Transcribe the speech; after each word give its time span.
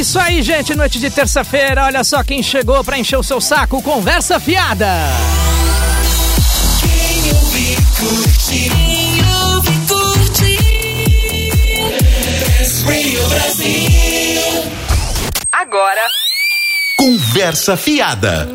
isso 0.00 0.18
aí, 0.18 0.42
gente. 0.42 0.74
Noite 0.74 0.98
de 0.98 1.10
terça-feira. 1.10 1.84
Olha 1.84 2.02
só 2.02 2.22
quem 2.22 2.42
chegou 2.42 2.82
pra 2.82 2.98
encher 2.98 3.18
o 3.18 3.22
seu 3.22 3.40
saco. 3.40 3.82
Conversa 3.82 4.40
fiada. 4.40 4.86
Quem 6.80 7.32
ouve, 7.32 7.76
curte. 7.98 8.70
Quem 8.70 9.22
ouve, 9.44 9.70
curte. 9.86 10.58
Brasil. 13.28 14.40
Agora. 15.52 16.00
Conversa 16.96 17.76
Fiada. 17.76 18.48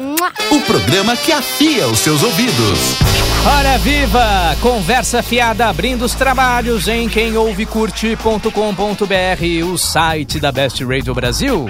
O 0.52 0.62
programa 0.62 1.16
que 1.16 1.32
afia 1.32 1.88
os 1.88 2.00
seus 2.00 2.22
ouvidos. 2.24 3.15
Hora 3.48 3.78
viva! 3.78 4.58
Conversa 4.60 5.22
fiada 5.22 5.68
abrindo 5.68 6.04
os 6.04 6.16
trabalhos 6.16 6.88
em 6.88 7.08
quemouvecurte.com.br, 7.08 9.72
o 9.72 9.78
site 9.78 10.40
da 10.40 10.52
Best 10.52 10.84
Radio 10.84 11.14
Brasil. 11.14 11.70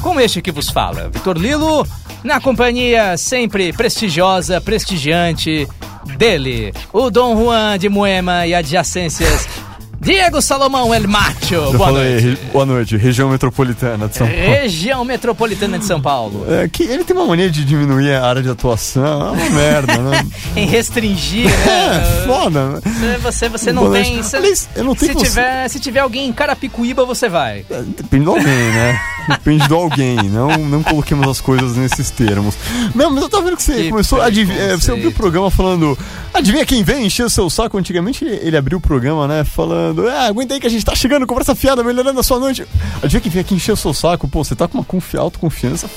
Com 0.00 0.20
este 0.20 0.40
que 0.40 0.52
vos 0.52 0.70
fala, 0.70 1.08
Vitor 1.08 1.36
Lilo, 1.36 1.84
na 2.22 2.40
companhia 2.40 3.16
sempre 3.16 3.72
prestigiosa, 3.72 4.60
prestigiante 4.60 5.66
dele, 6.16 6.72
o 6.92 7.10
Dom 7.10 7.36
Juan 7.36 7.76
de 7.76 7.88
Moema 7.88 8.46
e 8.46 8.54
adjacências, 8.54 9.48
Diego 10.00 10.40
Salomão 10.42 10.94
El 10.94 11.08
Macho. 11.08 11.72
Boa 11.72 11.78
falei, 11.88 12.20
noite. 12.20 12.38
boa 12.52 12.66
noite, 12.66 12.96
região 12.96 13.28
metropolitana 13.30 14.06
de 14.08 14.16
São 14.16 14.26
Paulo. 14.26 14.42
Região 14.42 15.04
Metropolitana 15.04 15.78
de 15.78 15.84
São 15.84 16.00
Paulo. 16.00 16.46
É, 16.48 16.68
que 16.68 16.82
ele 16.84 17.02
tem 17.02 17.16
uma 17.16 17.26
mania 17.26 17.50
de 17.50 17.64
diminuir 17.64 18.12
a 18.12 18.26
área 18.26 18.42
de 18.42 18.48
atuação, 18.48 19.28
é 19.28 19.30
uma 19.32 19.50
merda, 19.50 19.96
né? 19.96 20.26
Em 20.54 20.66
restringir, 20.66 21.48
É, 21.50 21.88
né? 21.98 22.24
foda, 22.26 22.68
né? 22.70 23.18
Você, 23.22 23.48
você, 23.48 23.72
não 23.72 23.84
Boa 23.84 23.94
tem. 24.00 24.12
noite. 24.14 24.26
você- 24.28 24.36
Aliás, 24.36 24.68
eu 24.76 24.84
não 24.84 24.94
tenho 24.94 25.12
se, 25.12 25.18
você- 25.18 25.26
tiver, 25.26 25.68
se 25.68 25.80
tiver 25.80 26.00
alguém 26.00 26.28
em 26.28 26.32
Carapicuíba, 26.32 27.04
você 27.04 27.28
vai. 27.28 27.64
É, 27.70 27.82
Depende 27.82 28.24
do 28.26 28.30
alguém, 28.30 28.44
né? 28.46 29.00
Depende 29.28 29.66
do 29.68 29.74
alguém, 29.74 30.16
não, 30.24 30.56
não 30.58 30.82
coloquemos 30.82 31.26
as 31.28 31.40
coisas 31.40 31.76
nesses 31.76 32.10
termos. 32.10 32.56
Não, 32.94 33.10
mas 33.10 33.22
eu 33.22 33.28
tava 33.28 33.44
vendo 33.44 33.56
que 33.56 33.62
você 33.62 33.74
Que 33.74 33.90
começou 33.90 34.20
a 34.20 34.28
é, 34.28 34.76
Você 34.76 34.92
abriu 34.92 35.10
o 35.10 35.14
programa 35.14 35.50
falando. 35.50 35.98
Adivinha 36.32 36.64
quem 36.66 36.84
vem 36.84 37.06
encher 37.06 37.24
o 37.24 37.30
seu 37.30 37.48
saco? 37.50 37.78
Antigamente 37.78 38.24
ele, 38.24 38.38
ele 38.42 38.56
abriu 38.56 38.78
o 38.78 38.80
programa, 38.80 39.26
né? 39.26 39.44
Falando. 39.44 40.08
Ah, 40.08 40.26
aguenta 40.26 40.54
aí 40.54 40.60
que 40.60 40.66
a 40.66 40.70
gente 40.70 40.84
tá 40.84 40.94
chegando, 40.94 41.26
conversa 41.26 41.54
fiada, 41.54 41.82
melhorando 41.82 42.20
a 42.20 42.22
sua 42.22 42.38
noite. 42.38 42.66
Adivinha 43.02 43.20
quem 43.20 43.32
vem 43.32 43.40
aqui 43.40 43.54
encher 43.54 43.72
o 43.72 43.76
seu 43.76 43.92
saco? 43.92 44.28
Pô, 44.28 44.44
você 44.44 44.54
tá 44.54 44.68
com 44.68 44.78
uma 44.78 44.84
confi 44.84 45.16
autoconfiança 45.16 45.88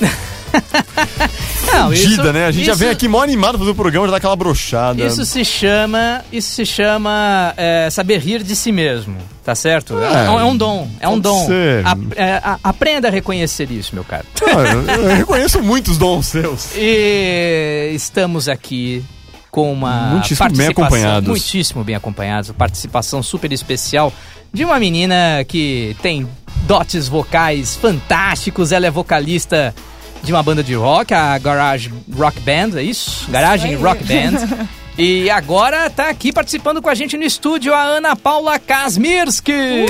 Não, 1.82 1.88
fodida, 1.88 2.32
né? 2.32 2.46
A 2.46 2.50
gente 2.50 2.64
já 2.66 2.72
isso- 2.72 2.78
vem 2.80 2.88
aqui 2.90 3.08
mó 3.08 3.22
animado 3.22 3.58
fazer 3.58 3.70
o 3.70 3.74
programa, 3.74 4.06
já 4.06 4.10
dá 4.12 4.16
aquela 4.18 4.36
brochada. 4.36 5.02
Isso 5.04 5.24
se 5.24 5.44
chama. 5.44 6.22
Isso 6.32 6.52
se 6.54 6.64
chama 6.66 7.52
é, 7.56 7.88
saber 7.90 8.18
rir 8.18 8.42
de 8.42 8.54
si 8.56 8.70
mesmo. 8.72 9.16
Tá 9.44 9.54
certo? 9.54 9.98
É, 9.98 10.04
É, 10.04 10.26
é 10.26 10.44
um 10.44 10.56
dom. 10.56 10.88
É 11.00 11.08
um 11.08 11.18
dom. 11.18 11.48
A- 11.84 11.96
é, 12.22 12.34
a- 12.44 12.58
aprenda 12.62 13.08
a 13.08 13.10
reconhecer 13.10 13.70
isso, 13.70 13.94
meu 13.94 14.04
caro. 14.04 14.24
Ah, 14.46 14.92
eu, 14.92 15.02
eu 15.02 15.16
reconheço 15.16 15.60
muitos 15.62 15.96
dons 15.98 16.26
seus. 16.26 16.68
E 16.76 17.90
estamos 17.94 18.48
aqui 18.48 19.02
com 19.50 19.72
uma 19.72 20.10
Muitíssimo 20.10 20.48
bem 20.50 20.56
participação 20.66 20.84
acompanhados. 20.84 21.28
muitíssimo 21.28 21.84
bem 21.84 21.96
acompanhados, 21.96 22.50
participação 22.52 23.22
super 23.22 23.50
especial 23.52 24.12
de 24.52 24.64
uma 24.64 24.78
menina 24.78 25.44
que 25.48 25.96
tem 26.02 26.28
dotes 26.68 27.08
vocais 27.08 27.74
fantásticos, 27.76 28.70
ela 28.70 28.86
é 28.86 28.90
vocalista 28.90 29.74
de 30.22 30.32
uma 30.32 30.42
banda 30.42 30.62
de 30.62 30.74
rock, 30.74 31.14
a 31.14 31.38
Garage 31.38 31.90
Rock 32.16 32.40
Band, 32.40 32.78
é 32.78 32.82
isso? 32.82 33.30
Garagem 33.30 33.74
Rock 33.76 34.04
Band. 34.04 34.68
E 34.98 35.30
agora 35.30 35.88
tá 35.88 36.10
aqui 36.10 36.30
participando 36.30 36.82
com 36.82 36.90
a 36.90 36.94
gente 36.94 37.16
no 37.16 37.22
estúdio 37.24 37.72
a 37.72 37.80
Ana 37.80 38.14
Paula 38.14 38.58
Kasmirski. 38.58 39.86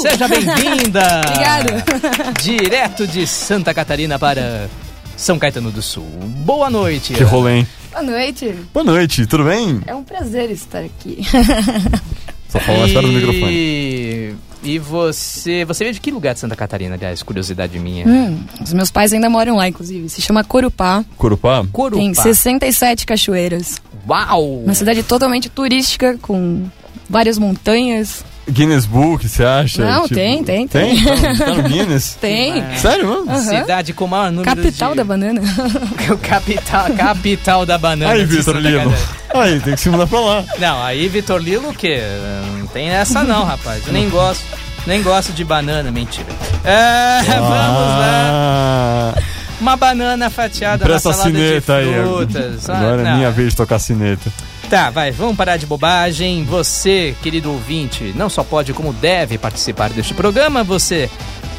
Seja 0.00 0.28
bem-vinda. 0.28 1.22
Obrigado. 1.26 2.32
Direto 2.40 3.08
de 3.08 3.26
Santa 3.26 3.74
Catarina 3.74 4.20
para 4.20 4.68
São 5.16 5.36
Caetano 5.36 5.72
do 5.72 5.82
Sul. 5.82 6.06
Boa 6.44 6.70
noite. 6.70 7.14
Que 7.14 7.24
rolê, 7.24 7.56
hein? 7.56 7.66
Boa 7.90 8.04
noite. 8.04 8.54
Boa 8.72 8.84
noite, 8.84 9.26
tudo 9.26 9.42
bem? 9.44 9.80
É 9.84 9.94
um 9.94 10.04
prazer 10.04 10.48
estar 10.50 10.84
aqui. 10.84 11.26
Só 12.48 12.60
falar 12.60 12.78
mais 12.78 12.92
perto 12.92 13.06
do 13.06 13.12
microfone. 13.12 13.52
E... 13.52 14.34
e 14.62 14.78
você, 14.78 15.64
você 15.64 15.84
veio 15.84 15.94
de 15.94 16.00
que 16.00 16.10
lugar 16.10 16.34
de 16.34 16.40
Santa 16.40 16.56
Catarina, 16.56 16.94
aliás, 16.94 17.22
curiosidade 17.22 17.78
minha? 17.78 18.06
Hum, 18.06 18.38
os 18.62 18.72
meus 18.72 18.90
pais 18.90 19.12
ainda 19.12 19.28
moram 19.28 19.56
lá, 19.56 19.68
inclusive. 19.68 20.08
Se 20.08 20.22
chama 20.22 20.44
Corupá. 20.44 21.04
Corupá? 21.16 21.64
Corupá. 21.72 22.00
Tem 22.02 22.14
67 22.14 23.06
cachoeiras. 23.06 23.80
Uau! 24.08 24.60
Uma 24.62 24.74
cidade 24.74 25.02
totalmente 25.02 25.48
turística, 25.48 26.16
com 26.22 26.64
várias 27.08 27.38
montanhas. 27.38 28.24
Guinness 28.48 28.86
Book, 28.86 29.28
você 29.28 29.44
acha? 29.44 29.84
Não, 29.84 30.06
tem, 30.08 30.42
tem, 30.44 30.68
Tem? 30.68 30.94
tem. 30.96 31.04
Tá, 31.04 31.16
no- 31.16 31.38
tá 31.38 31.46
no 31.54 31.62
Guinness? 31.64 32.16
Tem. 32.20 32.62
Sério, 32.76 33.08
mano? 33.08 33.30
Aham. 33.30 33.40
Cidade 33.42 33.92
com 33.92 34.04
o 34.04 34.08
maior 34.08 34.30
número 34.30 34.44
Capital 34.56 34.90
de... 34.92 34.96
da 34.98 35.04
banana. 35.04 35.40
O 36.10 36.18
capital, 36.18 36.86
capital 36.96 37.66
da 37.66 37.76
banana. 37.76 38.12
Aí, 38.12 38.24
Vitor 38.24 38.56
Lino. 38.56 38.90
Catarina. 38.90 39.44
Aí, 39.44 39.60
tem 39.60 39.74
que 39.74 39.80
se 39.80 39.88
mudar 39.90 40.06
pra 40.06 40.20
lá. 40.20 40.44
Não, 40.58 40.82
aí 40.84 41.08
Vitor 41.08 41.40
Lilo 41.40 41.70
o 41.70 41.74
quê? 41.74 42.00
Não 42.60 42.66
tem 42.68 42.88
essa 42.90 43.24
não, 43.24 43.44
rapaz. 43.44 43.84
Eu 43.86 43.92
nem 43.92 44.08
gosto, 44.08 44.44
nem 44.86 45.02
gosto 45.02 45.32
de 45.32 45.44
banana, 45.44 45.90
mentira. 45.90 46.28
É, 46.64 47.22
vamos 47.26 47.48
lá. 47.50 49.14
Ah, 49.16 49.22
Uma 49.60 49.76
banana 49.76 50.30
fatiada 50.30 50.84
Presta 50.84 51.08
na 51.08 51.14
a 51.14 51.18
salada 51.18 51.32
de 51.36 51.44
sineta 51.46 51.74
aí. 51.76 51.92
frutas. 51.94 52.70
Ah, 52.70 52.78
Agora 52.78 53.08
é 53.08 53.14
minha 53.16 53.30
vez 53.32 53.50
de 53.50 53.56
tocar 53.56 53.78
sineta. 53.80 54.30
Tá, 54.68 54.90
vai, 54.90 55.12
vamos 55.12 55.36
parar 55.36 55.56
de 55.56 55.64
bobagem. 55.64 56.42
Você, 56.44 57.14
querido 57.22 57.52
ouvinte, 57.52 58.12
não 58.16 58.28
só 58.28 58.42
pode, 58.42 58.72
como 58.72 58.92
deve 58.92 59.38
participar 59.38 59.90
deste 59.90 60.12
programa. 60.12 60.64
Você 60.64 61.08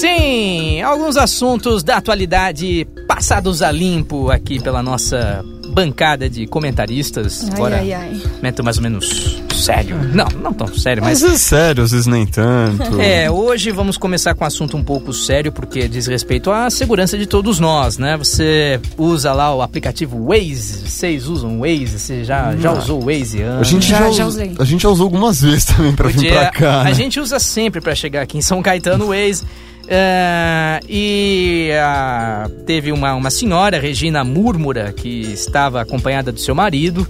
Sim, 0.00 0.82
alguns 0.82 1.16
assuntos 1.16 1.84
da 1.84 1.98
atualidade 1.98 2.86
passados 3.06 3.62
a 3.62 3.70
limpo 3.70 4.30
aqui 4.30 4.60
pela 4.60 4.82
nossa 4.82 5.44
bancada 5.68 6.28
de 6.28 6.46
comentaristas. 6.46 7.44
Ai, 7.44 7.50
Agora, 7.54 7.76
ai, 7.76 7.92
ai. 7.92 8.22
momento 8.42 8.64
mais 8.64 8.76
ou 8.78 8.82
menos 8.82 9.40
sério. 9.56 9.96
Não, 10.12 10.26
não 10.42 10.52
tão 10.52 10.66
sério, 10.68 11.02
Mas 11.02 11.22
mas 11.22 11.32
é 11.32 11.36
sério, 11.38 11.82
às 11.84 11.90
vezes 11.90 12.06
nem 12.06 12.26
tanto. 12.26 13.00
É, 13.00 13.30
hoje 13.30 13.70
vamos 13.70 13.96
começar 13.96 14.34
com 14.34 14.44
um 14.44 14.46
assunto 14.46 14.76
um 14.76 14.82
pouco 14.84 15.12
sério, 15.12 15.50
porque 15.52 15.88
diz 15.88 16.06
respeito 16.06 16.50
à 16.50 16.68
segurança 16.70 17.16
de 17.18 17.26
todos 17.26 17.58
nós, 17.60 17.98
né? 17.98 18.16
Você 18.16 18.80
usa 18.98 19.32
lá 19.32 19.54
o 19.54 19.62
aplicativo 19.62 20.26
Waze, 20.28 20.88
vocês 20.88 21.26
usam 21.26 21.60
Waze, 21.60 21.98
você 21.98 22.24
já, 22.24 22.54
já 22.56 22.72
usou 22.72 23.02
o 23.02 23.06
Waze 23.06 23.42
A 23.42 23.52
antes? 23.58 23.68
gente 23.70 23.86
Já- 23.88 23.98
já, 23.98 24.10
já 24.10 24.26
us- 24.26 24.34
usei. 24.34 24.54
A 24.58 24.64
gente 24.64 24.82
já 24.82 24.88
usou 24.88 25.04
algumas 25.04 25.40
vezes 25.40 25.64
também 25.64 25.92
pra 25.94 26.08
vir 26.08 26.32
pra 26.32 26.50
cá. 26.50 26.80
a 26.80 26.84
né? 26.84 26.94
gente 26.94 27.18
usa 27.20 27.38
sempre 27.38 27.80
pra 27.80 27.94
chegar 27.94 28.22
aqui 28.22 28.38
em 28.38 28.42
São 28.42 28.62
Caetano 28.62 29.06
o 29.06 29.08
Waze. 29.08 29.44
É, 29.88 30.80
e 30.88 31.70
ah, 31.80 32.50
teve 32.66 32.90
uma, 32.90 33.14
uma 33.14 33.30
senhora, 33.30 33.78
Regina 33.78 34.24
Múrmura, 34.24 34.92
que 34.92 35.20
estava 35.32 35.80
acompanhada 35.80 36.32
do 36.32 36.40
seu 36.40 36.54
marido 36.56 37.06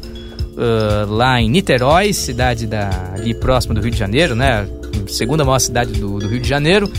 ah, 0.56 1.06
lá 1.08 1.40
em 1.40 1.50
Niterói, 1.50 2.12
cidade 2.12 2.66
da, 2.66 2.88
ali 3.14 3.34
próxima 3.34 3.74
do 3.74 3.80
Rio 3.80 3.90
de 3.90 3.98
Janeiro, 3.98 4.34
né? 4.34 4.66
Segunda 5.08 5.44
maior 5.44 5.58
cidade 5.58 5.92
do, 5.92 6.18
do 6.18 6.26
Rio 6.26 6.40
de 6.40 6.48
Janeiro. 6.48 6.90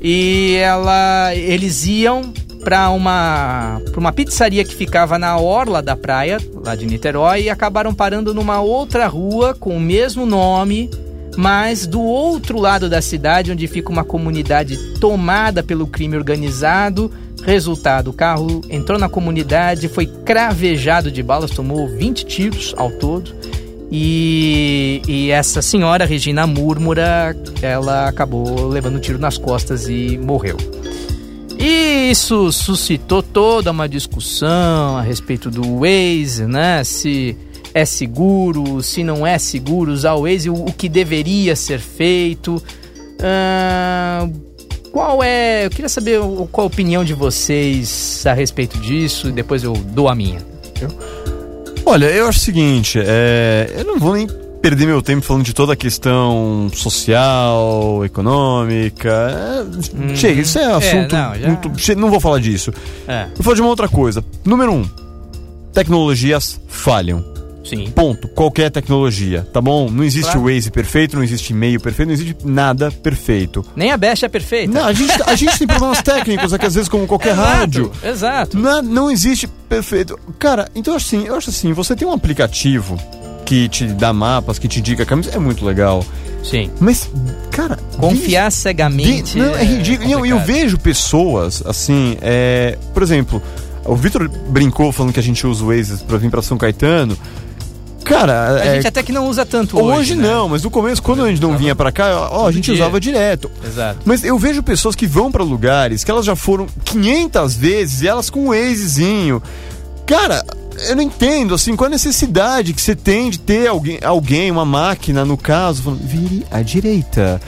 E 0.00 0.56
ela, 0.56 1.34
eles 1.34 1.86
iam 1.86 2.32
para 2.62 2.88
uma, 2.90 3.80
uma 3.96 4.12
pizzaria 4.12 4.64
que 4.64 4.74
ficava 4.74 5.18
na 5.18 5.36
orla 5.38 5.82
da 5.82 5.96
praia, 5.96 6.38
lá 6.54 6.74
de 6.74 6.86
Niterói, 6.86 7.42
e 7.42 7.50
acabaram 7.50 7.94
parando 7.94 8.32
numa 8.32 8.60
outra 8.60 9.06
rua 9.06 9.54
com 9.54 9.76
o 9.76 9.80
mesmo 9.80 10.24
nome, 10.24 10.90
mas 11.36 11.86
do 11.86 12.00
outro 12.00 12.58
lado 12.58 12.88
da 12.88 13.02
cidade, 13.02 13.52
onde 13.52 13.66
fica 13.66 13.90
uma 13.90 14.04
comunidade 14.04 14.76
tomada 14.98 15.62
pelo 15.62 15.86
crime 15.86 16.16
organizado. 16.16 17.10
Resultado: 17.46 18.10
o 18.10 18.12
carro 18.12 18.62
entrou 18.70 18.98
na 18.98 19.08
comunidade, 19.08 19.88
foi 19.88 20.06
cravejado 20.06 21.10
de 21.10 21.22
balas, 21.22 21.50
tomou 21.50 21.88
20 21.88 22.26
tiros 22.26 22.74
ao 22.76 22.90
todo. 22.90 23.34
E, 23.90 25.02
e 25.06 25.30
essa 25.30 25.62
senhora, 25.62 26.04
Regina 26.04 26.46
Múrmura, 26.46 27.36
ela 27.62 28.08
acabou 28.08 28.66
levando 28.66 28.96
um 28.96 29.00
tiro 29.00 29.18
nas 29.18 29.38
costas 29.38 29.88
e 29.88 30.18
morreu. 30.18 30.56
E 31.58 32.10
isso 32.10 32.50
suscitou 32.50 33.22
toda 33.22 33.70
uma 33.70 33.88
discussão 33.88 34.96
a 34.96 35.02
respeito 35.02 35.50
do 35.50 35.80
Waze, 35.80 36.46
né? 36.46 36.82
Se 36.82 37.36
é 37.72 37.84
seguro, 37.84 38.82
se 38.82 39.04
não 39.04 39.26
é 39.26 39.38
seguro 39.38 39.92
usar 39.92 40.14
o 40.14 40.22
Waze, 40.22 40.50
o, 40.50 40.54
o 40.54 40.72
que 40.72 40.88
deveria 40.88 41.54
ser 41.54 41.78
feito. 41.78 42.60
Ah, 43.20 44.28
qual 44.94 45.22
é. 45.24 45.66
Eu 45.66 45.70
queria 45.70 45.88
saber 45.88 46.20
qual 46.52 46.64
a 46.64 46.68
opinião 46.68 47.04
de 47.04 47.12
vocês 47.12 48.22
a 48.26 48.32
respeito 48.32 48.78
disso 48.78 49.28
e 49.28 49.32
depois 49.32 49.64
eu 49.64 49.72
dou 49.72 50.08
a 50.08 50.14
minha. 50.14 50.38
Olha, 51.84 52.06
eu 52.06 52.28
acho 52.28 52.38
o 52.38 52.42
seguinte, 52.42 52.98
é, 53.04 53.70
eu 53.76 53.84
não 53.84 53.98
vou 53.98 54.14
nem 54.14 54.26
perder 54.62 54.86
meu 54.86 55.02
tempo 55.02 55.20
falando 55.22 55.44
de 55.44 55.52
toda 55.52 55.74
a 55.74 55.76
questão 55.76 56.70
social, 56.72 58.02
econômica. 58.04 59.66
é, 60.10 60.16
Chega, 60.16 60.40
isso 60.40 60.58
é 60.58 60.64
assunto. 60.72 61.12
não, 61.14 61.34
já- 61.34 61.46
muito- 61.48 61.96
não 61.96 62.08
vou 62.10 62.20
falar 62.20 62.38
disso. 62.38 62.72
É, 63.06 63.26
Vou 63.34 63.42
falar 63.42 63.56
de 63.56 63.60
uma 63.60 63.68
outra 63.70 63.88
coisa. 63.88 64.24
Número 64.44 64.72
um, 64.72 64.88
tecnologias 65.74 66.58
falham. 66.68 67.33
Sim. 67.64 67.90
Ponto. 67.94 68.28
Qualquer 68.28 68.70
tecnologia, 68.70 69.46
tá 69.52 69.60
bom? 69.60 69.90
Não 69.90 70.04
existe 70.04 70.30
Claro. 70.32 70.48
Waze 70.52 70.70
perfeito, 70.70 71.16
não 71.16 71.22
existe 71.24 71.52
e-mail 71.52 71.80
perfeito, 71.80 72.08
não 72.08 72.14
existe 72.14 72.36
nada 72.44 72.90
perfeito. 72.90 73.64
Nem 73.74 73.90
a 73.92 73.96
Best 73.96 74.24
é 74.24 74.28
perfeita. 74.28 74.72
Não, 74.72 74.84
a 74.86 74.92
gente, 74.92 75.12
a 75.26 75.34
gente 75.34 75.58
tem 75.58 75.66
problemas 75.66 76.00
técnicos, 76.02 76.52
é 76.52 76.58
que 76.58 76.66
às 76.66 76.74
vezes, 76.74 76.88
como 76.88 77.06
qualquer 77.06 77.32
Exato, 77.32 77.48
rádio, 77.58 77.92
Exato. 78.02 78.58
não, 78.58 78.82
não 78.82 79.10
existe 79.10 79.46
perfeito. 79.68 80.18
Cara, 80.38 80.68
então 80.74 80.94
assim, 80.94 81.24
eu 81.26 81.34
acho 81.36 81.50
assim, 81.50 81.72
você 81.72 81.96
tem 81.96 82.06
um 82.06 82.12
aplicativo 82.12 82.98
que 83.44 83.68
te 83.68 83.86
dá 83.86 84.12
mapas, 84.12 84.58
que 84.58 84.66
te 84.68 84.78
indica 84.80 85.04
caminhos, 85.04 85.34
é 85.34 85.38
muito 85.38 85.64
legal. 85.66 86.04
Sim. 86.42 86.70
Mas, 86.80 87.10
cara, 87.50 87.78
Confiar 87.98 88.48
de- 88.48 88.54
cegamente. 88.54 89.36
não, 89.38 89.54
é 89.54 89.64
ridículo. 89.64 90.10
Não, 90.10 90.26
eu 90.26 90.36
complicado. 90.36 90.46
vejo 90.46 90.78
pessoas, 90.78 91.62
assim, 91.66 92.16
é, 92.20 92.76
por 92.92 93.02
exemplo, 93.02 93.42
o 93.84 93.94
Vitor 93.96 94.28
brincou 94.48 94.92
falando 94.92 95.12
que 95.12 95.20
a 95.20 95.22
gente 95.22 95.46
usa 95.46 95.62
o 95.64 95.68
Waze 95.68 96.02
pra 96.04 96.16
vir 96.18 96.30
pra 96.30 96.40
São 96.42 96.56
Caetano. 96.58 97.16
Cara, 98.04 98.56
A 98.60 98.64
é, 98.66 98.74
gente 98.76 98.86
até 98.86 99.02
que 99.02 99.12
não 99.12 99.26
usa 99.28 99.44
tanto 99.46 99.78
hoje, 99.78 99.98
hoje. 99.98 100.14
né? 100.14 100.28
não, 100.28 100.48
mas 100.48 100.62
no 100.62 100.70
começo, 100.70 101.02
quando 101.02 101.24
a 101.24 101.28
gente 101.28 101.40
não 101.40 101.56
vinha 101.56 101.74
pra 101.74 101.90
cá, 101.90 102.28
ó, 102.30 102.46
a 102.46 102.52
gente 102.52 102.64
dia. 102.66 102.74
usava 102.74 103.00
direto. 103.00 103.50
Exato. 103.66 104.00
Mas 104.04 104.22
eu 104.22 104.38
vejo 104.38 104.62
pessoas 104.62 104.94
que 104.94 105.06
vão 105.06 105.32
pra 105.32 105.42
lugares 105.42 106.04
que 106.04 106.10
elas 106.10 106.24
já 106.26 106.36
foram 106.36 106.66
500 106.84 107.54
vezes 107.54 108.02
e 108.02 108.08
elas 108.08 108.28
com 108.30 108.46
um 108.46 108.48
Wazezinho. 108.48 109.42
Cara, 110.06 110.44
eu 110.88 110.96
não 110.96 111.02
entendo, 111.02 111.54
assim, 111.54 111.74
qual 111.74 111.86
a 111.86 111.90
necessidade 111.90 112.74
que 112.74 112.82
você 112.82 112.94
tem 112.94 113.30
de 113.30 113.38
ter 113.38 113.66
alguém, 113.68 113.98
alguém 114.04 114.50
uma 114.50 114.64
máquina, 114.64 115.24
no 115.24 115.36
caso, 115.36 115.82
falando, 115.82 116.00
vire 116.06 116.44
à 116.50 116.60
direita. 116.62 117.40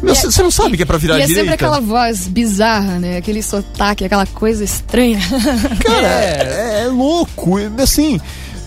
Você 0.00 0.26
você 0.30 0.42
não 0.44 0.50
sabe 0.52 0.76
que 0.76 0.84
é 0.84 0.86
pra 0.86 0.96
virar 0.96 1.18
e 1.18 1.22
é 1.22 1.26
direita? 1.26 1.50
sempre 1.50 1.54
aquela 1.54 1.80
voz 1.80 2.28
bizarra, 2.28 3.00
né? 3.00 3.16
Aquele 3.16 3.42
sotaque, 3.42 4.04
aquela 4.04 4.26
coisa 4.26 4.62
estranha. 4.62 5.18
Cara, 5.84 6.06
É. 6.06 6.78
é, 6.78 6.82
é 6.84 6.86
louco. 6.86 7.56
Assim, 7.82 8.20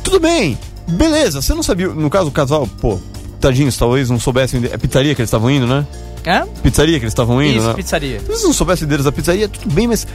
tudo 0.04 0.19
bem. 0.19 0.57
Beleza, 0.91 1.41
você 1.41 1.53
não 1.53 1.63
sabia. 1.63 1.88
No 1.89 2.09
caso, 2.09 2.27
o 2.29 2.31
casal, 2.31 2.67
pô, 2.79 2.99
tadinhos, 3.39 3.77
talvez 3.77 4.09
não 4.09 4.19
soubessem. 4.19 4.61
É 4.71 4.77
pizzaria 4.77 5.15
que 5.15 5.21
eles 5.21 5.27
estavam 5.29 5.49
indo, 5.49 5.65
né? 5.67 5.85
Hã? 6.27 6.45
Pizzaria 6.61 6.99
que 6.99 7.05
eles 7.05 7.13
estavam 7.13 7.41
indo, 7.41 7.57
Isso, 7.57 7.67
né? 7.67 7.73
pizzaria. 7.73 8.19
Se 8.19 8.25
eles 8.29 8.43
não 8.43 8.53
soubessem 8.53 8.88
deles 8.88 9.05
da 9.05 9.11
pizzaria, 9.11 9.47
tudo 9.49 9.73
bem, 9.73 9.88
mas. 9.88 10.05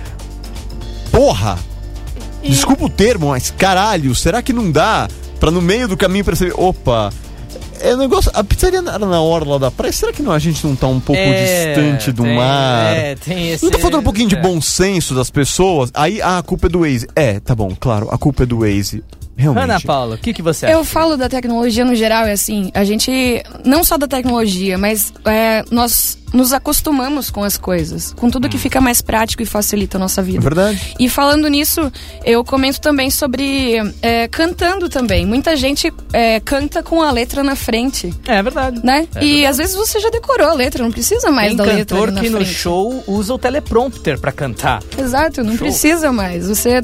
Porra! 1.10 1.58
Desculpa 2.42 2.84
o 2.84 2.88
termo, 2.90 3.28
mas 3.28 3.50
caralho, 3.50 4.14
será 4.14 4.40
que 4.40 4.52
não 4.52 4.70
dá 4.70 5.08
pra 5.40 5.50
no 5.50 5.60
meio 5.60 5.88
do 5.88 5.96
caminho 5.96 6.24
perceber. 6.24 6.52
Opa! 6.56 7.12
É 7.80 7.94
um 7.94 7.98
negócio. 7.98 8.30
A 8.34 8.42
pizzaria 8.44 8.78
era 8.78 8.98
na 8.98 9.20
orla 9.20 9.58
da 9.58 9.70
praia. 9.70 9.92
Será 9.92 10.12
que 10.12 10.22
não, 10.22 10.32
a 10.32 10.38
gente 10.38 10.64
não 10.66 10.74
tá 10.74 10.86
um 10.86 10.98
pouco 11.00 11.20
É, 11.20 11.74
distante 11.74 12.12
do 12.12 12.22
tem- 12.22 12.36
mar? 12.36 12.96
É, 12.96 13.14
tem 13.16 13.50
esse. 13.50 13.64
Não 13.64 13.70
tá 13.70 13.78
faltando 13.78 14.00
um 14.00 14.04
pouquinho 14.04 14.28
de 14.28 14.36
é. 14.36 14.40
bom 14.40 14.60
senso 14.60 15.14
das 15.14 15.28
pessoas? 15.28 15.90
Aí, 15.92 16.22
ah, 16.22 16.38
a 16.38 16.42
culpa 16.42 16.66
é 16.66 16.70
do 16.70 16.80
Waze. 16.80 17.06
É, 17.14 17.38
tá 17.40 17.54
bom, 17.54 17.74
claro, 17.78 18.08
a 18.10 18.16
culpa 18.16 18.44
é 18.44 18.46
do 18.46 18.60
Waze. 18.60 19.02
Realmente. 19.36 19.64
Ana 19.64 19.80
Paula, 19.80 20.14
o 20.14 20.18
que, 20.18 20.32
que 20.32 20.40
você 20.42 20.64
acha? 20.66 20.74
Eu 20.74 20.84
falo 20.84 21.16
da 21.16 21.28
tecnologia 21.28 21.84
no 21.84 21.94
geral, 21.94 22.24
é 22.26 22.32
assim, 22.32 22.70
a 22.74 22.84
gente, 22.84 23.42
não 23.64 23.84
só 23.84 23.98
da 23.98 24.06
tecnologia, 24.08 24.78
mas 24.78 25.12
é, 25.26 25.62
nós 25.70 26.16
nos 26.32 26.52
acostumamos 26.52 27.30
com 27.30 27.44
as 27.44 27.56
coisas, 27.56 28.12
com 28.14 28.28
tudo 28.30 28.48
que 28.48 28.58
fica 28.58 28.80
mais 28.80 29.00
prático 29.00 29.42
e 29.42 29.46
facilita 29.46 29.96
a 29.96 30.00
nossa 30.00 30.20
É 30.20 30.24
vida. 30.24 30.40
verdade? 30.40 30.94
E 30.98 31.08
falando 31.08 31.48
nisso, 31.48 31.90
eu 32.24 32.42
comento 32.44 32.80
também 32.80 33.10
sobre 33.10 33.74
é, 34.02 34.26
cantando 34.28 34.88
também. 34.88 35.24
Muita 35.24 35.54
gente 35.56 35.92
é, 36.12 36.40
canta 36.40 36.82
com 36.82 37.00
a 37.02 37.10
letra 37.10 37.42
na 37.42 37.54
frente, 37.56 38.12
É 38.26 38.42
verdade. 38.42 38.80
né? 38.84 39.06
É 39.14 39.22
e 39.24 39.28
verdade. 39.28 39.46
às 39.46 39.56
vezes 39.58 39.76
você 39.76 40.00
já 40.00 40.10
decorou 40.10 40.48
a 40.48 40.54
letra, 40.54 40.82
não 40.82 40.90
precisa 40.90 41.30
mais 41.30 41.48
Tem 41.48 41.56
da 41.56 41.64
letra 41.64 41.96
cantor 41.96 42.08
ali 42.08 42.14
na 42.16 42.20
que 42.22 42.30
no 42.30 42.36
frente. 42.38 42.52
show 42.54 43.04
usa 43.06 43.32
o 43.34 43.38
teleprompter 43.38 44.18
pra 44.18 44.32
cantar. 44.32 44.82
Exato, 44.98 45.42
não 45.44 45.52
Show. 45.56 45.66
precisa 45.66 46.10
mais. 46.12 46.48
Você 46.48 46.82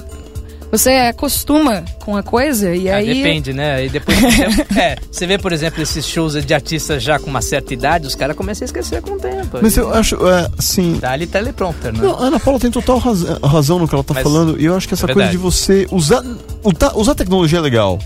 você 0.73 0.91
acostuma 0.91 1.85
com 2.01 2.17
a 2.17 2.23
coisa 2.23 2.75
e 2.75 2.89
Ah, 2.89 2.97
aí 2.97 3.23
Depende, 3.23 3.53
né? 3.53 3.85
E 3.85 3.89
depois 3.91 4.19
é, 4.77 4.97
você 5.11 5.27
vê, 5.27 5.37
por 5.37 5.53
exemplo, 5.53 5.83
esses 5.83 6.05
shows 6.07 6.33
de 6.45 6.55
artistas 6.55 7.03
já 7.03 7.19
com 7.19 7.29
uma 7.29 7.43
certa 7.43 7.75
idade, 7.75 8.07
os 8.07 8.15
caras 8.15 8.35
começam 8.35 8.65
a 8.65 8.67
esquecer 8.67 9.03
com 9.03 9.11
o 9.13 9.19
tempo. 9.19 9.59
Mas 9.61 9.77
eu 9.77 9.93
acho, 9.93 10.17
é, 10.27 10.49
assim. 10.59 10.99
Dá 10.99 11.13
ali 11.13 11.27
teleprompter, 11.27 11.93
né? 11.93 12.01
Não, 12.03 12.15
a 12.19 12.23
Ana 12.25 12.41
Paula 12.41 12.59
tem 12.59 12.71
total 12.71 12.99
raz- 12.99 13.23
razão 13.45 13.79
no 13.79 13.87
que 13.87 13.95
ela 13.95 14.03
tá 14.03 14.15
Mas 14.15 14.23
falando. 14.23 14.59
E 14.61 14.65
eu 14.65 14.75
acho 14.75 14.89
que 14.89 14.95
essa 14.95 15.05
é 15.05 15.13
coisa 15.13 15.29
de 15.29 15.37
você 15.37 15.87
usar. 15.91 16.25
Usar, 16.65 16.97
usar 16.97 17.15
tecnologia 17.15 17.59
é 17.59 17.63
legal. 17.63 17.99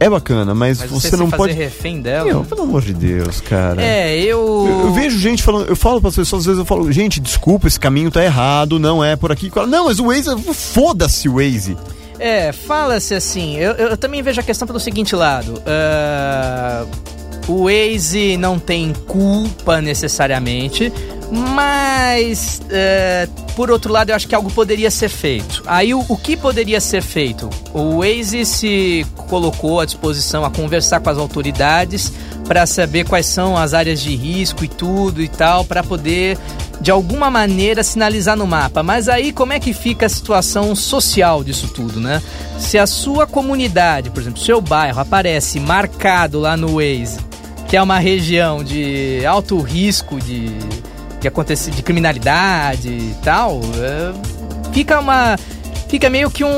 É 0.00 0.08
bacana, 0.08 0.54
mas, 0.54 0.78
Mas 0.78 0.90
você, 0.90 1.10
você, 1.10 1.16
não 1.18 1.30
pode. 1.30 1.52
refém 1.52 2.00
dela. 2.00 2.24
Meu, 2.24 2.42
pelo 2.42 2.62
amor 2.62 2.80
de 2.80 2.94
Deus, 2.94 3.38
cara. 3.42 3.82
É, 3.82 4.18
eu. 4.18 4.66
Eu, 4.66 4.80
eu 4.86 4.92
vejo 4.94 5.18
gente 5.18 5.42
falando, 5.42 5.68
eu 5.68 5.76
falo 5.76 6.00
para 6.00 6.08
as 6.08 6.16
pessoas, 6.16 6.40
às 6.40 6.46
vezes 6.46 6.58
eu 6.58 6.64
falo, 6.64 6.90
gente, 6.90 7.20
desculpa, 7.20 7.68
esse 7.68 7.78
caminho 7.78 8.10
tá 8.10 8.24
errado, 8.24 8.78
não 8.78 9.04
é 9.04 9.14
por 9.14 9.30
aqui. 9.30 9.52
Não, 9.68 9.84
mas 9.84 10.00
o 10.00 10.06
Waze, 10.06 10.30
foda-se 10.54 11.28
o 11.28 11.34
Waze. 11.34 11.76
É, 12.18 12.50
fala-se 12.50 13.14
assim. 13.14 13.56
Eu, 13.56 13.72
eu 13.72 13.96
também 13.96 14.22
vejo 14.22 14.40
a 14.40 14.42
questão 14.42 14.66
pelo 14.66 14.80
seguinte 14.80 15.14
lado. 15.14 15.60
ah, 15.66 16.86
o 17.50 17.64
Waze 17.64 18.36
não 18.36 18.60
tem 18.60 18.92
culpa 19.08 19.80
necessariamente, 19.80 20.92
mas 21.30 22.62
eh, 22.70 23.28
por 23.56 23.70
outro 23.70 23.92
lado 23.92 24.10
eu 24.10 24.14
acho 24.14 24.28
que 24.28 24.34
algo 24.34 24.50
poderia 24.52 24.90
ser 24.90 25.08
feito. 25.08 25.62
Aí 25.66 25.92
o, 25.92 26.04
o 26.08 26.16
que 26.16 26.36
poderia 26.36 26.80
ser 26.80 27.02
feito? 27.02 27.50
O 27.74 27.98
Waze 27.98 28.44
se 28.44 29.06
colocou 29.28 29.80
à 29.80 29.84
disposição 29.84 30.44
a 30.44 30.50
conversar 30.50 31.00
com 31.00 31.10
as 31.10 31.18
autoridades 31.18 32.12
para 32.46 32.66
saber 32.66 33.04
quais 33.04 33.26
são 33.26 33.56
as 33.56 33.74
áreas 33.74 34.00
de 34.00 34.14
risco 34.14 34.64
e 34.64 34.68
tudo 34.68 35.20
e 35.20 35.28
tal, 35.28 35.64
para 35.64 35.82
poder 35.82 36.38
de 36.80 36.90
alguma 36.90 37.30
maneira 37.30 37.82
sinalizar 37.82 38.36
no 38.36 38.46
mapa. 38.46 38.82
Mas 38.82 39.08
aí 39.08 39.32
como 39.32 39.52
é 39.52 39.60
que 39.60 39.72
fica 39.72 40.06
a 40.06 40.08
situação 40.08 40.74
social 40.74 41.42
disso 41.42 41.68
tudo, 41.68 42.00
né? 42.00 42.22
Se 42.58 42.78
a 42.78 42.86
sua 42.86 43.26
comunidade, 43.26 44.10
por 44.10 44.20
exemplo, 44.20 44.40
seu 44.40 44.60
bairro 44.60 45.00
aparece 45.00 45.58
marcado 45.58 46.38
lá 46.38 46.56
no 46.56 46.76
Waze, 46.76 47.29
que 47.70 47.76
é 47.76 47.82
uma 47.82 48.00
região 48.00 48.64
de 48.64 49.24
alto 49.24 49.60
risco 49.60 50.18
de 50.18 50.50
de 51.20 51.28
acontecer 51.28 51.70
de 51.70 51.82
criminalidade 51.82 52.88
e 52.88 53.14
tal, 53.22 53.60
é, 53.78 54.12
fica 54.72 54.98
uma 54.98 55.36
fica 55.88 56.10
meio 56.10 56.30
que 56.30 56.42
um 56.42 56.50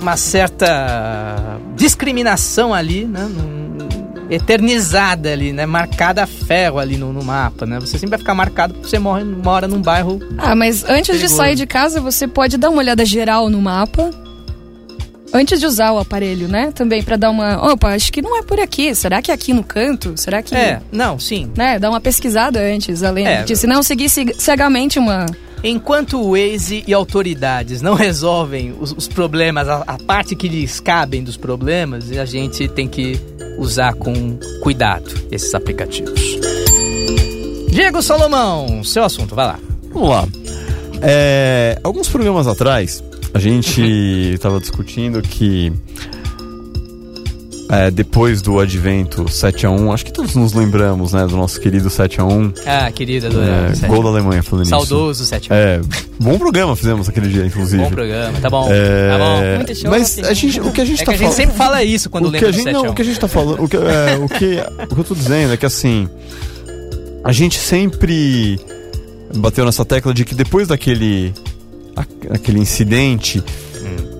uma 0.00 0.16
certa 0.16 1.58
discriminação 1.76 2.74
ali, 2.74 3.04
né? 3.06 3.26
Eternizada 4.28 5.32
ali, 5.32 5.52
né? 5.52 5.66
Marcada 5.66 6.22
a 6.22 6.26
ferro 6.26 6.78
ali 6.78 6.96
no, 6.96 7.12
no 7.12 7.24
mapa, 7.24 7.66
né? 7.66 7.80
Você 7.80 7.92
sempre 7.92 8.10
vai 8.10 8.18
ficar 8.18 8.34
marcado 8.34 8.74
porque 8.74 8.88
você 8.88 8.98
morre, 8.98 9.24
mora 9.24 9.66
num 9.66 9.80
bairro. 9.80 10.20
Ah, 10.38 10.54
mas 10.54 10.84
antes 10.84 11.14
de 11.14 11.22
Perigoso. 11.22 11.36
sair 11.36 11.54
de 11.54 11.66
casa, 11.66 12.00
você 12.00 12.28
pode 12.28 12.56
dar 12.56 12.70
uma 12.70 12.78
olhada 12.78 13.04
geral 13.04 13.48
no 13.48 13.60
mapa. 13.60 14.10
Antes 15.32 15.60
de 15.60 15.66
usar 15.66 15.92
o 15.92 15.98
aparelho, 15.98 16.48
né? 16.48 16.72
Também 16.74 17.02
pra 17.02 17.16
dar 17.16 17.30
uma. 17.30 17.72
Opa, 17.72 17.94
acho 17.94 18.12
que 18.12 18.20
não 18.20 18.36
é 18.36 18.42
por 18.42 18.58
aqui. 18.58 18.94
Será 18.94 19.22
que 19.22 19.30
é 19.30 19.34
aqui 19.34 19.52
no 19.52 19.62
canto? 19.62 20.12
Será 20.16 20.42
que. 20.42 20.54
É, 20.54 20.80
não, 20.90 21.18
sim. 21.20 21.50
Né? 21.56 21.78
Dar 21.78 21.88
uma 21.90 22.00
pesquisada 22.00 22.58
antes, 22.60 23.02
além 23.02 23.26
É. 23.26 23.42
de. 23.44 23.54
Se 23.54 23.66
não 23.66 23.82
seguir 23.82 24.08
ceg- 24.08 24.34
cegamente 24.38 24.98
uma. 24.98 25.26
Enquanto 25.62 26.18
o 26.18 26.30
Waze 26.32 26.82
e 26.86 26.92
autoridades 26.94 27.80
não 27.82 27.92
resolvem 27.94 28.74
os, 28.80 28.92
os 28.92 29.06
problemas, 29.06 29.68
a, 29.68 29.84
a 29.86 29.98
parte 29.98 30.34
que 30.34 30.48
lhes 30.48 30.80
cabem 30.80 31.22
dos 31.22 31.36
problemas, 31.36 32.10
a 32.10 32.24
gente 32.24 32.66
tem 32.66 32.88
que 32.88 33.20
usar 33.58 33.92
com 33.94 34.38
cuidado 34.62 35.12
esses 35.30 35.54
aplicativos. 35.54 36.18
Diego 37.68 38.02
Solomão, 38.02 38.82
seu 38.82 39.04
assunto, 39.04 39.34
vai 39.34 39.46
lá. 39.46 39.58
Vamos 39.92 40.08
lá. 40.08 40.26
É, 41.02 41.78
alguns 41.84 42.08
programas 42.08 42.46
atrás, 42.46 43.02
a 43.32 43.38
gente 43.38 44.36
tava 44.40 44.58
discutindo 44.60 45.20
que 45.22 45.72
é, 47.72 47.88
depois 47.88 48.42
do 48.42 48.58
advento 48.58 49.24
7x1, 49.26 49.94
acho 49.94 50.04
que 50.04 50.12
todos 50.12 50.34
nos 50.34 50.52
lembramos, 50.52 51.12
né, 51.12 51.24
do 51.24 51.36
nosso 51.36 51.60
querido 51.60 51.88
7x1. 51.88 52.52
Ah, 52.66 52.90
querida 52.90 53.28
do 53.30 53.40
É, 53.40 53.72
Sete. 53.76 53.88
gol 53.88 54.02
da 54.02 54.08
Alemanha, 54.08 54.42
falando 54.42 54.64
nisso. 54.64 54.70
Saudoso 54.70 55.24
7 55.24 55.52
É, 55.52 55.80
bom 56.18 56.36
programa 56.36 56.74
fizemos 56.74 57.08
aquele 57.08 57.28
dia, 57.28 57.46
inclusive. 57.46 57.80
Bom 57.84 57.90
programa, 57.90 58.40
tá 58.40 58.50
bom. 58.50 58.68
É, 58.72 59.08
Tá 59.10 59.18
bom. 59.18 59.56
Muito 59.56 59.74
show, 59.76 59.90
mas 59.90 60.02
assim. 60.02 60.22
a 60.22 60.32
gente, 60.34 60.60
o 60.60 60.72
que 60.72 60.80
a 60.80 60.84
gente 60.84 61.02
É 61.02 61.04
tá 61.04 61.12
que 61.12 61.14
a 61.14 61.18
gente 61.18 61.26
falando... 61.28 61.36
sempre 61.36 61.56
fala 61.56 61.84
isso 61.84 62.10
quando 62.10 62.24
o 62.26 62.32
que 62.32 62.44
lembra 62.44 62.48
a 62.48 62.50
do 62.50 62.56
gente, 62.56 62.64
7 62.64 62.74
não, 62.74 62.90
o 62.90 62.94
que 62.94 63.02
a 63.02 63.04
gente 63.04 63.20
tá 63.20 63.28
falando, 63.28 63.62
o 63.62 63.68
que, 63.68 63.76
é, 63.76 64.18
o 64.20 64.28
que, 64.28 64.84
o 64.90 64.94
que 64.94 65.00
eu 65.00 65.04
tô 65.04 65.14
dizendo 65.14 65.52
é 65.52 65.56
que 65.56 65.66
assim, 65.66 66.08
a 67.22 67.30
gente 67.30 67.56
sempre 67.56 68.58
bateu 69.36 69.64
nessa 69.64 69.84
tecla 69.84 70.12
de 70.12 70.24
que 70.24 70.34
depois 70.34 70.66
daquele 70.66 71.32
a- 71.36 71.49
aquele 72.30 72.58
incidente, 72.58 73.42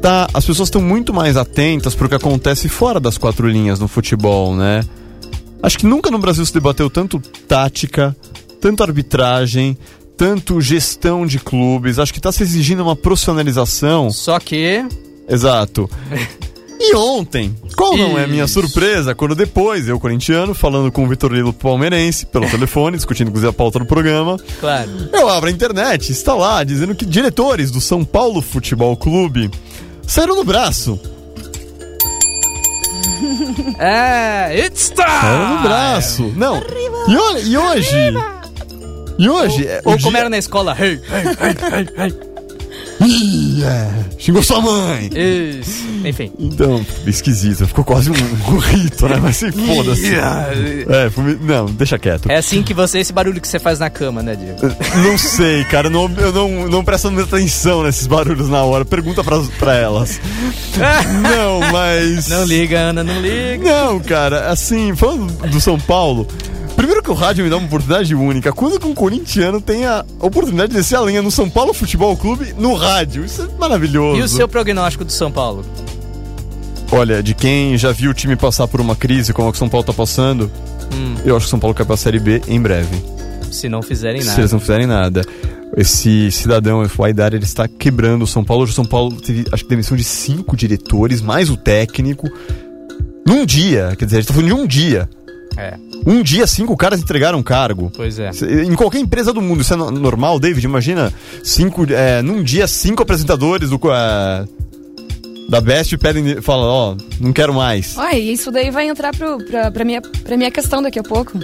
tá, 0.00 0.28
as 0.32 0.44
pessoas 0.44 0.68
estão 0.68 0.80
muito 0.80 1.12
mais 1.12 1.36
atentas 1.36 1.94
pro 1.94 2.08
que 2.08 2.14
acontece 2.14 2.68
fora 2.68 2.98
das 2.98 3.18
quatro 3.18 3.48
linhas 3.48 3.78
no 3.78 3.88
futebol, 3.88 4.54
né? 4.54 4.82
Acho 5.62 5.78
que 5.78 5.86
nunca 5.86 6.10
no 6.10 6.18
Brasil 6.18 6.44
se 6.44 6.54
debateu 6.54 6.88
tanto 6.88 7.20
tática, 7.46 8.16
tanto 8.60 8.82
arbitragem, 8.82 9.76
tanto 10.16 10.60
gestão 10.60 11.26
de 11.26 11.38
clubes. 11.38 11.98
Acho 11.98 12.14
que 12.14 12.20
tá 12.20 12.32
se 12.32 12.42
exigindo 12.42 12.82
uma 12.82 12.96
profissionalização. 12.96 14.10
Só 14.10 14.38
que. 14.38 14.84
Exato. 15.28 15.88
E 16.82 16.94
ontem, 16.96 17.54
qual 17.76 17.94
não 17.96 18.18
é 18.18 18.24
a 18.24 18.26
minha 18.26 18.44
Isso. 18.44 18.54
surpresa 18.60 19.14
quando 19.14 19.34
depois, 19.34 19.86
eu 19.86 20.00
corintiano, 20.00 20.54
falando 20.54 20.90
com 20.90 21.04
o 21.04 21.08
Vitor 21.08 21.30
Lilo 21.32 21.52
palmeirense, 21.52 22.24
pelo 22.26 22.48
telefone, 22.50 22.96
discutindo 22.96 23.28
inclusive 23.28 23.50
a 23.50 23.52
pauta 23.52 23.78
do 23.78 23.84
programa, 23.84 24.38
Claro. 24.60 24.88
eu 25.12 25.28
abro 25.28 25.48
a 25.48 25.52
internet, 25.52 26.10
está 26.10 26.34
lá 26.34 26.64
dizendo 26.64 26.94
que 26.94 27.04
diretores 27.04 27.70
do 27.70 27.80
São 27.80 28.02
Paulo 28.04 28.40
Futebol 28.40 28.96
Clube 28.96 29.50
saíram 30.06 30.34
no 30.36 30.44
braço. 30.44 30.98
É. 33.78 34.66
It's 34.66 34.88
time! 34.90 35.06
Saíram 35.20 35.56
no 35.56 35.62
braço. 35.62 36.32
Não. 36.36 36.62
E, 37.08 37.16
olha, 37.16 37.38
e 37.40 37.56
hoje. 37.58 37.96
E 39.18 39.28
hoje. 39.28 39.66
é 39.66 39.80
o 39.84 39.90
Ou 39.90 39.96
dia- 39.96 40.04
como 40.04 40.16
era 40.16 40.28
na 40.28 40.38
escola. 40.38 40.76
Hey, 40.78 41.00
hey, 41.10 41.24
hey, 41.40 41.88
hey, 41.96 42.04
hey. 42.12 42.29
Ih, 43.00 43.64
é, 43.64 43.90
xingou 44.18 44.42
sua 44.42 44.60
mãe. 44.60 45.08
Isso. 45.14 45.88
Enfim. 46.04 46.30
Então, 46.38 46.84
esquisito, 47.06 47.66
ficou 47.66 47.84
quase 47.84 48.10
um, 48.10 48.14
um 48.14 48.58
rito, 48.58 49.08
né? 49.08 49.18
Mas 49.22 49.36
se 49.36 49.50
foda-se. 49.52 50.14
É, 50.14 51.10
me- 51.20 51.34
não, 51.40 51.66
deixa 51.66 51.98
quieto. 51.98 52.30
É 52.30 52.36
assim 52.36 52.62
que 52.62 52.74
você, 52.74 52.98
esse 52.98 53.12
barulho 53.12 53.40
que 53.40 53.48
você 53.48 53.58
faz 53.58 53.78
na 53.78 53.88
cama, 53.90 54.22
né, 54.22 54.34
Diego? 54.36 54.58
Não 55.02 55.16
sei, 55.16 55.64
cara, 55.64 55.86
eu 55.86 55.90
não, 55.90 56.10
eu 56.18 56.32
não, 56.32 56.68
não 56.68 56.84
presto 56.84 57.10
muita 57.10 57.36
atenção 57.36 57.82
nesses 57.82 58.06
barulhos 58.06 58.48
na 58.48 58.62
hora. 58.62 58.84
Pergunta 58.84 59.24
pra, 59.24 59.38
pra 59.58 59.74
elas. 59.74 60.20
Não, 61.22 61.60
mas. 61.72 62.28
Não 62.28 62.44
liga, 62.44 62.78
Ana, 62.78 63.02
não 63.04 63.20
liga. 63.20 63.64
Não, 63.84 64.00
cara, 64.00 64.48
assim, 64.50 64.94
falando 64.94 65.26
do 65.48 65.60
São 65.60 65.78
Paulo. 65.78 66.26
Primeiro 66.80 67.02
que 67.02 67.10
o 67.10 67.14
rádio 67.14 67.44
me 67.44 67.50
dá 67.50 67.58
uma 67.58 67.66
oportunidade 67.66 68.14
única. 68.14 68.54
Quando 68.54 68.80
que 68.80 68.86
um 68.86 68.94
corintiano 68.94 69.60
tem 69.60 69.84
a 69.84 70.02
oportunidade 70.18 70.70
de 70.72 70.78
descer 70.78 70.96
a 70.96 71.02
linha 71.02 71.20
no 71.20 71.30
São 71.30 71.50
Paulo 71.50 71.74
Futebol 71.74 72.16
Clube 72.16 72.54
no 72.58 72.72
rádio. 72.72 73.22
Isso 73.22 73.42
é 73.42 73.58
maravilhoso. 73.60 74.18
E 74.18 74.22
o 74.22 74.28
seu 74.28 74.48
prognóstico 74.48 75.04
do 75.04 75.12
São 75.12 75.30
Paulo? 75.30 75.62
Olha, 76.90 77.22
de 77.22 77.34
quem 77.34 77.76
já 77.76 77.92
viu 77.92 78.12
o 78.12 78.14
time 78.14 78.34
passar 78.34 78.66
por 78.66 78.80
uma 78.80 78.96
crise 78.96 79.34
como 79.34 79.48
a 79.48 79.52
que 79.52 79.56
o 79.56 79.58
São 79.58 79.68
Paulo 79.68 79.84
tá 79.84 79.92
passando, 79.92 80.50
Hum, 80.90 81.16
eu 81.22 81.36
acho 81.36 81.44
que 81.44 81.48
o 81.48 81.50
São 81.50 81.58
Paulo 81.58 81.74
cai 81.74 81.84
pra 81.84 81.98
Série 81.98 82.18
B 82.18 82.40
em 82.48 82.58
breve. 82.58 82.96
se 83.50 83.68
não 83.68 83.82
fizerem 83.82 84.22
Se 84.22 84.28
nada. 84.28 84.40
eles 84.40 84.52
não 84.52 84.58
fizerem 84.58 84.86
nada. 84.86 85.20
Esse 85.76 86.32
cidadão, 86.32 86.82
o 86.82 87.04
Aidar, 87.04 87.34
ele 87.34 87.44
está 87.44 87.68
quebrando 87.68 88.22
o 88.22 88.26
São 88.26 88.42
Paulo. 88.42 88.62
Hoje 88.62 88.72
o 88.72 88.74
São 88.74 88.86
Paulo 88.86 89.20
teve, 89.20 89.44
acho 89.52 89.64
que, 89.64 89.68
demissão 89.68 89.98
de 89.98 90.02
cinco 90.02 90.56
diretores, 90.56 91.20
mais 91.20 91.50
o 91.50 91.58
técnico. 91.58 92.26
Num 93.26 93.44
dia, 93.44 93.94
quer 93.98 94.06
dizer, 94.06 94.16
a 94.16 94.20
gente 94.22 94.28
tá 94.28 94.34
falando 94.34 94.48
de 94.48 94.54
um 94.54 94.66
dia. 94.66 95.08
É, 95.56 95.74
Um 96.06 96.22
dia, 96.22 96.46
cinco 96.46 96.76
caras 96.76 97.00
entregaram 97.00 97.38
um 97.38 97.42
cargo. 97.42 97.90
pois 97.94 98.18
é. 98.18 98.30
Em 98.64 98.74
qualquer 98.74 98.98
empresa 99.00 99.32
do 99.32 99.40
mundo, 99.42 99.60
isso 99.62 99.74
é 99.74 99.76
no- 99.76 99.90
normal, 99.90 100.38
David? 100.38 100.64
Imagina, 100.64 101.12
cinco, 101.44 101.84
é, 101.92 102.22
num 102.22 102.42
dia, 102.42 102.66
cinco 102.66 103.02
apresentadores 103.02 103.68
do, 103.70 103.78
é, 103.92 104.44
da 105.48 105.60
Best 105.60 105.96
pedem, 105.98 106.40
falam, 106.40 106.66
ó, 106.66 106.96
não 107.20 107.32
quero 107.32 107.52
mais. 107.52 107.96
Olha, 107.98 108.16
isso 108.18 108.50
daí 108.50 108.70
vai 108.70 108.88
entrar 108.88 109.14
pro, 109.14 109.38
pra, 109.44 109.70
pra, 109.70 109.84
minha, 109.84 110.00
pra 110.00 110.36
minha 110.36 110.50
questão 110.50 110.80
daqui 110.80 110.98
a 110.98 111.02
pouco. 111.02 111.38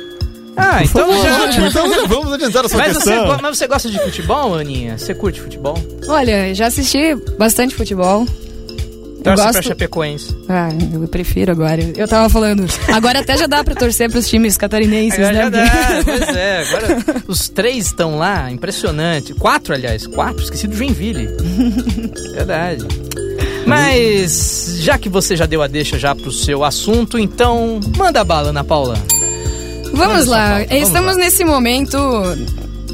Ah, 0.56 0.82
então 0.82 1.22
já. 1.22 1.44
Ótimo, 1.44 1.66
então 1.68 1.92
já 1.92 2.06
vamos 2.06 2.32
adiantar 2.32 2.64
a 2.64 2.68
sua 2.68 2.78
Mas 2.78 2.96
você, 2.96 3.10
questão. 3.10 3.26
go- 3.36 3.42
mas 3.42 3.58
você 3.58 3.66
gosta 3.66 3.90
de 3.90 3.98
futebol, 3.98 4.54
Aninha? 4.54 4.96
Você 4.96 5.14
curte 5.14 5.40
futebol? 5.40 5.76
Olha, 6.08 6.54
já 6.54 6.68
assisti 6.68 7.14
bastante 7.38 7.75
futebol. 7.75 8.25
Torce 9.30 9.42
pra 9.42 9.52
gosto... 9.52 9.68
Chapecoense. 9.68 10.37
Ah, 10.49 10.68
eu 10.92 11.06
prefiro 11.09 11.52
agora. 11.52 11.83
Eu 11.97 12.06
tava 12.09 12.28
falando. 12.28 12.64
Agora 12.92 13.21
até 13.21 13.37
já 13.37 13.47
dá 13.47 13.62
pra 13.64 13.75
torcer 13.75 14.11
pros 14.11 14.28
times 14.28 14.56
catarinenses, 14.56 15.18
Agora 15.18 15.33
né? 15.33 15.42
já 15.42 15.49
dá, 15.50 16.04
pois 16.04 16.37
é. 16.37 16.62
Agora 16.62 17.04
os 17.26 17.49
três 17.49 17.87
estão 17.87 18.16
lá, 18.18 18.50
impressionante. 18.50 19.35
Quatro, 19.35 19.75
aliás, 19.75 20.06
quatro, 20.06 20.42
esqueci 20.42 20.66
do 20.66 20.75
Joinville. 20.76 21.28
Verdade. 22.35 22.87
Mas, 23.66 24.76
já 24.78 24.97
que 24.97 25.09
você 25.09 25.35
já 25.37 25.45
deu 25.45 25.61
a 25.62 25.66
deixa 25.66 25.99
já 25.99 26.14
pro 26.14 26.30
seu 26.30 26.62
assunto, 26.64 27.18
então 27.18 27.80
manda 27.97 28.23
bala, 28.23 28.50
Ana 28.50 28.62
Paula. 28.62 28.95
Vamos 29.92 30.26
Manda 30.26 30.30
lá. 30.30 30.59
vamos 30.59 30.73
Estamos 30.73 31.16
lá. 31.16 31.23
nesse 31.25 31.45
momento 31.45 31.99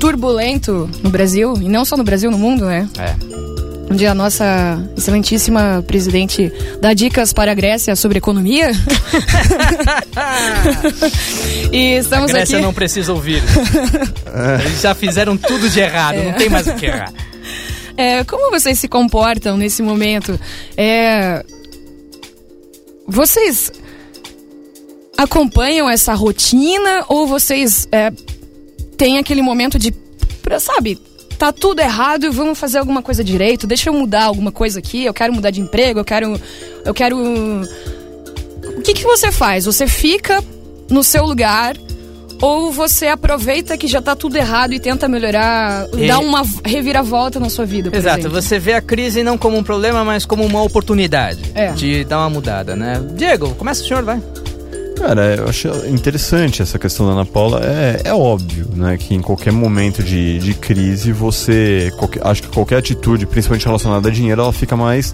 turbulento 0.01 0.89
no 1.03 1.11
Brasil, 1.11 1.55
e 1.61 1.69
não 1.69 1.85
só 1.85 1.97
no 1.97 2.05
Brasil, 2.05 2.31
no 2.31 2.39
mundo, 2.39 2.65
né? 2.65 2.89
É. 2.99 3.32
Onde 3.91 4.07
a 4.07 4.15
nossa 4.15 4.83
excelentíssima 4.97 5.85
presidente 5.87 6.51
dá 6.81 6.95
dicas 6.95 7.33
para 7.33 7.53
a 7.53 7.55
Grécia 7.55 7.95
sobre 7.95 8.19
economia. 8.19 8.73
e 11.71 11.97
A 11.97 12.01
estamos 12.01 12.33
Grécia 12.33 12.57
aqui. 12.57 12.65
não 12.65 12.73
precisa 12.73 13.13
ouvir. 13.13 13.43
Eles 14.65 14.81
já 14.81 14.95
fizeram 14.95 15.37
tudo 15.37 15.69
de 15.69 15.81
errado, 15.81 16.23
não 16.23 16.33
tem 16.33 16.49
mais 16.49 16.67
o 16.67 16.75
que 16.75 16.87
errar. 16.87 17.13
É, 17.97 18.25
como 18.25 18.51
vocês 18.51 18.79
se 18.79 18.89
comportam 18.89 19.57
nesse 19.57 19.83
momento? 19.83 20.39
É, 20.77 21.45
vocês 23.07 23.71
acompanham 25.17 25.89
essa 25.89 26.15
rotina 26.15 27.05
ou 27.09 27.27
vocês 27.27 27.87
é, 27.93 28.11
têm 28.97 29.19
aquele 29.19 29.43
momento 29.43 29.79
de, 29.79 29.95
sabe, 30.59 30.99
tá 31.43 31.51
tudo 31.53 31.81
errado, 31.81 32.31
vamos 32.31 32.57
fazer 32.57 32.79
alguma 32.79 33.03
coisa 33.03 33.25
direito? 33.25 33.67
Deixa 33.67 33.91
eu 33.91 33.95
mudar 33.95 34.25
alguma 34.27 34.53
coisa 34.53 34.79
aqui. 34.79 35.05
Eu 35.05 35.13
quero 35.13 35.33
mudar 35.33 35.51
de 35.51 35.61
emprego. 35.61 35.99
Eu 35.99 36.05
quero, 36.05 36.41
eu 36.85 36.95
quero. 36.95 37.19
O 37.19 38.81
que 38.83 38.95
que 38.95 39.03
você 39.03 39.33
faz? 39.33 39.65
Você 39.65 39.89
fica 39.89 40.43
no 40.89 41.03
seu 41.03 41.25
lugar? 41.27 41.77
Ou 42.41 42.71
você 42.73 43.07
aproveita 43.09 43.77
que 43.77 43.87
já 43.89 44.01
tá 44.03 44.15
tudo 44.17 44.37
errado 44.37 44.73
e 44.73 44.79
tenta 44.81 45.09
melhorar, 45.09 45.87
E- 45.97 46.07
dar 46.09 46.19
uma 46.21 46.43
reviravolta 46.65 47.39
na 47.41 47.49
sua 47.49 47.65
vida, 47.65 47.91
Exato, 47.97 48.21
exemplo? 48.21 48.41
você 48.43 48.59
vê 48.59 48.75
a 48.75 48.81
crise 48.83 49.23
não 49.23 49.37
como 49.39 49.57
um 49.57 49.63
problema, 49.65 50.05
mas 50.05 50.25
como 50.25 50.45
uma 50.45 50.61
oportunidade 50.63 51.41
É. 51.55 51.71
de 51.73 52.03
dar 52.05 52.19
uma 52.19 52.31
mudada, 52.31 52.75
né? 52.77 53.01
Diego, 53.17 53.55
começa 53.55 53.85
o 53.85 53.87
senhor, 53.87 54.03
vai. 54.05 54.21
Cara, 55.03 55.35
eu 55.35 55.49
acho 55.49 55.67
interessante 55.89 56.63
essa 56.63 56.79
questão 56.79 57.05
da 57.07 57.13
Ana 57.13 57.27
Paula. 57.27 57.61
É, 57.65 58.03
é 58.05 58.15
óbvio, 58.15 58.69
né, 58.73 58.97
que 58.97 59.15
em 59.15 59.21
qualquer 59.21 59.53
momento 59.53 60.01
de, 60.01 60.39
de 60.39 60.55
crise, 60.55 61.11
você. 61.13 61.93
qualquer- 61.99 62.25
acho 62.25 62.43
que 62.43 62.49
qualquer 62.49 62.77
atitude, 62.77 63.27
principalmente 63.27 63.67
relacionada 63.67 64.09
a 64.09 64.13
dinheiro, 64.13 64.41
ela 64.43 64.53
fica 64.53 64.77
mais 64.77 65.13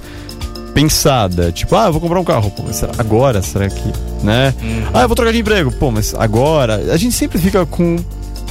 pensada. 0.75 1.50
Tipo, 1.50 1.75
ah, 1.75 1.87
eu 1.87 1.92
vou 1.92 2.02
comprar 2.02 2.21
um 2.21 2.25
carro. 2.25 2.50
Pô, 2.50 2.62
mas 2.66 2.76
será- 2.76 2.92
agora? 2.99 3.40
Será 3.40 3.68
que. 3.71 3.92
Né? 4.23 4.52
Ah, 4.92 5.02
eu 5.02 5.09
vou 5.09 5.14
trocar 5.16 5.33
de 5.33 5.38
emprego. 5.38 5.73
Pô, 5.73 5.90
mas 5.90 6.14
agora? 6.14 6.92
A 6.92 6.97
gente 6.99 7.14
sempre 7.14 7.38
fica 7.38 7.64
com, 7.64 7.97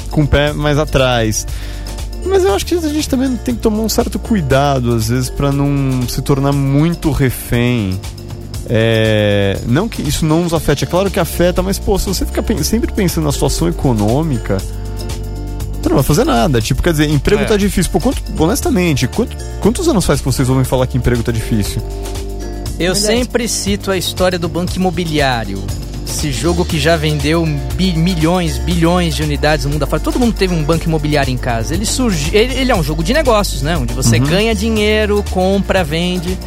com 0.10 0.24
o 0.24 0.27
pé 0.27 0.53
mais 0.53 0.79
atrás. 0.79 1.46
Mas 2.25 2.44
eu 2.44 2.56
acho 2.56 2.65
que 2.65 2.74
a 2.74 2.79
gente 2.82 3.08
também 3.08 3.38
tem 3.38 3.53
que 3.53 3.62
tomar 3.62 3.82
um 3.84 3.88
certo 3.89 4.17
cuidado, 4.17 4.96
às 4.96 5.08
vezes, 5.08 5.29
pra 5.29 5.51
não 5.51 6.01
se 6.10 6.20
tornar 6.24 6.51
muito 6.51 7.12
refém 7.12 7.98
é, 8.69 9.59
não 9.65 9.88
que 9.88 10.01
isso 10.01 10.25
não 10.25 10.43
nos 10.43 10.53
afete, 10.53 10.83
é 10.83 10.88
claro 10.88 11.09
que 11.09 11.19
afeta, 11.19 11.62
mas 11.63 11.79
pô, 11.79 11.97
se 11.97 12.07
você 12.07 12.25
fica 12.25 12.43
sempre 12.63 12.91
pensando 12.91 13.25
na 13.25 13.31
situação 13.31 13.67
econômica, 13.67 14.57
você 15.81 15.89
não 15.89 15.95
vai 15.95 16.03
fazer 16.03 16.25
nada. 16.25 16.59
Tipo, 16.62 16.83
quer 16.83 16.91
dizer, 16.91 17.09
emprego 17.09 17.43
É. 17.43 17.45
tá 17.45 17.55
difícil. 17.55 17.91
Pô, 17.91 18.00
quanto, 18.00 18.21
honestamente, 18.38 19.07
quanto- 19.07 19.38
quantos 19.62 19.88
anos 19.88 20.05
faz 20.05 20.19
que 20.19 20.25
vocês 20.25 20.50
ouvem 20.50 20.63
falar 20.65 20.86
que 20.88 20.97
emprego 20.97 21.24
tá 21.24 21.31
difícil? 21.31 21.81
Eu 22.79 22.93
sempre 22.93 23.47
cito 23.47 23.89
a 23.89 23.97
história 23.97 24.38
do 24.38 24.47
Banco 24.50 24.75
Imobiliário. 24.75 25.63
Esse 26.07 26.31
jogo 26.31 26.63
que 26.63 26.79
já 26.79 26.95
vendeu 26.95 27.45
bi- 27.75 27.93
milhões, 27.93 28.57
bilhões 28.57 29.15
de 29.15 29.24
unidades 29.24 29.65
no 29.65 29.71
mundo 29.71 29.83
afora. 29.83 30.01
Todo 30.01 30.19
mundo 30.19 30.33
teve 30.33 30.53
um 30.53 30.63
banco 30.63 30.86
imobiliário 30.86 31.31
em 31.31 31.38
casa. 31.38 31.74
Ele, 31.74 31.86
surgi, 31.86 32.36
ele, 32.36 32.53
ele 32.53 32.71
é 32.71 32.75
um 32.75 32.83
jogo 32.83 33.03
de 33.03 33.13
negócios, 33.13 33.62
né? 33.62 33.77
Onde 33.77 33.93
você 33.93 34.17
ganha 34.19 34.53
dinheiro, 34.55 35.24
compra, 35.31 35.83
vende. 35.83 36.38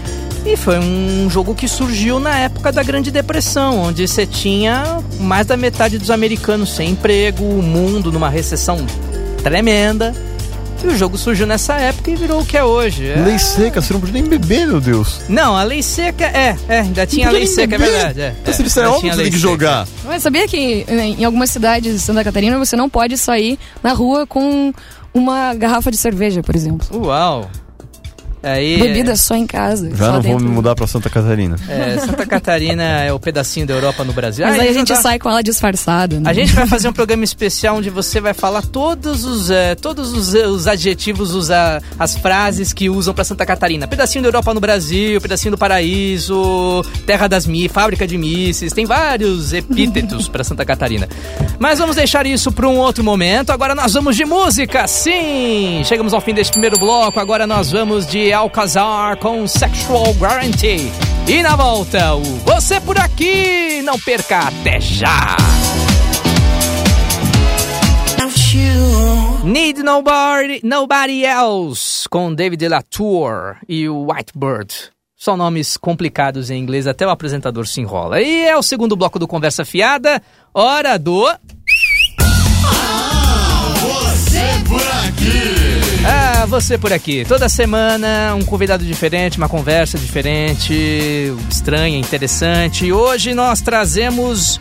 E 0.44 0.56
foi 0.56 0.78
um 0.78 1.28
jogo 1.30 1.54
que 1.54 1.68
surgiu 1.68 2.18
na 2.18 2.36
época 2.38 2.72
da 2.72 2.82
Grande 2.82 3.10
Depressão, 3.10 3.78
onde 3.82 4.08
você 4.08 4.26
tinha 4.26 4.98
mais 5.20 5.46
da 5.46 5.56
metade 5.56 5.98
dos 5.98 6.10
americanos 6.10 6.70
sem 6.74 6.90
emprego, 6.90 7.44
o 7.44 7.62
mundo 7.62 8.10
numa 8.10 8.28
recessão 8.30 8.78
tremenda. 9.42 10.14
E 10.82 10.86
o 10.86 10.96
jogo 10.96 11.18
surgiu 11.18 11.46
nessa 11.46 11.74
época 11.74 12.10
e 12.10 12.16
virou 12.16 12.40
o 12.40 12.44
que 12.46 12.56
é 12.56 12.64
hoje. 12.64 13.06
É- 13.06 13.16
Lei 13.22 13.38
seca, 13.38 13.82
você 13.82 13.92
não 13.92 14.00
podia 14.00 14.14
nem 14.14 14.24
beber, 14.30 14.66
meu 14.66 14.80
Deus. 14.80 15.20
não, 15.28 15.54
a 15.54 15.62
lei 15.62 15.82
seca 15.82 16.24
é, 16.24 16.56
é, 16.70 16.80
ainda 16.80 17.06
tinha 17.06 17.28
a 17.28 17.32
lei 17.32 17.46
seca, 17.46 17.74
é 17.74 17.78
beber. 17.78 17.90
verdade. 17.92 18.20
É, 18.22 18.34
Então, 18.40 18.54
se 18.54 18.62
isso 18.62 18.80
é 18.80 18.86
óbvio 18.88 19.00
tinha 19.02 19.12
que 19.12 19.16
tem 19.18 19.26
que 19.30 19.36
seca. 19.38 19.50
jogar. 19.50 19.86
Mas 20.06 20.22
sabia 20.22 20.48
que 20.48 20.86
eh, 20.88 21.04
em 21.18 21.24
algumas 21.24 21.50
cidades 21.50 21.92
de 21.92 22.00
Santa 22.00 22.24
Catarina 22.24 22.58
você 22.58 22.76
não 22.76 22.88
pode 22.88 23.18
sair 23.18 23.58
na 23.82 23.92
rua 23.92 24.26
com 24.26 24.72
uma 25.12 25.52
garrafa 25.52 25.90
de 25.90 25.98
cerveja, 25.98 26.42
por 26.42 26.56
exemplo. 26.56 26.88
Uau! 27.06 27.50
Aí, 28.42 28.78
Bebida 28.78 29.14
só 29.16 29.34
em 29.34 29.46
casa. 29.46 29.90
Já 29.94 30.12
não 30.12 30.22
vou 30.22 30.40
me 30.40 30.48
mudar 30.48 30.74
pra 30.74 30.86
Santa 30.86 31.10
Catarina. 31.10 31.56
É, 31.68 31.98
Santa 31.98 32.24
Catarina 32.24 32.82
é 32.82 33.12
o 33.12 33.20
pedacinho 33.20 33.66
da 33.66 33.74
Europa 33.74 34.02
no 34.04 34.12
Brasil. 34.12 34.46
Mas 34.46 34.58
Ah, 34.58 34.62
aí 34.62 34.68
a 34.68 34.72
gente 34.72 34.88
dá- 34.88 34.96
sai 34.96 35.18
com 35.18 35.28
ela 35.28 35.42
disfarçada. 35.42 36.18
Né? 36.18 36.28
A 36.30 36.32
gente 36.32 36.52
vai 36.54 36.66
fazer 36.66 36.88
um 36.88 36.92
programa 36.92 37.22
especial 37.22 37.76
onde 37.76 37.90
você 37.90 38.20
vai 38.20 38.32
falar 38.32 38.62
todos 38.62 39.24
os, 39.24 39.50
eh, 39.50 39.74
todos 39.74 40.12
os, 40.12 40.34
eh, 40.34 40.46
os 40.46 40.66
adjetivos, 40.66 41.34
os, 41.34 41.50
as 41.50 42.16
frases 42.16 42.72
que 42.72 42.88
usam 42.88 43.12
pra 43.12 43.24
Santa 43.24 43.44
Catarina. 43.44 43.86
Pedacinho 43.86 44.22
da 44.22 44.28
Europa 44.28 44.54
no 44.54 44.60
Brasil, 44.60 45.20
pedacinho 45.20 45.52
do 45.52 45.58
paraíso, 45.58 46.82
terra 47.06 47.26
das 47.28 47.46
mi, 47.46 47.68
fábrica 47.68 48.06
de 48.06 48.16
mísseis. 48.16 48.72
Tem 48.72 48.86
vários 48.86 49.52
epítetos 49.52 50.28
pra 50.28 50.42
Santa 50.44 50.64
Catarina. 50.64 51.08
Mas 51.58 51.78
vamos 51.78 51.96
deixar 51.96 52.26
isso 52.26 52.50
pra 52.50 52.68
um 52.68 52.78
outro 52.78 53.04
momento. 53.04 53.50
Agora 53.50 53.74
nós 53.74 53.92
vamos 53.92 54.16
de 54.16 54.24
música, 54.24 54.86
sim! 54.86 55.82
Chegamos 55.84 56.14
ao 56.14 56.20
fim 56.20 56.32
deste 56.34 56.52
primeiro 56.52 56.78
bloco. 56.78 57.20
Agora 57.20 57.46
nós 57.46 57.70
vamos 57.72 58.06
de 58.06 58.29
Alcazar 58.32 59.16
com 59.16 59.46
Sexual 59.46 60.12
Guarantee. 60.14 60.92
E 61.28 61.42
na 61.42 61.56
volta, 61.56 62.14
o 62.14 62.22
Você 62.22 62.80
por 62.80 62.98
Aqui. 62.98 63.82
Não 63.82 63.98
perca, 63.98 64.40
até 64.40 64.80
já! 64.80 65.36
Need 69.44 69.82
Nobody, 69.82 70.60
Nobody 70.62 71.24
Else, 71.24 72.08
com 72.08 72.34
David 72.34 72.68
Latour 72.68 73.56
e 73.68 73.88
o 73.88 74.10
Whitebird. 74.10 74.90
São 75.16 75.36
nomes 75.36 75.76
complicados 75.76 76.50
em 76.50 76.58
inglês, 76.58 76.86
até 76.86 77.06
o 77.06 77.10
apresentador 77.10 77.66
se 77.66 77.80
enrola. 77.80 78.20
E 78.20 78.46
é 78.46 78.56
o 78.56 78.62
segundo 78.62 78.96
bloco 78.96 79.18
do 79.18 79.26
Conversa 79.26 79.64
Fiada, 79.64 80.22
hora 80.52 80.98
do... 80.98 81.26
Ah, 81.26 81.38
você 83.80 84.42
por 84.68 84.82
aqui. 85.06 85.79
Toda 87.26 87.48
semana 87.48 88.34
um 88.34 88.42
convidado 88.44 88.84
diferente, 88.84 89.36
uma 89.36 89.48
conversa 89.48 89.98
diferente, 89.98 90.72
estranha, 91.50 91.98
interessante. 91.98 92.86
E 92.86 92.92
hoje 92.92 93.34
nós 93.34 93.60
trazemos 93.60 94.58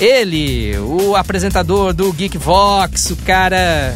ele, 0.00 0.76
o 0.78 1.14
apresentador 1.14 1.92
do 1.92 2.12
Geek 2.12 2.36
Vox, 2.36 3.10
o 3.10 3.16
cara 3.16 3.94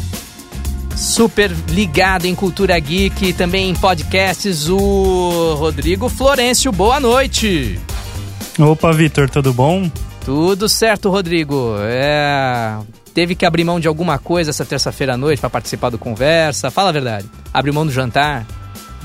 super 0.97 1.51
ligado 1.69 2.25
em 2.25 2.35
cultura 2.35 2.79
geek, 2.79 3.33
também 3.33 3.71
em 3.71 3.75
podcasts, 3.75 4.69
o 4.69 5.55
Rodrigo 5.59 6.09
Florencio. 6.09 6.73
Boa 6.73 6.99
noite. 7.01 7.79
Opa, 8.59 8.93
Vitor, 8.93 9.29
tudo 9.29 9.53
bom? 9.53 9.91
Tudo 10.25 10.69
certo, 10.69 11.11
Rodrigo. 11.11 11.77
É, 11.81 12.79
teve 13.17 13.35
que 13.35 13.47
abrir 13.47 13.65
mão 13.65 13.81
de 13.81 13.89
alguma 13.89 14.19
coisa 14.19 14.51
essa 14.51 14.63
terça-feira 14.67 15.15
à 15.15 15.17
noite 15.17 15.41
para 15.41 15.49
participar 15.49 15.89
do 15.89 15.97
conversa. 15.97 16.71
Fala 16.71 16.91
a 16.91 16.93
verdade. 16.93 17.25
Abriu 17.51 17.73
mão 17.73 17.87
do 17.87 17.91
jantar? 17.91 18.45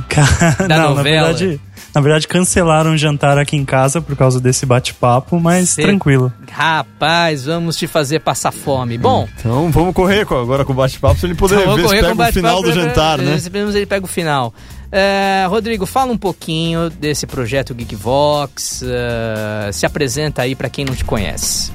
Ca- 0.09 0.55
Da 0.67 0.75
Não, 0.77 0.89
na 0.89 0.95
novela. 0.95 1.27
verdade, 1.33 1.61
na 1.95 2.01
verdade 2.01 2.27
cancelaram 2.27 2.91
o 2.91 2.97
jantar 2.97 3.37
aqui 3.37 3.55
em 3.55 3.63
casa 3.63 4.01
por 4.01 4.13
causa 4.17 4.37
desse 4.41 4.65
bate-papo, 4.65 5.39
mas 5.39 5.69
Cê- 5.69 5.83
tranquilo. 5.83 6.31
Rapaz, 6.51 7.45
vamos 7.45 7.77
te 7.77 7.87
fazer 7.87 8.19
passar 8.19 8.51
fome. 8.51 8.97
Bom, 8.97 9.29
Então 9.39 9.71
vamos 9.71 9.93
correr 9.93 10.21
agora 10.29 10.65
com 10.65 10.73
o 10.73 10.75
bate-papo 10.75 11.17
pra 11.17 11.29
ele 11.29 11.37
poder 11.37 11.59
Então, 11.61 11.75
ver 11.75 11.87
se 11.87 11.95
pega 11.95 12.11
o 12.11 12.33
final 12.33 12.55
do 12.61 12.67
bate-papo, 12.67 12.71
jantar, 12.87 13.17
né? 13.17 13.35
Esperamos 13.35 13.75
ele 13.75 13.85
pega 13.85 14.03
o 14.05 14.09
final. 14.09 14.53
É, 14.91 15.45
Rodrigo, 15.47 15.85
fala 15.85 16.11
um 16.11 16.17
pouquinho 16.17 16.89
desse 16.89 17.25
projeto 17.25 17.73
Geekvox. 17.73 18.83
é, 18.85 19.71
se 19.71 19.85
apresenta 19.85 20.41
aí 20.41 20.53
pra 20.53 20.67
quem 20.69 20.83
não 20.83 20.93
te 20.93 21.05
conhece. 21.05 21.71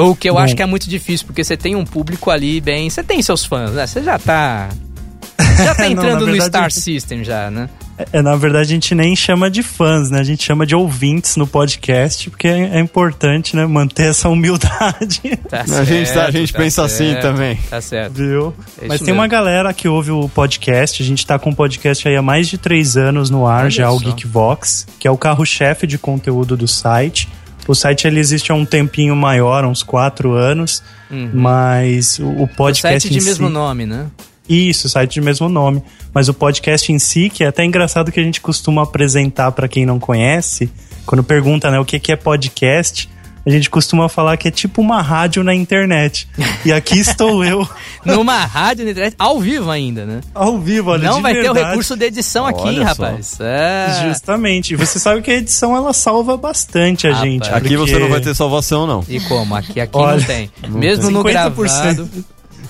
O 0.00 0.14
que 0.16 0.28
eu 0.28 0.34
Bom. 0.34 0.40
acho 0.40 0.54
que 0.56 0.62
é 0.62 0.66
muito 0.66 0.88
difícil, 0.88 1.26
porque 1.26 1.42
você 1.44 1.56
tem 1.56 1.76
um 1.76 1.84
público 1.84 2.30
ali 2.30 2.60
bem. 2.60 2.88
Você 2.90 3.02
tem 3.02 3.22
seus 3.22 3.44
fãs, 3.44 3.72
né? 3.72 3.86
Você 3.86 4.02
já 4.02 4.18
tá. 4.18 4.68
Já 5.60 5.74
tá 5.74 5.82
Não, 5.84 5.90
entrando 5.90 6.12
na 6.12 6.20
no 6.20 6.26
verdade- 6.26 6.48
Star 6.48 6.70
System 6.70 7.22
já, 7.24 7.50
né? 7.50 7.68
É, 8.14 8.22
na 8.22 8.34
verdade, 8.34 8.64
a 8.70 8.74
gente 8.74 8.94
nem 8.94 9.14
chama 9.14 9.50
de 9.50 9.62
fãs, 9.62 10.10
né? 10.10 10.20
A 10.20 10.22
gente 10.22 10.42
chama 10.42 10.64
de 10.64 10.74
ouvintes 10.74 11.36
no 11.36 11.46
podcast, 11.46 12.30
porque 12.30 12.48
é, 12.48 12.76
é 12.76 12.80
importante, 12.80 13.54
né? 13.54 13.66
Manter 13.66 14.04
essa 14.08 14.28
humildade. 14.30 15.20
Tá 15.50 15.64
A 15.78 15.84
gente, 15.84 16.12
tá- 16.12 16.24
a 16.26 16.30
gente 16.30 16.52
tá 16.52 16.58
pensa 16.58 16.82
assim 16.84 17.10
certo, 17.12 17.22
também. 17.22 17.56
Tá 17.68 17.80
certo. 17.80 18.12
Viu? 18.14 18.54
É 18.80 18.86
Mas 18.88 19.00
tem 19.02 19.12
uma 19.12 19.24
mesmo. 19.24 19.30
galera 19.32 19.72
que 19.74 19.86
ouve 19.86 20.10
o 20.12 20.28
podcast. 20.30 21.02
A 21.02 21.06
gente 21.06 21.26
tá 21.26 21.38
com 21.38 21.50
o 21.50 21.54
podcast 21.54 22.08
aí 22.08 22.16
há 22.16 22.22
mais 22.22 22.48
de 22.48 22.56
três 22.56 22.96
anos 22.96 23.28
no 23.28 23.46
ar, 23.46 23.62
Olha 23.62 23.70
já 23.70 23.90
o 23.90 23.98
só. 23.98 24.04
Geekvox, 24.06 24.86
que 24.98 25.06
é 25.06 25.10
o 25.10 25.18
carro-chefe 25.18 25.86
de 25.86 25.98
conteúdo 25.98 26.56
do 26.56 26.66
site. 26.68 27.28
O 27.68 27.74
site 27.74 28.06
ele 28.06 28.18
existe 28.18 28.50
há 28.50 28.54
um 28.54 28.64
tempinho 28.64 29.14
maior, 29.14 29.64
uns 29.64 29.82
quatro 29.82 30.32
anos, 30.32 30.82
mas 31.32 32.18
o, 32.18 32.24
o 32.24 32.42
O 32.44 32.48
podcast 32.48 33.08
site 33.08 33.18
de 33.18 33.24
mesmo 33.24 33.48
nome, 33.48 33.86
né? 33.86 34.06
Isso, 34.48 34.88
site 34.88 35.14
de 35.14 35.20
mesmo 35.20 35.48
nome. 35.48 35.82
Mas 36.12 36.28
o 36.28 36.34
podcast 36.34 36.92
em 36.92 36.98
si, 36.98 37.30
que 37.30 37.44
é 37.44 37.46
até 37.46 37.64
engraçado 37.64 38.10
que 38.10 38.18
a 38.18 38.22
gente 38.22 38.40
costuma 38.40 38.82
apresentar 38.82 39.52
pra 39.52 39.68
quem 39.68 39.86
não 39.86 40.00
conhece, 40.00 40.70
quando 41.06 41.22
pergunta 41.22 41.70
né, 41.70 41.78
o 41.78 41.84
que, 41.84 42.00
que 42.00 42.10
é 42.10 42.16
podcast, 42.16 43.08
a 43.44 43.50
gente 43.50 43.70
costuma 43.70 44.08
falar 44.08 44.36
que 44.36 44.48
é 44.48 44.50
tipo 44.50 44.80
uma 44.82 45.00
rádio 45.00 45.42
na 45.42 45.54
internet. 45.54 46.28
E 46.64 46.72
aqui 46.72 46.98
estou 46.98 47.44
eu, 47.44 47.66
Numa 48.04 48.44
rádio 48.44 48.84
na 48.84 48.90
internet, 48.90 49.14
ao 49.18 49.40
vivo 49.40 49.70
ainda, 49.70 50.04
né? 50.04 50.20
ao 50.34 50.58
vivo, 50.58 50.90
olha, 50.90 51.08
Não 51.08 51.16
de 51.16 51.22
vai 51.22 51.32
ter 51.34 51.40
o 51.40 51.54
verdade. 51.54 51.68
recurso 51.70 51.96
de 51.96 52.04
edição 52.06 52.46
aqui, 52.46 52.60
Olha 52.60 52.70
hein, 52.70 52.78
só. 52.94 53.02
rapaz. 53.04 53.38
É. 53.40 54.08
Justamente. 54.08 54.72
E 54.74 54.76
você 54.76 54.98
sabe 54.98 55.22
que 55.22 55.30
a 55.30 55.34
edição 55.34 55.76
ela 55.76 55.92
salva 55.92 56.36
bastante 56.36 57.06
a 57.06 57.10
Rapaz. 57.12 57.30
gente. 57.30 57.48
Aqui 57.50 57.76
você 57.76 57.92
porque 57.92 57.98
não 58.04 58.10
vai 58.10 58.20
ter 58.20 58.34
salvação, 58.34 58.86
não. 58.86 59.04
E 59.08 59.20
como? 59.20 59.54
Aqui, 59.54 59.80
aqui 59.80 59.96
Olha, 59.96 60.16
não 60.18 60.24
tem. 60.24 60.50
Mesmo 60.68 61.10
no 61.10 61.22
50%. 61.22 61.30
gravado. 61.30 62.10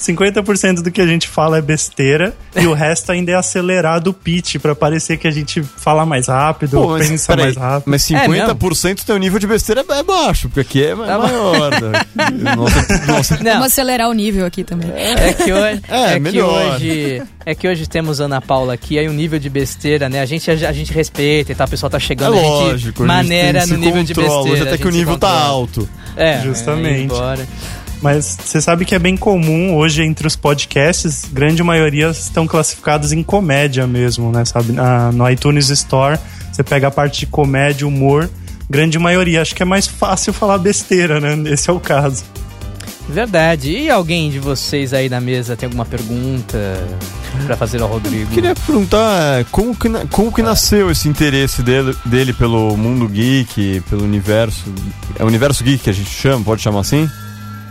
50% 0.01 0.83
do 0.83 0.91
que 0.91 1.01
a 1.01 1.07
gente 1.07 1.29
fala 1.29 1.59
é 1.59 1.63
besteira 1.63 2.35
e 2.57 2.67
o 2.67 2.73
resto 2.73 3.13
ainda 3.13 3.33
é 3.33 3.35
acelerado 3.35 4.09
o 4.09 4.13
pitch 4.15 4.57
pra 4.57 4.75
parecer 4.75 5.19
que 5.19 5.29
a 5.29 5.31
gente 5.31 5.63
fala 5.63 6.07
mais 6.07 6.29
rápido, 6.29 6.79
Pô, 6.81 6.89
mas, 6.91 7.09
pensa 7.09 7.37
mais 7.37 7.57
rápido. 7.57 7.91
mas 7.91 8.11
É 8.11 8.27
50% 8.27 9.05
teu 9.05 9.19
nível 9.19 9.39
de 9.39 9.47
besteira 9.47 9.85
é 9.89 10.03
baixo, 10.03 10.49
porque 10.49 10.61
aqui 10.61 10.83
é 10.85 10.97
Tá 10.97 11.19
maior. 11.19 11.71
né? 11.81 12.01
Nossa, 12.57 13.07
nossa, 13.07 13.37
Não, 13.43 13.53
Vamos 13.53 13.67
acelerar 13.67 14.09
o 14.09 14.13
nível 14.13 14.47
aqui 14.47 14.65
também. 14.65 14.91
é 14.95 15.33
que 15.35 15.53
hoje. 15.53 15.81
É, 15.89 16.13
É, 16.15 16.21
que 16.21 16.41
hoje. 16.43 17.23
É 17.45 17.55
que 17.55 17.69
hoje 17.69 17.87
temos 17.89 18.21
Ana 18.21 18.41
Paula 18.41 18.75
aqui, 18.75 18.99
aí 18.99 19.09
o 19.09 19.13
nível 19.13 19.39
de 19.39 19.49
besteira, 19.49 20.09
né? 20.09 20.21
A 20.21 20.27
gente, 20.27 20.51
a, 20.51 20.73
gente 20.73 20.93
respeita 20.93 21.53
e 21.53 21.55
tal, 21.55 21.65
a 21.65 21.69
pessoa 21.69 21.89
tá 21.91 21.97
é 21.97 22.01
chegando, 22.01 22.35
a 22.35 22.37
gente 22.37 22.47
lógico. 22.49 23.03
a 23.03 23.07
gente 23.07 23.15
maneira 23.17 23.61
tem- 23.61 23.69
no 23.69 23.75
se 23.75 23.81
nível 23.81 24.03
de 24.05 24.15
controla, 24.15 24.35
besteira. 24.45 24.53
Hoje 24.53 24.63
a 24.63 24.75
até 24.75 24.83
que 24.83 24.89
o 24.89 24.91
gente 24.91 24.99
nível 25.01 25.19
tá 25.19 25.31
alto. 25.31 25.89
É, 26.17 26.41
Justamente. 26.43 27.01
é, 27.01 27.03
embora. 27.03 27.47
Mas 28.03 28.37
você 28.43 28.61
sabe 28.61 28.85
que 28.87 28.95
é 28.95 28.99
bem 28.99 29.17
comum 29.17 29.75
hoje 29.77 30.03
entre 30.03 30.27
os 30.27 30.35
podcasts, 30.35 31.25
grande 31.31 31.63
maioria 31.63 32.09
estão 32.11 32.47
classificados 32.47 33.13
em 33.13 33.23
comédia 33.23 33.87
mesmo, 33.87 34.33
né? 34.33 34.45
Sabe? 34.45 34.73
Na- 34.73 35.13
no 35.13 35.29
iTunes 35.31 35.69
Store, 35.69 36.19
você 36.51 36.63
pega 36.63 36.89
a 36.89 36.91
parte 36.91 37.21
de 37.21 37.27
comédia, 37.27 37.87
humor, 37.87 38.31
grande 38.71 38.99
maioria. 38.99 39.43
Acho 39.43 39.55
que 39.55 39.63
é 39.63 39.67
mais 39.67 39.87
fácil 39.87 40.33
falar 40.33 40.57
besteira, 40.59 41.21
né? 41.21 41.51
Esse 41.53 41.69
é 41.69 41.73
o 41.73 41.79
caso. 41.81 42.25
Verdade. 43.09 43.71
E 43.77 43.91
alguém 43.91 44.31
de 44.31 44.39
vocês 44.39 44.95
aí 44.95 45.09
na 45.09 45.21
mesa 45.21 45.57
tem 45.57 45.67
alguma 45.67 45.85
pergunta 45.85 46.57
pra 47.45 47.57
fazer 47.57 47.83
ao 47.83 47.89
Rodrigo? 47.89 48.31
Queria 48.31 48.55
perguntar 48.55 49.41
é, 49.41 49.45
como 49.51 49.75
que, 49.75 49.89
como 50.11 50.33
que 50.33 50.43
nasceu 50.43 50.91
esse 50.91 51.09
interesse 51.09 51.61
dele, 51.61 51.95
dele 52.07 52.33
pelo 52.33 52.77
mundo 52.77 53.07
geek, 53.09 53.83
pelo 53.91 54.05
universo. 54.05 54.65
É 55.19 55.25
o 55.25 55.27
universo 55.27 55.63
geek 55.65 55.83
que 55.85 55.91
a 55.91 55.93
gente 55.93 56.09
chama, 56.11 56.45
pode 56.45 56.63
chamar 56.63 56.81
assim? 56.81 57.09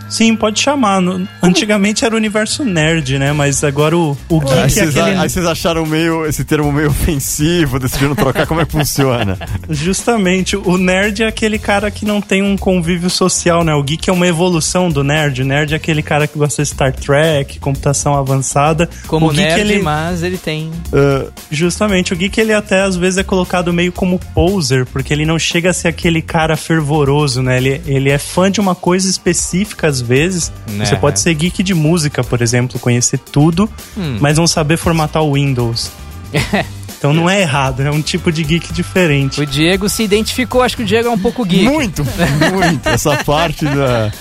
Sim, 0.09 0.35
pode 0.35 0.59
chamar. 0.59 1.01
No- 1.01 1.27
Antigamente 1.41 2.03
era 2.03 2.13
o 2.13 2.17
universo 2.17 2.63
nerd, 2.65 3.17
né? 3.19 3.31
Mas 3.31 3.63
agora 3.63 3.95
o, 3.97 4.17
o 4.27 4.39
geek 4.39 4.53
Aí 4.53 4.59
é 4.65 4.69
vocês, 4.69 4.97
aquele... 4.97 5.17
aí 5.17 5.29
vocês 5.29 5.45
acharam 5.45 5.85
meio, 5.85 6.25
esse 6.25 6.43
termo 6.43 6.71
meio 6.71 6.89
ofensivo, 6.89 7.79
decidiram 7.79 8.15
trocar, 8.15 8.45
como 8.47 8.61
é 8.61 8.65
que 8.65 8.71
funciona? 8.71 9.37
Justamente, 9.69 10.55
o 10.57 10.77
nerd 10.77 11.23
é 11.23 11.27
aquele 11.27 11.59
cara 11.59 11.89
que 11.91 12.05
não 12.05 12.21
tem 12.21 12.41
um 12.41 12.57
convívio 12.57 13.09
social, 13.09 13.63
né? 13.63 13.73
O 13.73 13.83
geek 13.83 14.09
é 14.09 14.13
uma 14.13 14.27
evolução 14.27 14.89
do 14.89 15.03
nerd. 15.03 15.41
O 15.41 15.45
nerd 15.45 15.73
é 15.73 15.77
aquele 15.77 16.01
cara 16.01 16.27
que 16.27 16.37
gosta 16.37 16.63
de 16.63 16.69
Star 16.69 16.93
Trek, 16.93 17.59
computação 17.59 18.15
avançada. 18.15 18.89
Como 19.07 19.27
o 19.27 19.29
geek, 19.29 19.41
nerd, 19.43 19.59
ele, 19.61 19.81
mas 19.81 20.23
ele 20.23 20.37
tem. 20.37 20.71
Ah, 20.93 21.27
Justamente, 21.51 22.13
o 22.13 22.15
geek 22.15 22.39
ele 22.39 22.53
até 22.53 22.81
às 22.81 22.95
vezes 22.95 23.17
é 23.17 23.23
colocado 23.23 23.71
meio 23.73 23.91
como 23.91 24.19
poser, 24.33 24.85
porque 24.85 25.13
ele 25.13 25.25
não 25.25 25.37
chega 25.37 25.69
a 25.69 25.73
ser 25.73 25.87
aquele 25.89 26.21
cara 26.21 26.55
fervoroso, 26.57 27.41
né? 27.41 27.57
Ele, 27.57 27.81
ele 27.85 28.09
é 28.09 28.17
fã 28.17 28.49
de 28.49 28.59
uma 28.59 28.75
coisa 28.75 29.09
específica 29.09 29.87
às 29.87 29.98
vezes. 30.01 30.51
Né. 30.71 30.85
Você 30.85 30.95
pode 30.95 31.19
ser 31.19 31.33
geek 31.33 31.61
de 31.63 31.73
música, 31.73 32.23
por 32.23 32.41
exemplo, 32.41 32.79
conhecer 32.79 33.17
tudo, 33.19 33.69
Hum. 33.97 34.17
mas 34.19 34.37
não 34.37 34.47
saber 34.47 34.77
formatar 34.77 35.23
o 35.23 35.33
Windows. 35.33 35.91
Então 36.99 37.13
não 37.13 37.29
é 37.29 37.39
errado, 37.39 37.81
é 37.81 37.89
um 37.89 38.01
tipo 38.01 38.29
de 38.29 38.43
geek 38.43 38.73
diferente. 38.73 39.39
O 39.39 39.45
Diego 39.45 39.87
se 39.87 40.03
identificou, 40.03 40.61
acho 40.61 40.75
que 40.75 40.83
o 40.83 40.85
Diego 40.85 41.07
é 41.07 41.11
um 41.11 41.17
pouco 41.17 41.45
geek. 41.45 41.63
muito, 41.63 42.03
muito. 42.03 42.85
Essa 42.89 43.15
parte 43.23 43.63
da. 43.63 44.11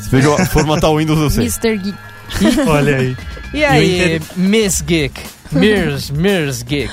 Você 0.00 0.08
pegou 0.10 0.38
formatar 0.46 0.88
o 0.88 0.98
Windows, 0.98 1.18
eu 1.20 1.30
sei. 1.30 1.46
Mr. 1.46 1.76
Geek. 1.82 2.60
Olha 2.68 2.96
aí. 2.96 3.16
E 3.52 3.64
aí, 3.64 3.90
E 3.90 4.04
inter- 4.16 4.22
Miss 4.36 4.80
Geek? 4.82 5.20
Mirs, 5.50 6.10
Mirs 6.10 6.62
Geek. 6.62 6.92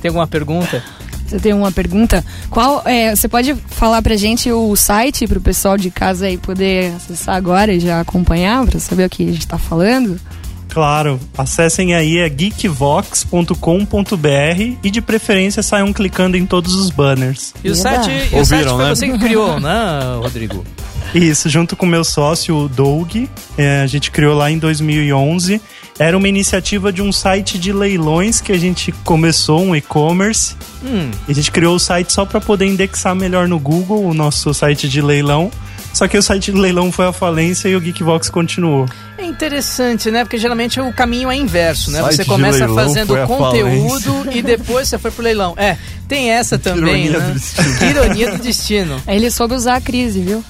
Tem 0.00 0.08
alguma 0.08 0.26
pergunta? 0.26 0.82
Você 1.26 1.38
tem 1.38 1.52
uma 1.52 1.72
pergunta? 1.72 2.24
Qual 2.50 2.82
é, 2.84 3.14
você 3.14 3.28
pode 3.28 3.54
falar 3.68 4.00
pra 4.02 4.16
gente 4.16 4.50
o 4.50 4.76
site 4.76 5.26
pro 5.26 5.40
pessoal 5.40 5.76
de 5.76 5.90
casa 5.90 6.26
aí 6.26 6.38
poder 6.38 6.92
acessar 6.94 7.34
agora 7.34 7.72
e 7.72 7.80
já 7.80 8.00
acompanhar 8.00 8.64
pra 8.64 8.78
saber 8.78 9.06
o 9.06 9.10
que 9.10 9.28
a 9.28 9.32
gente 9.32 9.46
tá 9.46 9.58
falando? 9.58 10.20
Claro, 10.68 11.18
acessem 11.38 11.94
aí 11.94 12.18
é 12.18 12.28
geekvox.com.br 12.28 13.56
e 14.82 14.90
de 14.90 15.00
preferência 15.00 15.62
saiam 15.62 15.92
clicando 15.92 16.36
em 16.36 16.44
todos 16.44 16.74
os 16.74 16.90
banners. 16.90 17.54
E 17.64 17.70
o 17.70 17.74
site, 17.74 18.10
e 18.10 18.34
o 18.34 18.38
Ouviram, 18.38 18.44
site 18.44 18.68
foi 18.68 18.84
né? 18.84 18.94
você 18.94 19.08
que 19.08 19.18
criou, 19.18 19.58
né, 19.58 20.18
Rodrigo? 20.20 20.64
Isso, 21.14 21.48
junto 21.48 21.76
com 21.76 21.86
meu 21.86 22.04
sócio, 22.04 22.54
o 22.54 22.68
Doug, 22.68 23.26
é, 23.56 23.80
a 23.80 23.86
gente 23.86 24.10
criou 24.10 24.36
lá 24.36 24.50
em 24.50 24.58
2011. 24.58 25.60
Era 25.98 26.16
uma 26.16 26.28
iniciativa 26.28 26.92
de 26.92 27.00
um 27.00 27.10
site 27.10 27.58
de 27.58 27.72
leilões 27.72 28.40
que 28.40 28.52
a 28.52 28.58
gente 28.58 28.92
começou, 29.04 29.62
um 29.62 29.74
e-commerce. 29.74 30.54
Hum, 30.84 31.10
E 31.26 31.32
a 31.32 31.34
gente 31.34 31.50
criou 31.50 31.76
o 31.76 31.80
site 31.80 32.12
só 32.12 32.24
para 32.26 32.40
poder 32.40 32.66
indexar 32.66 33.14
melhor 33.14 33.48
no 33.48 33.58
Google 33.58 34.04
o 34.04 34.12
nosso 34.12 34.52
site 34.52 34.88
de 34.88 35.00
leilão. 35.00 35.50
Só 35.94 36.06
que 36.06 36.18
o 36.18 36.22
site 36.22 36.52
de 36.52 36.58
leilão 36.58 36.92
foi 36.92 37.06
à 37.06 37.12
falência 37.12 37.68
e 37.68 37.74
o 37.74 37.80
Geekvox 37.80 38.28
continuou. 38.28 38.84
é 39.16 39.24
interessante, 39.24 40.10
né? 40.10 40.24
Porque 40.24 40.36
geralmente 40.36 40.78
o 40.78 40.92
caminho 40.92 41.30
é 41.30 41.36
inverso, 41.36 41.90
né? 41.90 42.00
Site 42.02 42.16
Você 42.16 42.24
começa 42.26 42.68
fazendo 42.68 43.16
conteúdo 43.26 44.26
e 44.30 44.42
depois 44.42 44.88
você 44.88 44.98
foi 44.98 45.10
pro 45.10 45.22
leilão. 45.22 45.54
É, 45.56 45.78
tem 46.06 46.30
essa 46.30 46.58
também, 46.60 47.06
ironia 47.06 47.18
né? 47.18 47.26
do 47.28 47.32
destino. 47.32 47.78
Que 47.78 47.84
ironia 47.86 48.30
do 48.32 48.38
destino. 48.42 49.02
Aí 49.06 49.16
ele 49.16 49.30
soube 49.30 49.54
usar 49.54 49.76
a 49.76 49.80
crise, 49.80 50.20
viu? 50.20 50.44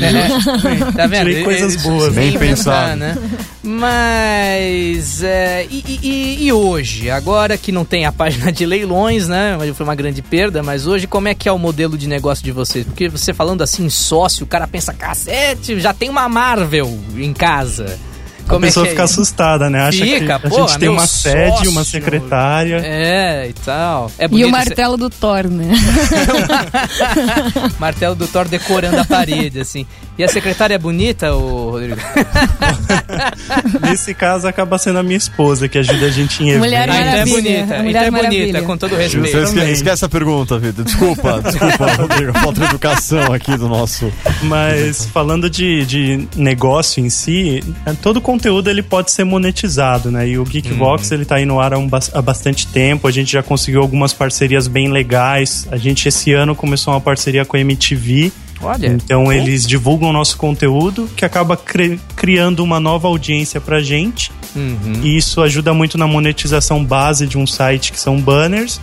É, 0.00 0.90
tá 0.96 1.06
vendo? 1.06 1.26
Tirei 1.28 1.44
coisas 1.44 1.76
boas. 1.76 2.14
Bem 2.14 2.38
pensado. 2.38 2.96
né? 2.96 3.16
Mas. 3.62 5.22
é, 5.22 5.66
e, 5.70 5.84
e- 6.02 6.44
e 6.46 6.52
hoje? 6.52 7.10
Agora 7.10 7.56
que 7.56 7.70
não 7.72 7.84
tem 7.84 8.04
a 8.04 8.12
página 8.12 8.50
de 8.52 8.66
leilões, 8.66 9.28
né? 9.28 9.56
Foi 9.74 9.84
uma 9.84 9.94
grande 9.94 10.20
perda, 10.22 10.62
mas 10.62 10.86
hoje 10.86 11.06
como 11.06 11.28
é 11.28 11.34
que 11.34 11.48
é 11.48 11.52
o 11.52 11.58
modelo 11.58 11.96
de 11.96 12.08
negócio 12.08 12.44
de 12.44 12.52
vocês? 12.52 12.84
Porque 12.84 13.08
você 13.08 13.32
falando 13.32 13.62
assim, 13.62 13.88
sócio, 13.88 14.44
o 14.44 14.46
cara 14.46 14.66
pensa, 14.66 14.92
cacete, 14.92 15.78
já 15.80 15.92
tem 15.94 16.08
uma 16.10 16.28
Marvel 16.28 16.98
em 17.16 17.32
casa. 17.32 17.98
Como 18.46 18.64
a 18.64 18.68
pessoa 18.68 18.84
é 18.84 18.86
que 18.86 18.90
fica 18.92 19.02
é? 19.02 19.04
assustada, 19.04 19.70
né? 19.70 19.80
Acha 19.82 20.04
Fica, 20.04 20.26
que 20.26 20.32
a 20.32 20.38
pô, 20.50 20.66
gente 20.68 20.78
tem 20.78 20.88
uma 20.88 21.06
sede, 21.06 21.68
uma 21.68 21.82
sócio. 21.82 21.90
secretária. 21.92 22.76
É, 22.84 23.48
e 23.48 23.52
tal. 23.54 24.10
É 24.18 24.26
E 24.30 24.44
o 24.44 24.50
martelo 24.50 24.96
do 24.96 25.08
Thor, 25.10 25.48
né? 25.48 25.72
martelo 27.78 28.14
do 28.14 28.26
Thor 28.26 28.46
decorando 28.48 28.98
a 29.00 29.04
parede, 29.04 29.60
assim. 29.60 29.86
E 30.16 30.22
a 30.22 30.28
secretária 30.28 30.74
é 30.74 30.78
bonita, 30.78 31.34
ô 31.34 31.70
Rodrigo? 31.72 31.96
Nesse 33.82 34.14
caso, 34.14 34.46
acaba 34.46 34.78
sendo 34.78 34.98
a 35.00 35.02
minha 35.02 35.16
esposa 35.16 35.68
que 35.68 35.76
ajuda 35.78 36.06
a 36.06 36.10
gente 36.10 36.40
em 36.42 36.50
eventos. 36.50 36.66
Mulher 36.66 36.88
Ah, 36.88 36.94
então 36.94 36.96
é 36.96 37.10
Maravilha, 37.10 37.42
bonita. 37.42 37.58
a 37.58 37.64
Então 37.64 37.82
Mulher 37.84 38.04
é 38.04 38.10
bonita, 38.10 38.62
com 38.62 38.76
todo 38.76 38.90
Você 38.90 39.02
respeito. 39.02 39.38
esque- 39.38 39.54
também. 39.56 39.72
esquece 39.72 40.04
a 40.04 40.08
pergunta, 40.08 40.58
Vitor. 40.58 40.84
Desculpa, 40.84 41.40
desculpa, 41.42 41.86
Rodrigo. 41.96 42.32
Falta 42.38 42.60
de 42.60 42.66
educação 42.66 43.32
aqui 43.32 43.56
do 43.56 43.68
nosso. 43.68 44.12
Mas 44.42 45.04
falando 45.06 45.50
de, 45.50 45.84
de 45.84 46.28
negócio 46.36 47.04
em 47.04 47.10
si, 47.10 47.62
é, 47.84 47.92
todo 47.94 48.20
conteúdo 48.34 48.68
ele 48.68 48.82
pode 48.82 49.10
ser 49.12 49.24
monetizado, 49.24 50.10
né? 50.10 50.28
E 50.28 50.38
o 50.38 50.44
Geekbox 50.44 51.10
ele 51.12 51.24
tá 51.24 51.36
aí 51.36 51.44
no 51.46 51.60
ar 51.60 51.72
há, 51.72 51.78
um 51.78 51.88
há 52.12 52.22
bastante 52.22 52.66
tempo. 52.66 53.06
A 53.06 53.10
gente 53.10 53.32
já 53.32 53.42
conseguiu 53.42 53.80
algumas 53.80 54.12
parcerias 54.12 54.66
bem 54.66 54.88
legais. 54.90 55.66
A 55.70 55.76
gente 55.76 56.08
esse 56.08 56.32
ano 56.32 56.54
começou 56.54 56.92
uma 56.94 57.00
parceria 57.00 57.44
com 57.44 57.56
a 57.56 57.60
MTV. 57.60 58.32
Olha. 58.60 58.86
Então 58.88 59.32
eles 59.32 59.66
divulgam 59.66 60.08
o 60.08 60.12
nosso 60.12 60.36
conteúdo, 60.36 61.08
que 61.16 61.24
acaba 61.24 61.56
cri- 61.56 62.00
criando 62.16 62.60
uma 62.64 62.80
nova 62.80 63.06
audiência 63.08 63.60
pra 63.60 63.80
gente. 63.80 64.32
Uhum. 64.56 65.00
E 65.02 65.16
isso 65.16 65.40
ajuda 65.42 65.72
muito 65.74 65.96
na 65.98 66.06
monetização 66.06 66.84
base 66.84 67.26
de 67.26 67.36
um 67.38 67.46
site 67.46 67.92
que 67.92 68.00
são 68.00 68.20
banners. 68.20 68.80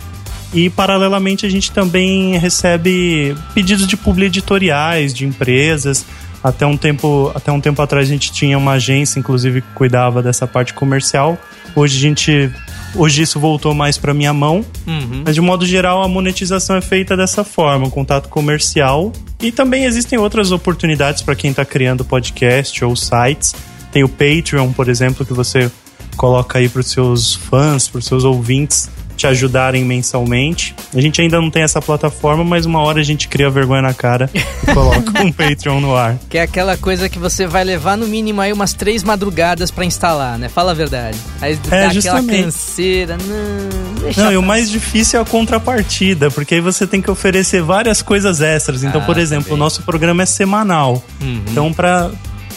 E 0.54 0.68
paralelamente 0.70 1.44
a 1.46 1.48
gente 1.48 1.72
também 1.72 2.36
recebe 2.38 3.34
pedidos 3.54 3.86
de 3.86 3.96
publi 3.96 4.26
editoriais 4.26 5.12
de 5.14 5.24
empresas. 5.26 6.04
Até 6.42 6.66
um 6.66 6.76
tempo, 6.76 7.30
até 7.34 7.52
um 7.52 7.60
tempo 7.60 7.80
atrás 7.80 8.08
a 8.08 8.10
gente 8.10 8.32
tinha 8.32 8.58
uma 8.58 8.72
agência, 8.72 9.18
inclusive, 9.18 9.62
que 9.62 9.68
cuidava 9.74 10.22
dessa 10.22 10.46
parte 10.46 10.74
comercial. 10.74 11.38
Hoje 11.74 11.96
a 11.96 12.00
gente, 12.00 12.50
hoje 12.94 13.22
isso 13.22 13.38
voltou 13.38 13.72
mais 13.74 13.96
para 13.96 14.12
minha 14.12 14.32
mão. 14.32 14.64
Uhum. 14.86 15.22
Mas 15.24 15.34
de 15.34 15.40
modo 15.40 15.64
geral 15.64 16.02
a 16.02 16.08
monetização 16.08 16.76
é 16.76 16.80
feita 16.80 17.16
dessa 17.16 17.44
forma, 17.44 17.86
um 17.86 17.90
contato 17.90 18.28
comercial. 18.28 19.12
E 19.40 19.52
também 19.52 19.84
existem 19.84 20.18
outras 20.18 20.50
oportunidades 20.50 21.22
para 21.22 21.36
quem 21.36 21.50
está 21.50 21.64
criando 21.64 22.04
podcast 22.04 22.84
ou 22.84 22.96
sites. 22.96 23.54
Tem 23.92 24.02
o 24.02 24.08
Patreon, 24.08 24.72
por 24.72 24.88
exemplo, 24.88 25.24
que 25.24 25.32
você 25.32 25.70
coloca 26.16 26.58
aí 26.58 26.68
para 26.68 26.80
os 26.80 26.90
seus 26.90 27.34
fãs, 27.34 27.88
para 27.88 27.98
os 27.98 28.04
seus 28.04 28.24
ouvintes 28.24 28.90
te 29.16 29.26
ajudarem 29.26 29.84
mensalmente. 29.84 30.74
A 30.94 31.00
gente 31.00 31.20
ainda 31.20 31.40
não 31.40 31.50
tem 31.50 31.62
essa 31.62 31.80
plataforma, 31.80 32.42
mas 32.44 32.66
uma 32.66 32.80
hora 32.80 33.00
a 33.00 33.04
gente 33.04 33.28
cria 33.28 33.48
vergonha 33.50 33.82
na 33.82 33.94
cara 33.94 34.28
e 34.34 34.72
coloca 34.72 35.22
um 35.22 35.30
Patreon 35.32 35.80
no 35.80 35.94
ar. 35.96 36.16
Que 36.28 36.38
é 36.38 36.42
aquela 36.42 36.76
coisa 36.76 37.08
que 37.08 37.18
você 37.18 37.46
vai 37.46 37.64
levar 37.64 37.96
no 37.96 38.06
mínimo 38.06 38.40
aí 38.40 38.52
umas 38.52 38.72
três 38.72 39.02
madrugadas 39.02 39.70
pra 39.70 39.84
instalar, 39.84 40.38
né? 40.38 40.48
Fala 40.48 40.72
a 40.72 40.74
verdade. 40.74 41.16
Aí 41.40 41.56
dá 41.56 41.62
aquela 41.66 41.84
É, 41.84 41.90
justamente. 41.94 42.42
canseira. 42.44 43.16
Não, 43.18 43.94
deixa 44.02 44.22
Não, 44.24 44.32
e 44.32 44.36
o 44.36 44.42
mais 44.42 44.70
difícil 44.70 45.18
é 45.18 45.22
a 45.22 45.26
contrapartida, 45.26 46.30
porque 46.30 46.54
aí 46.54 46.60
você 46.60 46.86
tem 46.86 47.00
que 47.00 47.10
oferecer 47.10 47.62
várias 47.62 48.02
coisas 48.02 48.40
extras. 48.40 48.82
Então, 48.82 49.00
Ah, 49.00 49.04
por 49.04 49.18
exemplo, 49.18 49.44
também. 49.44 49.56
o 49.56 49.58
nosso 49.58 49.82
programa 49.82 50.22
é 50.22 50.26
semanal. 50.26 51.02
Uhum. 51.20 51.42
Então, 51.50 51.72
para 51.72 52.10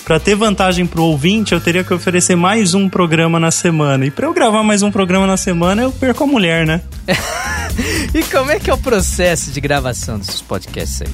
para 0.05 0.19
ter 0.19 0.35
vantagem 0.35 0.85
pro 0.85 1.03
ouvinte, 1.03 1.51
eu 1.51 1.59
teria 1.59 1.83
que 1.83 1.91
oferecer 1.91 2.35
mais 2.35 2.75
um 2.75 2.87
programa 2.87 3.39
na 3.39 3.49
semana. 3.49 4.05
E 4.05 4.11
para 4.11 4.27
eu 4.27 4.33
gravar 4.33 4.61
mais 4.61 4.83
um 4.83 4.91
programa 4.91 5.25
na 5.25 5.35
semana, 5.35 5.81
eu 5.81 5.91
perco 5.91 6.23
a 6.23 6.27
mulher, 6.27 6.65
né? 6.65 6.81
E 8.13 8.23
como 8.31 8.49
é 8.49 8.57
que 8.57 8.69
é 8.69 8.73
o 8.73 8.77
processo 8.77 9.51
de 9.51 9.59
gravação 9.59 10.17
desses 10.17 10.41
podcasts 10.41 11.01
aí? 11.01 11.09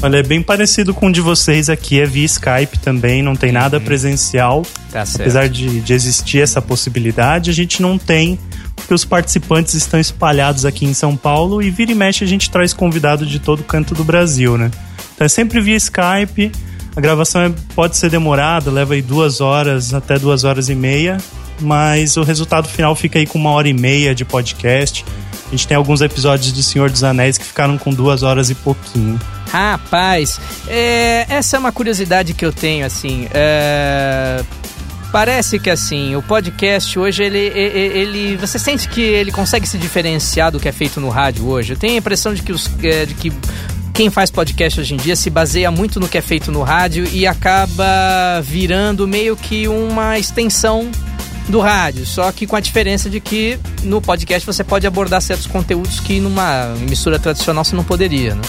Olha, 0.00 0.18
é 0.18 0.22
bem 0.22 0.40
parecido 0.40 0.94
com 0.94 1.08
o 1.08 1.12
de 1.12 1.20
vocês 1.20 1.68
aqui, 1.68 2.00
é 2.00 2.06
via 2.06 2.24
Skype 2.26 2.78
também, 2.80 3.24
não 3.24 3.34
tem 3.34 3.50
nada 3.50 3.80
presencial. 3.80 4.64
Tá 4.92 5.04
certo. 5.04 5.22
Apesar 5.22 5.48
de, 5.48 5.80
de 5.80 5.92
existir 5.92 6.40
essa 6.40 6.62
possibilidade, 6.62 7.50
a 7.50 7.52
gente 7.52 7.82
não 7.82 7.98
tem, 7.98 8.38
porque 8.76 8.94
os 8.94 9.04
participantes 9.04 9.74
estão 9.74 9.98
espalhados 9.98 10.64
aqui 10.64 10.86
em 10.86 10.94
São 10.94 11.16
Paulo 11.16 11.60
e 11.60 11.70
vira 11.70 11.90
e 11.90 11.94
mexe 11.96 12.22
a 12.22 12.28
gente 12.28 12.48
traz 12.48 12.72
convidado 12.72 13.26
de 13.26 13.40
todo 13.40 13.64
canto 13.64 13.92
do 13.92 14.04
Brasil, 14.04 14.56
né? 14.56 14.70
Então 15.16 15.24
é 15.24 15.28
sempre 15.28 15.60
via 15.60 15.76
Skype, 15.76 16.52
a 16.94 17.00
gravação 17.00 17.42
é- 17.42 17.52
pode 17.74 17.96
ser 17.96 18.10
demorada, 18.10 18.70
leva 18.70 18.94
aí 18.94 19.02
duas 19.02 19.40
horas 19.40 19.94
até 19.94 20.18
duas 20.18 20.44
horas 20.44 20.68
e 20.68 20.74
meia, 20.74 21.18
mas 21.60 22.16
o 22.16 22.22
resultado 22.22 22.68
final 22.68 22.94
fica 22.94 23.18
aí 23.18 23.26
com 23.26 23.38
uma 23.38 23.50
hora 23.50 23.68
e 23.68 23.72
meia 23.72 24.14
de 24.14 24.24
podcast. 24.24 25.04
A 25.46 25.50
gente 25.50 25.66
tem 25.66 25.76
alguns 25.76 26.00
episódios 26.00 26.52
de 26.52 26.62
Senhor 26.62 26.90
dos 26.90 27.02
Anéis 27.02 27.36
que 27.36 27.44
ficaram 27.44 27.76
com 27.76 27.90
duas 27.92 28.22
horas 28.22 28.50
e 28.50 28.54
pouquinho. 28.54 29.18
Rapaz, 29.50 30.40
é, 30.68 31.26
essa 31.28 31.56
é 31.56 31.58
uma 31.58 31.72
curiosidade 31.72 32.34
que 32.34 32.44
eu 32.46 32.52
tenho, 32.52 32.86
assim. 32.86 33.26
é, 33.34 34.44
parece 35.10 35.58
que 35.58 35.68
assim, 35.68 36.14
o 36.14 36.22
podcast 36.22 36.96
hoje, 36.96 37.24
ele, 37.24 37.38
ele, 37.38 38.36
Você 38.36 38.60
sente 38.60 38.88
que 38.88 39.00
ele 39.00 39.32
consegue 39.32 39.66
se 39.66 39.76
diferenciar 39.76 40.52
do 40.52 40.60
que 40.60 40.68
é 40.68 40.72
feito 40.72 41.00
no 41.00 41.08
rádio 41.08 41.48
hoje? 41.48 41.72
Eu 41.72 41.76
tenho 41.76 41.94
a 41.94 41.96
impressão 41.96 42.32
de 42.32 42.42
que, 42.42 42.52
os, 42.52 42.70
é, 42.82 43.06
de 43.06 43.14
que 43.14 43.32
quem 44.00 44.08
faz 44.08 44.30
podcast 44.30 44.80
hoje 44.80 44.94
em 44.94 44.96
dia 44.96 45.14
se 45.14 45.28
baseia 45.28 45.70
muito 45.70 46.00
no 46.00 46.08
que 46.08 46.16
é 46.16 46.22
feito 46.22 46.50
no 46.50 46.62
rádio 46.62 47.06
e 47.12 47.26
acaba 47.26 48.40
virando 48.42 49.06
meio 49.06 49.36
que 49.36 49.68
uma 49.68 50.18
extensão 50.18 50.90
do 51.50 51.60
rádio, 51.60 52.06
só 52.06 52.32
que 52.32 52.46
com 52.46 52.56
a 52.56 52.60
diferença 52.60 53.10
de 53.10 53.20
que 53.20 53.58
no 53.82 54.00
podcast 54.00 54.46
você 54.46 54.64
pode 54.64 54.86
abordar 54.86 55.20
certos 55.20 55.46
conteúdos 55.46 56.00
que 56.00 56.18
numa 56.18 56.74
emissora 56.80 57.18
tradicional 57.18 57.62
você 57.62 57.76
não 57.76 57.84
poderia, 57.84 58.34
né? 58.34 58.40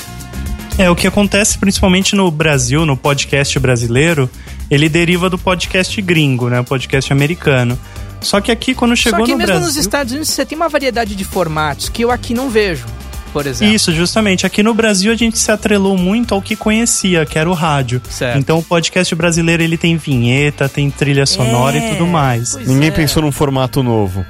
É, 0.78 0.90
o 0.90 0.96
que 0.96 1.06
acontece 1.06 1.58
principalmente 1.58 2.16
no 2.16 2.32
Brasil, 2.32 2.86
no 2.86 2.96
podcast 2.96 3.60
brasileiro, 3.60 4.30
ele 4.70 4.88
deriva 4.88 5.30
do 5.30 5.38
podcast 5.38 6.02
gringo, 6.02 6.48
né? 6.48 6.62
O 6.62 6.64
podcast 6.64 7.12
americano. 7.12 7.78
Só 8.22 8.40
que 8.40 8.54
aqui, 8.54 8.74
quando 8.74 8.96
chegou 8.96 9.20
Só 9.20 9.26
que 9.26 9.32
no 9.34 9.38
mesmo 9.38 9.52
Brasil... 9.52 9.68
nos 9.68 9.76
Estados 9.76 10.14
Unidos 10.14 10.30
você 10.30 10.46
tem 10.46 10.56
uma 10.56 10.70
variedade 10.70 11.14
de 11.14 11.26
formatos 11.26 11.90
que 11.90 12.06
eu 12.06 12.10
aqui 12.10 12.34
não 12.34 12.50
vejo, 12.50 12.86
por 13.32 13.46
exemplo. 13.46 13.74
Isso, 13.74 13.94
justamente. 13.94 14.46
Aqui 14.46 14.62
no 14.62 14.74
Brasil 14.74 15.12
a 15.12 15.16
gente 15.16 15.38
se 15.38 15.52
atrelou 15.52 15.98
muito 15.98 16.34
ao 16.34 16.42
que 16.42 16.56
conhecia, 16.56 17.26
que 17.26 17.38
era 17.38 17.50
o 17.50 17.54
rádio. 17.54 18.02
Certo. 18.10 18.38
Então 18.38 18.60
o 18.60 18.64
podcast 18.64 19.14
brasileiro 19.16 19.64
ele 19.64 19.78
tem 19.78 19.98
vinheta, 19.98 20.70
tem 20.70 20.90
trilha 20.90 21.26
sonora 21.26 21.78
É, 21.78 21.88
e 21.88 21.92
tudo 21.94 22.08
mais. 22.08 22.56
Ninguém 22.56 22.90
é. 22.90 22.92
pensou 22.92 23.22
num 23.24 23.32
formato 23.32 23.82
novo. 23.82 24.26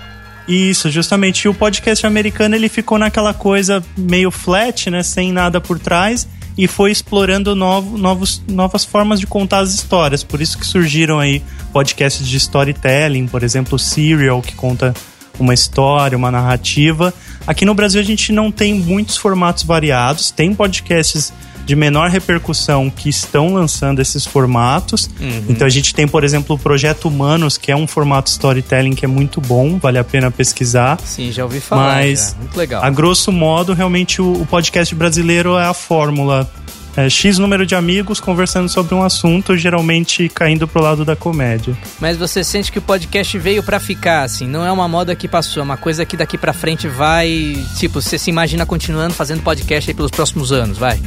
Isso, 0.48 0.90
justamente. 0.90 1.46
E 1.46 1.50
o 1.50 1.54
podcast 1.54 2.06
americano 2.06 2.56
ele 2.56 2.68
ficou 2.68 2.98
naquela 2.98 3.34
coisa 3.34 3.84
meio 3.98 4.32
flat, 4.32 4.90
né? 4.90 5.04
Sem 5.04 5.32
nada 5.32 5.62
por 5.62 5.80
trás. 5.80 6.28
E 6.58 6.68
foi 6.68 6.92
explorando 6.92 7.56
novo, 7.56 7.98
novos, 7.98 8.42
novas 8.48 8.84
formas 8.84 9.20
de 9.20 9.26
contar 9.26 9.60
as 9.60 9.74
histórias. 9.74 10.24
Por 10.24 10.42
isso 10.42 10.58
que 10.58 10.66
surgiram 10.66 11.18
aí 11.20 11.42
podcasts 11.72 12.28
de 12.28 12.36
storytelling, 12.38 13.28
por 13.28 13.42
exemplo, 13.42 13.76
o 13.76 13.80
Serial, 13.80 14.42
que 14.42 14.54
conta 14.54 14.94
uma 15.40 15.54
história, 15.54 16.18
uma 16.18 16.32
narrativa. 16.32 17.14
Aqui 17.46 17.66
no 17.66 17.74
Brasil 17.74 18.00
a 18.00 18.04
gente 18.04 18.32
não 18.32 18.52
tem 18.52 18.74
muitos 18.74 19.18
formatos 19.18 19.64
variados. 19.64 20.32
Tem 20.32 20.54
podcasts 20.54 21.34
de 21.66 21.76
menor 21.76 22.10
repercussão 22.10 22.90
que 22.90 23.10
estão 23.10 23.54
lançando 23.54 24.02
esses 24.02 24.26
formatos. 24.26 25.10
Então 25.48 25.66
a 25.66 25.70
gente 25.70 25.94
tem, 25.94 26.08
por 26.08 26.24
exemplo, 26.24 26.56
o 26.56 26.60
Projeto 26.60 27.08
Humanos, 27.08 27.58
que 27.58 27.72
é 27.72 27.76
um 27.76 27.88
formato 27.88 28.30
storytelling 28.30 28.94
que 28.94 29.06
é 29.06 29.08
muito 29.08 29.40
bom, 29.40 29.78
vale 29.78 29.98
a 29.98 30.04
pena 30.04 30.30
pesquisar. 30.32 31.00
Sim, 31.04 31.32
já 31.32 31.44
ouvi 31.44 31.60
falar. 31.60 31.96
Mas. 31.96 32.36
Muito 32.38 32.58
legal. 32.58 32.84
A 32.84 32.90
grosso 32.90 33.32
modo, 33.32 33.74
realmente 33.74 34.22
o, 34.22 34.42
o 34.42 34.46
podcast 34.46 34.94
brasileiro 34.96 35.58
é 35.58 35.66
a 35.66 35.74
fórmula 35.74 36.50
é, 36.96 37.10
X 37.10 37.38
número 37.38 37.66
de 37.66 37.76
amigos 37.76 38.20
conversando 38.20 38.68
sobre 38.70 38.94
um 38.94 39.04
assunto, 39.04 39.58
geralmente 39.58 40.28
caindo 40.30 40.68
pro 40.68 40.82
lado 40.82 41.06
da 41.06 41.16
comédia. 41.16 41.78
Mas 42.00 42.18
você 42.18 42.44
sente 42.44 42.72
que 42.72 42.80
o 42.80 42.82
podcast 42.82 43.38
veio 43.38 43.64
pra 43.64 43.80
ficar, 43.80 44.24
assim, 44.24 44.48
não 44.48 44.66
é 44.66 44.72
uma 44.72 44.88
moda 44.88 45.16
que 45.16 45.28
passou, 45.28 45.62
é 45.62 45.64
uma 45.64 45.78
coisa 45.78 46.06
que 46.06 46.18
daqui 46.18 46.38
pra 46.38 46.54
frente 46.54 46.88
vai. 46.88 47.56
Tipo, 47.78 48.02
você 48.02 48.18
se 48.18 48.30
imagina 48.30 48.66
continuando 48.66 49.14
fazendo 49.14 49.42
podcast 49.42 49.90
aí 49.90 49.94
pelos 49.94 50.12
próximos 50.12 50.52
anos, 50.52 50.78
vai? 50.78 51.00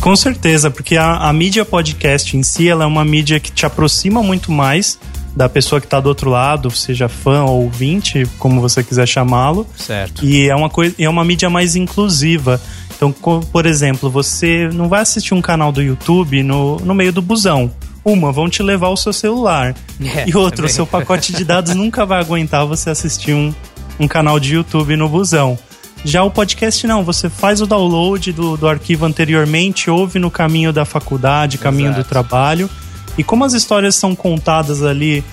Com 0.00 0.16
certeza, 0.16 0.70
porque 0.70 0.96
a, 0.96 1.28
a 1.28 1.32
mídia 1.32 1.62
podcast 1.62 2.34
em 2.34 2.42
si, 2.42 2.66
ela 2.66 2.84
é 2.84 2.86
uma 2.86 3.04
mídia 3.04 3.38
que 3.38 3.52
te 3.52 3.66
aproxima 3.66 4.22
muito 4.22 4.50
mais 4.50 4.98
da 5.34 5.48
pessoa 5.48 5.80
que 5.80 5.86
está 5.86 6.00
do 6.00 6.08
outro 6.08 6.30
lado, 6.30 6.70
seja 6.70 7.08
fã 7.08 7.44
ou 7.44 7.64
ouvinte, 7.64 8.26
como 8.38 8.60
você 8.60 8.82
quiser 8.82 9.06
chamá-lo. 9.06 9.66
Certo. 9.76 10.24
E 10.24 10.48
é 10.48 10.54
uma 10.54 10.68
coisa, 10.68 10.94
é 10.98 11.08
uma 11.08 11.24
mídia 11.24 11.48
mais 11.48 11.76
inclusiva. 11.76 12.60
Então, 12.96 13.12
por 13.12 13.64
exemplo, 13.64 14.10
você 14.10 14.68
não 14.72 14.88
vai 14.88 15.00
assistir 15.00 15.32
um 15.32 15.40
canal 15.40 15.72
do 15.72 15.82
YouTube 15.82 16.42
no, 16.42 16.76
no 16.80 16.94
meio 16.94 17.12
do 17.12 17.22
busão. 17.22 17.70
Uma, 18.04 18.32
vão 18.32 18.48
te 18.48 18.62
levar 18.62 18.88
o 18.88 18.96
seu 18.96 19.12
celular. 19.12 19.74
É, 20.02 20.24
e 20.26 20.34
outra, 20.34 20.46
o 20.46 20.50
também. 20.56 20.72
seu 20.72 20.86
pacote 20.86 21.30
de 21.30 21.44
dados 21.44 21.74
nunca 21.74 22.06
vai 22.06 22.18
aguentar 22.20 22.66
você 22.66 22.88
assistir 22.88 23.34
um, 23.34 23.54
um 23.98 24.08
canal 24.08 24.40
de 24.40 24.54
YouTube 24.54 24.96
no 24.96 25.08
busão. 25.08 25.58
Já 26.04 26.22
o 26.22 26.30
podcast 26.30 26.86
não, 26.86 27.04
você 27.04 27.28
faz 27.28 27.60
o 27.60 27.66
download 27.66 28.32
do, 28.32 28.56
do 28.56 28.66
arquivo 28.66 29.04
anteriormente, 29.04 29.90
ouve 29.90 30.18
no 30.18 30.30
caminho 30.30 30.72
da 30.72 30.86
faculdade, 30.86 31.58
caminho 31.58 31.90
do 31.90 32.00
Exato. 32.00 32.08
trabalho. 32.08 32.70
E 33.18 33.24
como 33.24 33.44
as 33.44 33.52
histórias 33.52 33.94
são 33.94 34.14
contadas 34.14 34.82
ali, 34.82 35.24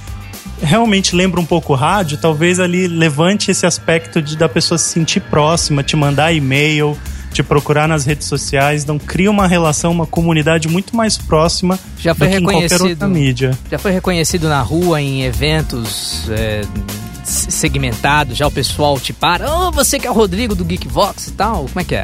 realmente 0.62 1.16
lembra 1.16 1.40
um 1.40 1.46
pouco 1.46 1.74
rádio, 1.74 2.18
talvez 2.18 2.60
ali 2.60 2.88
levante 2.88 3.52
esse 3.52 3.66
aspecto 3.66 4.22
de 4.22 4.36
da 4.38 4.50
pessoa 4.50 4.78
se 4.78 4.90
sentir 4.90 5.22
próxima, 5.22 5.84
te 5.84 5.96
mandar 5.96 6.34
e-mail, 6.34 6.98
te 7.32 7.44
procurar 7.44 7.88
nas 7.88 8.06
redes 8.06 8.28
sociais, 8.28 8.84
então 8.84 8.98
cria 8.98 9.30
uma 9.30 9.48
relação, 9.48 9.92
uma 9.92 10.08
comunidade 10.08 10.68
muito 10.68 10.96
mais 10.96 11.18
próxima 11.18 11.78
Já 12.00 12.16
foi 12.16 12.28
do 12.28 12.32
que 12.32 12.38
em 12.38 12.44
qualquer 12.44 12.62
reconhecido. 12.62 12.90
outra 12.90 13.08
mídia. 13.08 13.58
Já 13.70 13.78
foi 13.78 13.92
reconhecido 13.92 14.50
na 14.50 14.62
rua, 14.62 15.02
em 15.02 15.24
eventos 15.24 16.28
é, 16.30 16.62
segmentados, 17.24 18.38
já 18.38 18.48
o 18.48 18.52
pessoal 18.52 19.00
te 19.00 19.13
para. 19.13 19.50
Ô, 19.52 19.72
você 19.72 20.00
que 20.00 20.08
é 20.08 20.12
o 20.12 20.13
Rodrigo 20.13 20.56
do 20.56 20.66
Geekvox 20.66 21.28
e 21.28 21.32
tal, 21.34 21.66
como 21.66 21.80
é 21.80 21.84
que 21.84 21.96
é? 21.96 22.04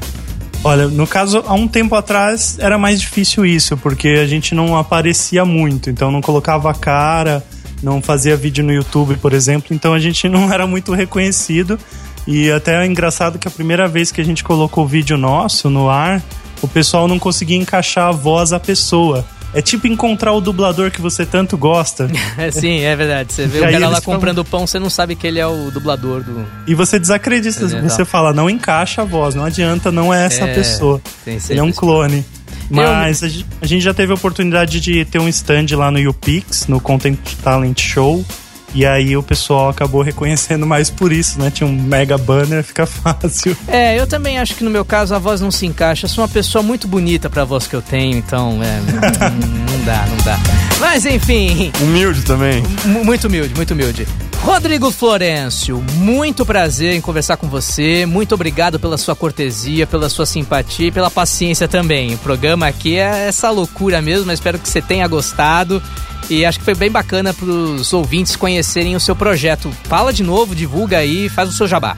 Olha, 0.66 0.88
no 0.88 1.06
caso, 1.06 1.44
há 1.46 1.54
um 1.54 1.68
tempo 1.68 1.94
atrás 1.94 2.58
era 2.58 2.78
mais 2.78 3.02
difícil 3.02 3.46
isso, 3.46 3.76
porque 3.76 4.08
a 4.08 4.26
gente 4.26 4.56
não 4.56 4.78
aparecia 4.78 5.44
muito, 5.44 5.90
então 5.90 6.10
não 6.10 6.22
colocava 6.22 6.72
a 6.72 6.74
cara, 6.74 7.46
não 7.82 8.02
fazia 8.02 8.38
vídeo 8.38 8.64
no 8.64 8.72
YouTube, 8.72 9.18
por 9.18 9.34
exemplo, 9.34 9.76
então 9.76 9.94
a 9.94 10.00
gente 10.00 10.30
não 10.30 10.52
era 10.54 10.66
muito 10.66 10.94
reconhecido. 10.94 11.78
E 12.26 12.50
até 12.50 12.82
é 12.82 12.86
engraçado 12.86 13.38
que 13.38 13.46
a 13.46 13.52
primeira 13.52 13.90
vez 13.90 14.10
que 14.10 14.22
a 14.22 14.24
gente 14.24 14.42
colocou 14.42 14.86
o 14.86 14.88
vídeo 14.88 15.18
nosso 15.18 15.70
no 15.70 15.90
ar, 15.90 16.24
o 16.62 16.68
pessoal 16.68 17.10
não 17.10 17.20
conseguia 17.20 17.58
encaixar 17.58 18.08
a 18.08 18.12
voz 18.12 18.54
à 18.54 18.60
pessoa. 18.60 19.26
É 19.54 19.62
tipo 19.62 19.86
encontrar 19.88 20.34
o 20.34 20.42
dublador 20.42 20.90
que 20.92 21.00
você 21.02 21.26
tanto 21.26 21.58
gosta. 21.58 22.10
É, 22.38 22.50
sim, 22.52 22.80
é 22.82 22.96
verdade. 22.96 23.32
Você 23.34 23.46
vê 23.46 23.60
E 23.60 23.62
o 23.62 23.72
cara 23.72 23.90
lá 23.90 24.02
comprando 24.02 24.44
pão, 24.44 24.66
você 24.66 24.80
não 24.80 24.90
sabe 24.90 25.16
que 25.16 25.28
ele 25.28 25.40
é 25.40 25.46
o 25.48 25.70
dublador 25.72 26.24
do. 26.24 26.46
E 26.66 26.74
você 26.74 26.98
desacredita, 27.00 27.64
Exato. 27.64 27.84
você 27.84 28.04
fala, 28.06 28.34
não 28.34 28.50
encaixa 28.50 29.02
a 29.04 29.06
voz, 29.06 29.36
não 29.36 29.46
adianta, 29.46 29.92
não 29.92 30.14
é 30.14 30.26
essa 30.26 30.46
É, 30.46 30.54
pessoa. 30.54 31.00
Ele 31.28 31.60
é 31.60 31.64
um 31.64 31.72
clone. 31.72 32.26
Mas 32.70 33.22
a 33.24 33.28
gen- 33.28 33.46
a 33.62 33.66
gente 33.68 33.84
já 33.84 33.94
teve 33.94 34.12
a 34.12 34.16
oportunidade 34.16 34.80
de 34.80 35.06
ter 35.06 35.20
um 35.20 35.28
stand 35.30 35.68
lá 35.76 35.92
no 35.92 36.10
UPix, 36.10 36.66
no 36.68 36.80
Content 36.80 37.20
Talent 37.44 37.80
Show. 37.80 38.26
E 38.74 38.86
aí 38.86 39.16
o 39.16 39.22
pessoal 39.22 39.70
acabou 39.70 40.02
reconhecendo 40.02 40.66
mais 40.66 40.90
por 40.90 41.12
isso, 41.12 41.40
né? 41.40 41.52
Tinha 41.52 41.68
um 41.68 41.76
mega 41.76 42.18
banner, 42.18 42.64
fica 42.66 42.86
fácil. 42.86 43.56
É, 43.68 44.00
eu 44.00 44.08
também 44.08 44.40
acho 44.40 44.56
que 44.56 44.64
no 44.64 44.70
meu 44.72 44.84
caso 44.84 45.14
a 45.14 45.20
voz 45.20 45.40
não 45.42 45.52
se 45.52 45.66
encaixa. 45.66 46.06
Eu 46.06 46.10
sou 46.10 46.24
uma 46.24 46.28
pessoa 46.30 46.64
muito 46.64 46.88
bonita 46.88 47.30
pra 47.30 47.44
voz 47.44 47.68
que 47.68 47.76
eu 47.76 47.82
tenho, 47.82 48.18
então 48.18 48.60
é, 48.64 48.80
não, 48.92 48.98
não 49.78 49.86
dá, 49.86 50.06
não 50.10 50.18
dá. 50.26 50.40
Mas 50.80 51.06
enfim, 51.06 51.72
Humilde 51.82 52.22
também. 52.24 52.64
mu- 52.86 53.04
muito 53.06 53.28
humilde, 53.28 53.54
muito 53.56 53.72
humilde. 53.74 54.08
Rodrigo 54.44 54.92
Florencio, 54.92 55.82
muito 55.94 56.46
prazer 56.46 56.94
em 56.94 57.00
conversar 57.00 57.38
com 57.38 57.48
você. 57.48 58.06
Muito 58.06 58.36
obrigado 58.36 58.78
pela 58.78 58.98
sua 58.98 59.16
cortesia, 59.16 59.88
pela 59.88 60.10
sua 60.10 60.26
simpatia 60.26 60.88
e 60.88 60.92
pela 60.92 61.10
paciência 61.10 61.66
também. 61.66 62.14
O 62.14 62.18
programa 62.18 62.68
aqui 62.68 62.98
é 62.98 63.28
essa 63.30 63.50
loucura 63.50 64.02
mesmo, 64.02 64.26
mas 64.26 64.40
espero 64.40 64.60
que 64.60 64.68
você 64.68 64.82
tenha 64.82 65.08
gostado. 65.08 65.82
E 66.30 66.46
acho 66.46 66.60
que 66.60 66.66
foi 66.66 66.76
bem 66.76 66.92
bacana 66.92 67.34
para 67.34 67.46
os 67.46 67.94
ouvintes 67.94 68.36
conhecerem 68.36 68.98
o 68.98 69.00
seu 69.00 69.16
projeto. 69.16 69.72
Fala 69.86 70.12
de 70.12 70.24
novo, 70.24 70.54
divulga 70.54 70.98
aí, 70.98 71.30
faz 71.30 71.48
o 71.48 71.54
seu 71.54 71.66
jabá. 71.66 71.96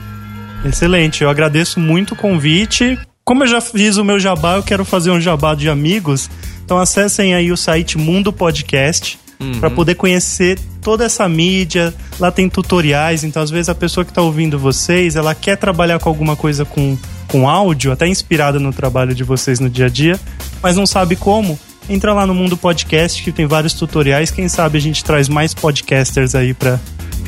Excelente, 0.64 1.24
eu 1.24 1.30
agradeço 1.30 1.80
muito 1.80 2.14
o 2.14 2.16
convite. 2.16 2.96
Como 3.24 3.42
eu 3.42 3.48
já 3.48 3.60
fiz 3.60 3.96
o 3.96 4.04
meu 4.04 4.20
jabá, 4.20 4.54
eu 4.54 4.62
quero 4.62 4.84
fazer 4.84 5.10
um 5.10 5.20
jabá 5.20 5.56
de 5.56 5.68
amigos. 5.68 6.30
Então 6.64 6.78
acessem 6.78 7.34
aí 7.34 7.50
o 7.50 7.56
site 7.56 7.98
Mundo 7.98 8.32
Podcast 8.32 9.18
para 9.60 9.70
poder 9.70 9.94
conhecer 9.94 10.58
toda 10.80 11.04
essa 11.04 11.28
mídia. 11.28 11.94
Lá 12.18 12.30
tem 12.30 12.48
tutoriais, 12.48 13.24
então 13.24 13.42
às 13.42 13.50
vezes 13.50 13.68
a 13.68 13.74
pessoa 13.74 14.04
que 14.04 14.10
está 14.10 14.22
ouvindo 14.22 14.58
vocês, 14.58 15.16
ela 15.16 15.34
quer 15.34 15.56
trabalhar 15.56 15.98
com 15.98 16.08
alguma 16.08 16.36
coisa 16.36 16.64
com, 16.64 16.96
com 17.28 17.48
áudio, 17.48 17.92
até 17.92 18.06
inspirada 18.06 18.58
no 18.58 18.72
trabalho 18.72 19.14
de 19.14 19.24
vocês 19.24 19.60
no 19.60 19.68
dia 19.68 19.86
a 19.86 19.88
dia, 19.88 20.18
mas 20.62 20.76
não 20.76 20.86
sabe 20.86 21.16
como. 21.16 21.58
Entra 21.88 22.12
lá 22.12 22.26
no 22.26 22.34
Mundo 22.34 22.56
Podcast 22.56 23.22
que 23.22 23.30
tem 23.30 23.46
vários 23.46 23.72
tutoriais. 23.72 24.30
Quem 24.30 24.48
sabe 24.48 24.76
a 24.76 24.80
gente 24.80 25.04
traz 25.04 25.28
mais 25.28 25.54
podcasters 25.54 26.34
aí 26.34 26.52
para 26.52 26.80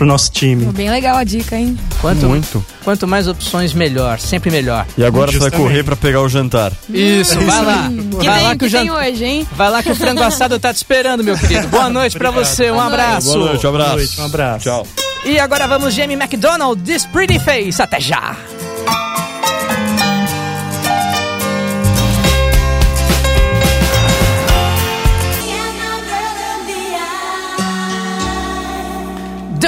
o 0.05 0.07
nosso 0.07 0.31
time. 0.31 0.65
Bem 0.67 0.91
legal 0.91 1.17
a 1.17 1.25
dica, 1.25 1.57
hein? 1.57 1.79
Quanto, 2.01 2.27
Muito. 2.29 2.65
Quanto 2.85 3.07
mais 3.07 3.27
opções, 3.29 3.73
melhor. 3.73 4.19
Sempre 4.19 4.51
melhor. 4.51 4.87
E 4.97 5.05
agora 5.05 5.31
você 5.31 5.39
vai 5.39 5.47
Justamente. 5.51 5.69
correr 5.71 5.83
pra 5.85 5.97
pegar 5.97 6.21
o 6.23 6.29
jantar. 6.29 6.73
Isso, 6.89 7.39
vai 7.41 7.65
lá. 7.65 7.89
Que 7.89 8.27
Vai 8.27 8.37
tem, 8.39 8.45
lá 8.45 8.53
que, 8.53 8.59
que 8.59 8.65
o 8.65 8.69
jan- 8.69 8.81
tem 8.81 8.91
hoje, 8.91 9.25
hein? 9.25 9.49
Vai 9.57 9.71
lá 9.71 9.83
que 9.83 9.91
o 9.91 9.95
frango 9.97 10.23
assado 10.23 10.59
tá 10.59 10.73
te 10.73 10.77
esperando, 10.77 11.23
meu 11.25 11.37
querido. 11.37 11.69
Boa 11.69 11.89
noite 11.91 12.17
pra 12.19 12.31
você, 12.31 12.71
um 12.71 12.81
abraço. 12.81 13.33
Boa 13.33 13.47
noite, 13.51 13.67
um 13.67 13.71
abraço. 13.71 13.89
Boa 13.91 13.97
noite, 13.99 14.21
um 14.21 14.25
abraço. 14.25 14.65
Tchau. 14.65 14.87
E 15.25 15.39
agora 15.39 15.67
vamos 15.67 15.93
Jamie 15.95 16.17
McDonald, 16.17 16.81
This 16.83 17.05
Pretty 17.07 17.39
Face. 17.41 17.83
Até 17.83 18.01
já. 18.01 18.37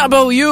W 0.01 0.49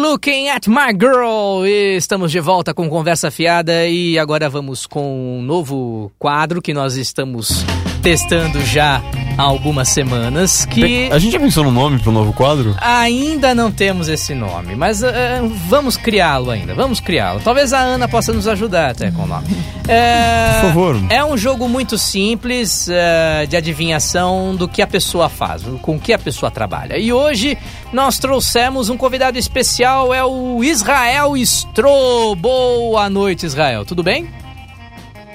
Looking 0.00 0.48
at 0.48 0.68
My 0.68 0.92
Girl. 0.92 1.66
E 1.66 1.96
Estamos 1.96 2.30
de 2.30 2.38
volta 2.38 2.72
com 2.72 2.88
Conversa 2.88 3.32
Fiada 3.32 3.88
e 3.88 4.16
agora 4.16 4.48
vamos 4.48 4.86
com 4.86 5.38
um 5.38 5.42
novo 5.42 6.12
quadro 6.20 6.62
que 6.62 6.72
nós 6.72 6.94
estamos 6.94 7.64
testando 8.02 8.60
já 8.66 9.00
há 9.38 9.42
algumas 9.42 9.88
semanas 9.88 10.66
que 10.66 11.08
A 11.10 11.18
gente 11.20 11.32
já 11.32 11.38
pensou 11.38 11.62
no 11.62 11.70
nome 11.70 12.00
pro 12.00 12.10
novo 12.10 12.32
quadro? 12.32 12.74
Ainda 12.80 13.54
não 13.54 13.70
temos 13.70 14.08
esse 14.08 14.34
nome, 14.34 14.74
mas 14.74 15.04
eh, 15.04 15.40
vamos 15.68 15.96
criá-lo 15.96 16.50
ainda. 16.50 16.74
Vamos 16.74 16.98
criá-lo. 16.98 17.40
Talvez 17.40 17.72
a 17.72 17.78
Ana 17.78 18.08
possa 18.08 18.32
nos 18.32 18.48
ajudar 18.48 18.90
até 18.90 19.10
com 19.12 19.22
o 19.22 19.26
nome. 19.26 19.46
É, 19.86 20.60
Por 20.60 20.68
favor. 20.68 20.96
É 21.10 21.24
um 21.24 21.36
jogo 21.36 21.68
muito 21.68 21.96
simples 21.96 22.88
eh, 22.90 23.46
de 23.48 23.56
adivinhação 23.56 24.56
do 24.56 24.66
que 24.68 24.82
a 24.82 24.86
pessoa 24.86 25.28
faz, 25.28 25.62
com 25.80 25.96
o 25.96 26.00
que 26.00 26.12
a 26.12 26.18
pessoa 26.18 26.50
trabalha. 26.50 26.98
E 26.98 27.12
hoje 27.12 27.56
nós 27.92 28.18
trouxemos 28.18 28.88
um 28.90 28.96
convidado 28.96 29.38
especial, 29.38 30.12
é 30.12 30.24
o 30.24 30.62
Israel 30.64 31.36
Stro. 31.36 32.34
Boa 32.36 33.08
noite, 33.08 33.46
Israel. 33.46 33.84
Tudo 33.84 34.02
bem? 34.02 34.41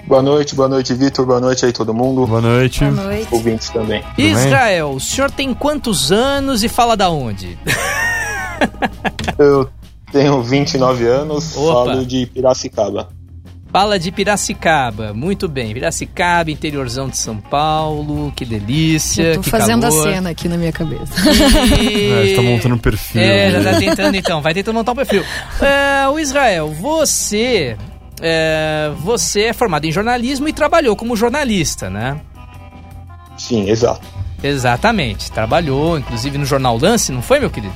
Boa 0.07 0.21
noite, 0.21 0.55
boa 0.55 0.69
noite, 0.69 0.93
Vitor. 0.93 1.25
Boa 1.25 1.41
noite 1.41 1.65
aí, 1.65 1.73
todo 1.73 1.93
mundo. 1.93 2.25
Boa 2.25 2.39
noite. 2.39 2.79
Boa 2.79 2.91
noite. 2.91 3.27
Ouvintes 3.29 3.69
também. 3.69 4.01
Israel, 4.17 4.91
o 4.91 5.01
senhor 5.01 5.29
tem 5.29 5.53
quantos 5.53 6.13
anos 6.13 6.63
e 6.63 6.69
fala 6.69 6.95
da 6.95 7.09
onde? 7.09 7.59
Eu 9.37 9.69
tenho 10.09 10.41
29 10.41 11.05
anos, 11.05 11.57
Opa. 11.57 11.91
falo 11.91 12.05
de 12.05 12.25
Piracicaba. 12.25 13.09
Fala 13.69 13.99
de 13.99 14.09
Piracicaba, 14.09 15.13
muito 15.13 15.49
bem. 15.49 15.73
Piracicaba, 15.73 16.49
interiorzão 16.49 17.09
de 17.09 17.17
São 17.17 17.35
Paulo, 17.35 18.31
que 18.33 18.45
delícia. 18.45 19.23
Eu 19.23 19.35
tô 19.35 19.41
que 19.41 19.49
fazendo 19.49 19.81
calor. 19.81 20.07
a 20.07 20.13
cena 20.13 20.29
aqui 20.29 20.47
na 20.47 20.55
minha 20.55 20.71
cabeça. 20.71 21.13
E... 21.81 22.11
É, 22.11 22.27
você 22.27 22.35
tá 22.35 22.41
montando 22.41 22.75
um 22.75 22.79
perfil. 22.79 23.21
É, 23.21 23.51
já 23.51 23.71
tá 23.71 23.77
tentando 23.77 24.15
então, 24.15 24.41
vai 24.41 24.53
tentando 24.53 24.75
montar 24.75 24.93
um 24.93 24.95
perfil. 24.95 25.23
É, 25.61 26.07
o 26.07 26.17
Israel, 26.17 26.69
você. 26.69 27.75
É, 28.21 28.91
você 28.99 29.43
é 29.43 29.53
formado 29.53 29.86
em 29.86 29.91
jornalismo 29.91 30.47
e 30.47 30.53
trabalhou 30.53 30.95
como 30.95 31.15
jornalista, 31.15 31.89
né? 31.89 32.19
Sim, 33.38 33.69
exato. 33.69 34.08
Exatamente. 34.41 35.32
Trabalhou, 35.32 35.97
inclusive, 35.97 36.38
no 36.38 36.45
jornal 36.45 36.77
Lance, 36.77 37.12
não 37.12 37.21
foi, 37.21 37.39
meu 37.39 37.49
querido? 37.49 37.73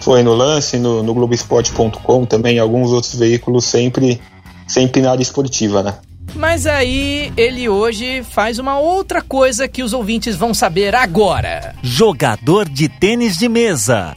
Foi 0.00 0.22
no 0.22 0.34
lance, 0.34 0.78
no, 0.78 1.00
no 1.00 1.14
Globoesporte.com 1.14 2.26
também, 2.26 2.58
alguns 2.58 2.90
outros 2.90 3.14
veículos 3.14 3.64
sempre, 3.64 4.20
sempre 4.66 5.00
na 5.00 5.12
área 5.12 5.22
esportiva, 5.22 5.80
né? 5.80 5.94
Mas 6.34 6.66
aí 6.66 7.32
ele 7.36 7.68
hoje 7.68 8.22
faz 8.24 8.58
uma 8.58 8.78
outra 8.78 9.22
coisa 9.22 9.68
que 9.68 9.82
os 9.82 9.92
ouvintes 9.92 10.34
vão 10.34 10.52
saber 10.52 10.94
agora. 10.94 11.74
Jogador 11.82 12.68
de 12.68 12.88
tênis 12.88 13.36
de 13.36 13.48
mesa. 13.48 14.16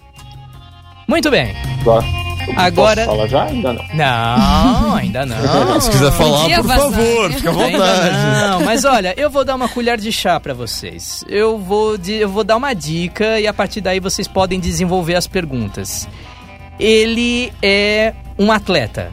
Muito 1.08 1.30
bem. 1.30 1.54
Tá? 1.84 2.25
Agora- 2.56 3.06
Posso 3.06 3.16
falar 3.18 3.28
já? 3.28 3.44
Ainda 3.46 3.74
não. 3.74 3.86
Não, 3.94 4.96
ainda 4.96 5.26
não. 5.26 5.80
Se 5.82 5.90
quiser 5.92 6.12
falar, 6.12 6.46
por 6.56 6.64
vazar, 6.68 6.92
favor, 6.92 7.32
fica 7.34 7.50
à 7.50 7.54
vontade. 7.54 8.16
não, 8.50 8.60
mas 8.66 8.86
olha, 8.86 9.14
eu 9.18 9.30
vou 9.30 9.44
dar 9.46 9.56
uma 9.56 9.68
colher 9.70 9.98
de 9.98 10.12
chá 10.12 10.40
pra 10.40 10.54
vocês. 10.54 11.24
Eu 11.28 11.58
vou, 11.58 11.96
eu 12.08 12.30
vou 12.30 12.44
dar 12.44 12.56
uma 12.58 12.74
dica 12.74 13.40
e 13.40 13.48
a 13.48 13.54
partir 13.54 13.82
daí 13.82 14.00
vocês 14.00 14.28
podem 14.28 14.60
desenvolver 14.60 15.16
as 15.16 15.28
perguntas. 15.28 16.08
Ele 16.80 17.52
é 17.62 18.14
um 18.38 18.52
atleta. 18.52 19.12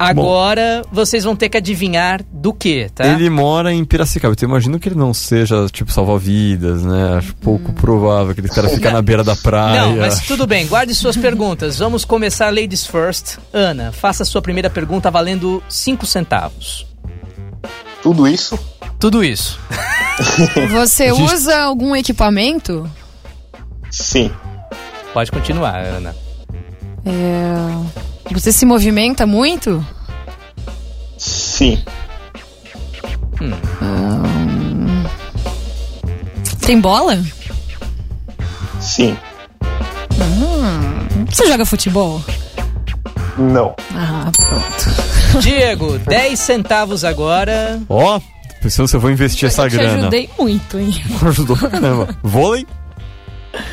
Agora 0.00 0.82
vocês 0.90 1.24
vão 1.24 1.36
ter 1.36 1.50
que 1.50 1.58
adivinhar 1.58 2.22
do 2.32 2.54
que, 2.54 2.88
tá? 2.94 3.06
Ele 3.06 3.28
mora 3.28 3.72
em 3.72 3.84
Piracicaba. 3.84 4.32
Então 4.32 4.48
eu 4.48 4.50
imagino 4.50 4.78
que 4.80 4.88
ele 4.88 4.96
não 4.96 5.12
seja, 5.12 5.66
tipo, 5.70 5.92
salva-vidas, 5.92 6.82
né? 6.82 7.18
Acho 7.18 7.34
pouco 7.36 7.72
provável 7.74 8.34
que 8.34 8.40
esse 8.40 8.54
cara 8.54 8.70
fica 8.70 8.90
na 8.90 9.02
beira 9.02 9.22
da 9.22 9.36
praia. 9.36 9.82
Não, 9.82 9.96
mas 9.98 10.20
tudo 10.20 10.46
bem, 10.46 10.66
guarde 10.66 10.94
suas 10.94 11.16
perguntas. 11.16 11.78
Vamos 11.78 12.04
começar 12.04 12.48
ladies 12.48 12.86
first. 12.86 13.36
Ana, 13.52 13.92
faça 13.92 14.22
a 14.22 14.26
sua 14.26 14.40
primeira 14.40 14.70
pergunta 14.70 15.10
valendo 15.10 15.62
5 15.68 16.06
centavos. 16.06 16.86
Tudo 18.02 18.26
isso? 18.26 18.58
Tudo 18.98 19.22
isso. 19.22 19.60
Você 20.72 21.12
usa 21.12 21.58
algum 21.60 21.94
equipamento? 21.94 22.90
Sim. 23.90 24.30
Pode 25.12 25.30
continuar, 25.30 25.84
Ana. 25.84 26.16
É... 27.04 28.09
Você 28.32 28.52
se 28.52 28.64
movimenta 28.64 29.26
muito? 29.26 29.84
Sim. 31.18 31.82
Tem 36.66 36.80
bola? 36.80 37.22
Sim. 38.80 39.16
Você 41.28 41.46
joga 41.48 41.64
futebol? 41.64 42.22
Não. 43.38 43.74
Ah, 43.94 44.30
pronto. 44.36 45.40
Diego, 45.42 45.98
10 45.98 46.38
centavos 46.38 47.04
agora. 47.04 47.80
Ó, 47.88 48.20
pensando 48.60 48.86
se 48.88 48.96
eu 48.96 49.00
vou 49.00 49.10
investir 49.10 49.48
essa 49.48 49.62
Eu 49.64 49.70
te 49.70 49.76
grana. 49.76 49.98
ajudei 50.02 50.28
muito, 50.38 50.78
hein? 50.78 50.94
Ajudou 51.26 51.56
pra 51.56 51.70
caramba. 51.70 52.08
Vôlei? 52.22 52.66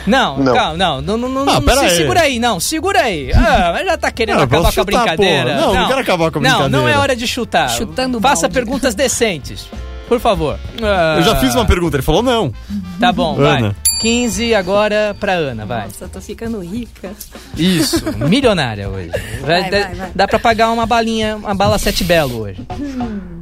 Não, 0.06 0.38
Não. 0.38 0.54
calma, 0.54 0.78
não, 0.78 1.02
não, 1.02 1.18
não, 1.18 1.30
não, 1.46 1.54
Ah, 1.54 1.60
não 1.60 1.74
se 1.74 1.86
aí. 1.86 1.90
segura 1.98 2.22
aí, 2.22 2.40
não, 2.40 2.60
segura 2.60 3.02
aí. 3.02 3.32
Ah, 3.34 3.72
mas 3.74 3.86
já 3.86 3.98
tá 3.98 4.12
querendo 4.12 4.36
Não, 4.38 4.44
acabar 4.44 4.74
com 4.74 4.82
a 4.82 4.84
brincadeira. 4.84 5.44
porra. 5.56 5.62
Não, 5.62 5.74
não 5.74 5.88
quero 5.88 6.00
acabar 6.02 6.32
com 6.32 6.40
a 6.40 6.42
Não, 6.42 6.50
não 6.52 6.66
é 6.66 6.70
brincadeira. 6.70 7.00
hora 7.00 7.16
de 7.16 7.28
chutar. 7.28 7.70
Chutando 7.70 8.20
Faça 8.22 8.44
balde. 8.44 8.54
perguntas 8.54 8.96
decentes, 8.96 9.68
por 10.08 10.20
favor. 10.20 10.60
Ah, 10.82 11.16
Eu 11.18 11.24
já 11.24 11.36
fiz 11.38 11.54
uma 11.56 11.66
pergunta, 11.66 11.96
ele 11.98 12.04
falou 12.04 12.24
não. 12.24 12.54
Tá 13.00 13.12
bom, 13.12 13.36
vai. 13.36 13.60
Ana. 13.60 13.76
15 14.00 14.54
agora 14.54 15.16
pra 15.20 15.34
Ana, 15.34 15.66
vai. 15.66 15.86
Nossa, 15.86 16.08
tô 16.08 16.22
ficando 16.22 16.60
rica. 16.60 17.10
Isso, 17.58 18.04
milionária 18.30 18.88
hoje. 18.88 19.10
Vai, 19.42 19.62
Vai, 19.62 19.70
dá, 19.72 19.80
vai, 19.88 19.96
vai. 19.96 20.12
dá 20.14 20.28
pra 20.28 20.38
pagar 20.40 20.70
uma 20.72 20.86
balinha, 20.86 21.36
uma 21.38 21.56
bala 21.56 21.80
sete 21.80 22.04
belo 22.04 22.42
hoje. 22.42 22.62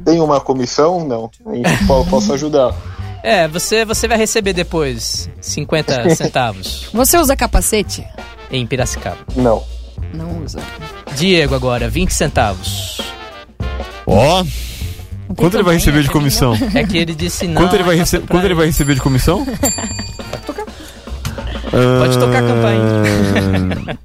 Tem 0.04 0.18
uma 0.20 0.40
comissão? 0.40 1.06
Não. 1.06 1.30
Posso 2.08 2.32
ajudar. 2.32 2.72
É, 3.26 3.48
você, 3.48 3.84
você 3.84 4.06
vai 4.06 4.16
receber 4.16 4.52
depois 4.52 5.28
50 5.40 6.14
centavos 6.14 6.88
Você 6.92 7.18
usa 7.18 7.34
capacete? 7.34 8.06
em 8.52 8.64
Piracicaba. 8.64 9.18
Não. 9.34 9.64
Não 10.14 10.44
usa. 10.44 10.60
Diego 11.16 11.56
agora, 11.56 11.88
20 11.88 12.12
centavos. 12.14 13.00
Ó, 14.06 14.44
quanto 15.36 15.56
ele 15.56 15.64
vai 15.64 15.74
receber 15.74 16.04
de 16.04 16.10
comissão? 16.10 16.54
É 16.72 16.84
que 16.84 16.96
ele 16.96 17.16
disse 17.16 17.48
não. 17.48 17.62
Quanto 17.62 17.74
ele 17.74 17.82
vai, 17.82 17.96
rece 17.96 18.20
quanto 18.20 18.44
ele 18.44 18.54
vai 18.54 18.66
receber 18.66 18.94
de 18.94 19.00
comissão? 19.00 19.44
Pode 21.98 22.18
tocar 22.20 22.44
a 22.44 22.46
campainha. 22.46 23.98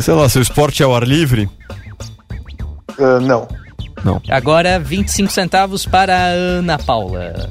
Sei 0.00 0.12
lá, 0.12 0.28
seu 0.28 0.42
esporte 0.42 0.82
é 0.82 0.84
ao 0.84 0.94
ar 0.94 1.04
livre? 1.08 1.48
Ah, 2.98 3.18
não. 3.20 3.48
Agora 4.28 4.78
25 4.78 5.32
centavos 5.32 5.86
para 5.86 6.14
a 6.14 6.26
Ana 6.26 6.78
Paula. 6.78 7.50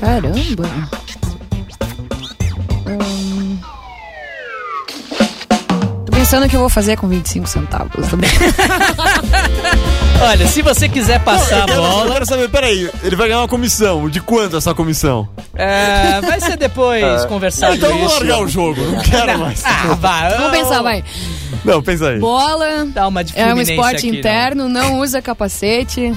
Caramba. 0.00 0.68
Hum. 2.86 3.58
Tô 6.06 6.12
pensando 6.12 6.46
o 6.46 6.48
que 6.48 6.56
eu 6.56 6.60
vou 6.60 6.68
fazer 6.68 6.96
com 6.96 7.08
25 7.08 7.46
centavos. 7.46 8.08
Tô 8.08 8.16
brincando. 8.16 8.54
Olha, 10.24 10.46
se 10.48 10.62
você 10.62 10.88
quiser 10.88 11.20
passar 11.20 11.58
eu, 11.58 11.62
a 11.62 11.66
quero, 11.66 11.82
eu 11.82 11.90
bola, 11.90 12.12
quero 12.12 12.26
saber, 12.26 12.48
peraí, 12.48 12.90
ele 13.02 13.14
vai 13.16 13.28
ganhar 13.28 13.40
uma 13.40 13.48
comissão. 13.48 14.08
De 14.08 14.20
quanto 14.20 14.56
essa 14.56 14.74
comissão? 14.74 15.28
é, 15.54 16.20
vai 16.20 16.40
ser 16.40 16.56
depois 16.56 17.24
conversado 17.26 17.74
então 17.74 17.96
vou 17.98 18.08
largar 18.08 18.40
o 18.40 18.48
jogo, 18.48 18.80
não 18.80 19.00
quero 19.02 19.38
mais. 19.38 19.62
Ah, 19.64 19.94
vai. 19.94 20.36
Vamos 20.36 20.58
pensar, 20.58 20.82
vai. 20.82 21.04
Não, 21.64 21.82
pensa 21.82 22.08
aí. 22.08 22.18
Bola. 22.18 22.86
Dá 22.86 23.06
uma 23.06 23.22
de 23.22 23.38
É 23.38 23.54
um 23.54 23.60
esporte 23.60 24.08
aqui, 24.08 24.18
interno, 24.18 24.68
não 24.68 25.00
usa 25.00 25.20
capacete. 25.22 26.12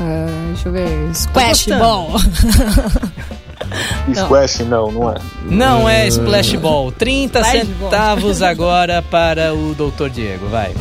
Ah, 0.00 0.26
deixa 0.54 0.68
eu 0.68 0.72
ver. 0.72 1.14
Squash 1.14 1.66
gostando. 1.66 1.78
ball. 1.78 2.10
Squash? 4.14 4.58
Não, 4.60 4.90
não 4.90 5.10
é. 5.10 5.14
Não, 5.44 5.80
não 5.80 5.88
é 5.88 6.06
Splash 6.08 6.54
Ball. 6.56 6.92
30 6.92 7.40
Splash 7.40 7.66
Ball. 7.68 7.90
centavos 7.90 8.42
agora 8.42 9.02
para 9.02 9.54
o 9.54 9.74
Dr. 9.74 10.08
Diego, 10.08 10.46
vai. 10.48 10.72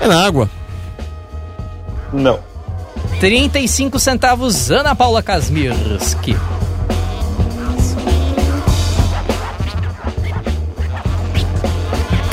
É 0.00 0.06
na 0.06 0.24
água. 0.26 0.48
Não. 2.12 2.38
35 3.20 3.98
centavos, 3.98 4.70
Ana 4.70 4.94
Paula 4.94 5.22
Kasmirski. 5.22 6.36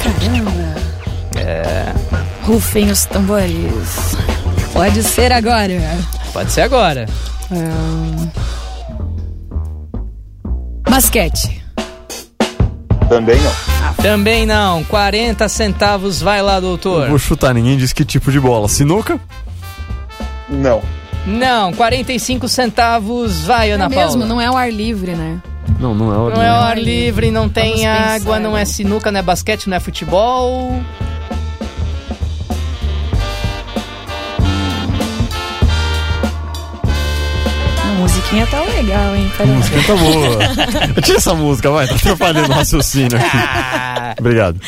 Caramba. 0.04 0.52
É. 1.38 1.94
Rufem 2.44 2.90
os 2.90 3.06
tambores. 3.06 4.16
Pode 4.74 5.04
ser 5.04 5.32
agora. 5.32 5.80
Pode 6.34 6.52
ser 6.52 6.62
agora. 6.62 7.06
Ah. 7.52 8.28
Basquete. 10.90 11.64
Também 13.08 13.38
não. 13.42 13.70
Também 14.02 14.46
não. 14.46 14.84
40 14.84 15.50
centavos, 15.50 16.22
vai 16.22 16.42
lá, 16.42 16.60
doutor. 16.60 17.10
Vou 17.10 17.18
chutar, 17.18 17.54
ninguém 17.54 17.78
disse 17.78 17.94
que 17.94 18.06
tipo 18.06 18.32
de 18.32 18.40
bola. 18.40 18.68
Sinuca? 18.68 19.20
Não. 20.50 20.82
Não, 21.26 21.74
45 21.74 22.48
centavos, 22.48 23.46
vai, 23.46 23.72
Ana 23.72 23.86
é 23.86 23.90
Paula. 23.90 24.06
mesmo, 24.06 24.26
não 24.26 24.40
é 24.42 24.50
o 24.50 24.56
ar 24.58 24.72
livre, 24.72 25.12
né? 25.14 25.40
Não, 25.80 25.94
não 25.94 26.14
é 26.14 26.18
o 26.18 26.30
Não 26.36 26.42
é 26.42 26.50
ao 26.50 26.62
ar 26.64 26.78
livre, 26.78 27.30
não 27.30 27.48
tem 27.48 27.72
Vamos 27.72 27.86
pensar, 27.86 28.16
água, 28.16 28.40
não 28.40 28.56
é 28.58 28.62
né? 28.62 28.66
sinuca, 28.66 29.12
não 29.12 29.20
é 29.20 29.24
basquete, 29.24 29.70
não 29.70 29.78
é 29.78 29.80
futebol. 29.80 30.82
A 37.82 37.92
musiquinha 38.02 38.46
tá 38.48 38.62
legal, 38.62 39.16
hein? 39.16 39.32
A 39.40 39.46
música 39.46 39.78
tá 39.86 39.96
boa. 39.96 40.92
Tira 41.02 41.18
essa 41.18 41.34
música, 41.34 41.70
vai, 41.72 41.88
tá 41.88 41.96
atrapalhando 41.96 42.52
o 42.52 42.56
raciocínio 42.56 43.18
aqui. 43.18 43.38
Obrigado. 44.20 44.60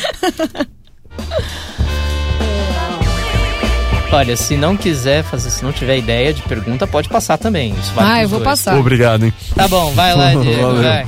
Olha, 4.12 4.36
se 4.36 4.56
não 4.56 4.76
quiser 4.76 5.22
fazer, 5.24 5.50
se 5.50 5.64
não 5.64 5.72
tiver 5.72 5.96
ideia 5.98 6.32
de 6.32 6.42
pergunta, 6.42 6.86
pode 6.86 7.08
passar 7.08 7.38
também. 7.38 7.74
Isso 7.80 7.92
vale 7.94 8.08
Ah, 8.10 8.22
eu 8.22 8.28
vou 8.28 8.38
dois. 8.40 8.50
passar. 8.50 8.76
Obrigado, 8.78 9.24
hein. 9.24 9.32
Tá 9.54 9.66
bom, 9.68 9.92
vai 9.92 10.14
lá, 10.14 10.34
Diego, 10.40 10.62
Valeu. 10.62 10.82
vai. 10.82 11.06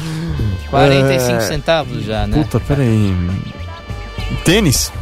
45 0.71 1.33
É, 1.37 1.41
centavos 1.41 2.05
já, 2.05 2.27
né? 2.27 2.37
Puta, 2.37 2.59
pera 2.61 2.83
aí. 2.83 3.15
Tênis? 4.45 4.93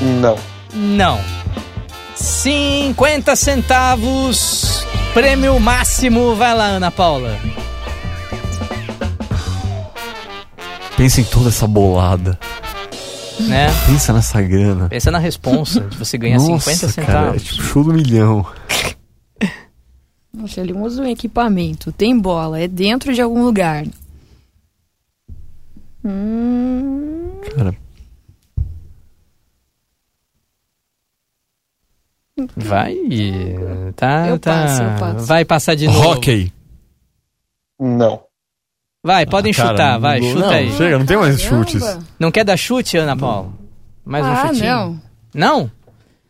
Não. 0.00 0.36
Não. 0.74 1.20
50 2.14 3.34
centavos. 3.36 4.84
Prêmio 5.14 5.58
máximo. 5.58 6.34
Vai 6.34 6.54
lá, 6.54 6.64
Ana 6.66 6.90
Paula. 6.90 7.38
Pensa 10.96 11.20
em 11.20 11.24
toda 11.24 11.48
essa 11.48 11.66
bolada. 11.66 12.38
Né? 13.46 13.66
Pensa 13.86 14.12
nessa 14.12 14.42
grana. 14.42 14.88
Pensa 14.88 15.10
na 15.10 15.18
responsa 15.18 15.80
de 15.82 15.96
você 15.96 16.18
ganhar 16.18 16.38
Nossa, 16.38 16.70
50 16.88 17.02
cara, 17.06 17.18
é 17.36 17.38
centavos. 17.38 17.42
tipo 17.44 17.62
show 17.62 17.84
do 17.84 17.92
milhão. 17.92 18.44
Nossa, 20.32 20.60
ele 20.60 20.72
usa 20.72 21.02
um 21.02 21.06
equipamento, 21.06 21.90
tem 21.92 22.18
bola, 22.18 22.60
é 22.60 22.68
dentro 22.68 23.14
de 23.14 23.20
algum 23.22 23.44
lugar. 23.44 23.84
Hum, 26.04 27.32
Cara, 27.54 27.74
Vai. 32.56 32.94
Tá, 33.96 34.28
Eu 34.28 34.38
tá. 34.38 34.52
passo, 34.62 34.82
eu 34.82 34.98
passo. 34.98 35.26
Vai 35.26 35.44
passar 35.44 35.74
de 35.74 35.86
novo. 35.86 36.10
hockey. 36.10 36.52
Não. 37.80 38.22
Vai, 39.02 39.24
podem 39.26 39.52
Cara, 39.52 39.70
chutar, 39.70 39.98
vai, 39.98 40.20
chuta 40.20 40.40
não, 40.40 40.50
aí. 40.50 40.72
Chega, 40.72 40.98
não 40.98 41.06
tem 41.06 41.16
mais 41.16 41.42
caramba. 41.42 41.66
chutes. 41.68 41.98
Não 42.18 42.30
quer 42.30 42.44
dar 42.44 42.56
chute, 42.56 42.96
Ana 42.96 43.16
Paula? 43.16 43.52
Mais 44.04 44.24
um 44.24 44.30
ah, 44.30 44.46
chutinho. 44.48 44.64
não. 44.66 45.00
Não? 45.34 45.70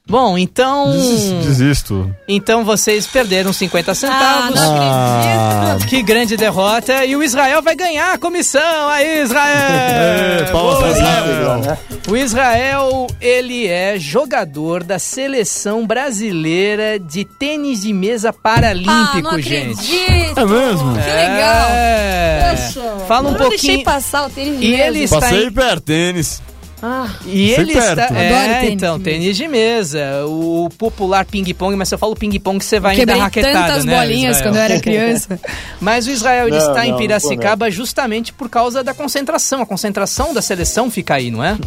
Bom, 0.08 0.38
então. 0.38 0.90
Des- 0.90 1.44
Desisto. 1.44 2.10
Então 2.26 2.64
vocês 2.64 3.06
perderam 3.06 3.52
50 3.52 3.92
Ah, 3.92 3.94
centavos. 3.94 4.54
não 4.54 4.76
acredito. 5.20 5.86
Que 5.88 6.02
grande 6.02 6.34
derrota. 6.36 7.04
E 7.04 7.14
o 7.14 7.22
Israel 7.22 7.60
vai 7.62 7.76
ganhar 7.76 8.14
a 8.14 8.18
comissão. 8.18 8.88
Aí, 8.88 9.20
Israel! 9.22 10.46
Boa, 10.52 10.88
Israel! 10.90 11.58
Israel. 11.60 11.78
O 12.08 12.16
Israel, 12.16 13.06
ele 13.20 13.66
é 13.66 13.98
jogador 13.98 14.82
da 14.82 14.98
seleção 14.98 15.86
brasileira 15.86 16.98
de 16.98 17.26
tênis 17.26 17.82
de 17.82 17.92
mesa 17.92 18.30
Ah, 18.30 18.32
paralímpico, 18.32 19.20
não 19.22 19.38
gente. 19.38 19.72
acredito. 19.78 20.40
É 20.40 20.44
mesmo? 20.46 20.92
Que 20.94 21.10
legal. 21.10 21.68
É. 21.70 22.56
Poxa, 22.56 23.04
Fala 23.06 23.28
um 23.28 23.32
eu 23.34 23.38
não 23.38 23.48
deixei 23.50 23.68
pouquinho. 23.76 23.84
passar 23.84 24.26
o 24.26 24.30
tênis 24.30 24.58
de 24.58 24.66
E 24.66 24.70
mesa. 24.70 24.84
ele 24.84 24.98
está 25.00 25.20
Passei 25.20 25.44
em- 25.46 25.52
perto, 25.52 25.80
tênis. 25.82 26.40
Ah, 26.80 27.08
E 27.26 27.50
ele 27.50 27.72
perto. 27.72 27.88
está. 27.90 28.04
Adoro 28.06 28.18
É, 28.18 28.60
tênis 28.60 28.74
então, 28.74 28.98
de 28.98 29.04
tênis 29.04 29.36
de 29.36 29.48
mesa. 29.48 30.24
O 30.26 30.68
popular 30.78 31.24
ping-pong, 31.24 31.74
mas 31.76 31.88
se 31.88 31.94
eu 31.94 31.98
falo 31.98 32.14
ping-pong, 32.14 32.62
você 32.64 32.78
vai 32.78 32.94
quebrei 32.94 33.18
raquetada, 33.18 33.66
tantas 33.68 33.84
né? 33.84 33.96
bolinhas 33.98 34.36
Israel? 34.36 34.52
quando 34.52 34.56
eu 34.56 34.62
era 34.62 34.80
criança. 34.80 35.40
Mas 35.80 36.06
o 36.06 36.10
Israel 36.10 36.46
ele 36.48 36.56
Não, 36.58 36.66
está 36.68 36.84
em 36.84 36.90
não, 36.90 36.92
não 36.92 36.98
Piracicaba 36.98 37.70
justamente 37.70 38.32
por 38.32 38.48
causa 38.48 38.84
da 38.84 38.94
concentração. 38.94 39.60
A 39.62 39.66
concentração 39.66 40.32
da 40.32 40.40
seleção 40.40 40.88
fica 40.90 41.14
aí, 41.14 41.30
não 41.30 41.42
é? 41.42 41.58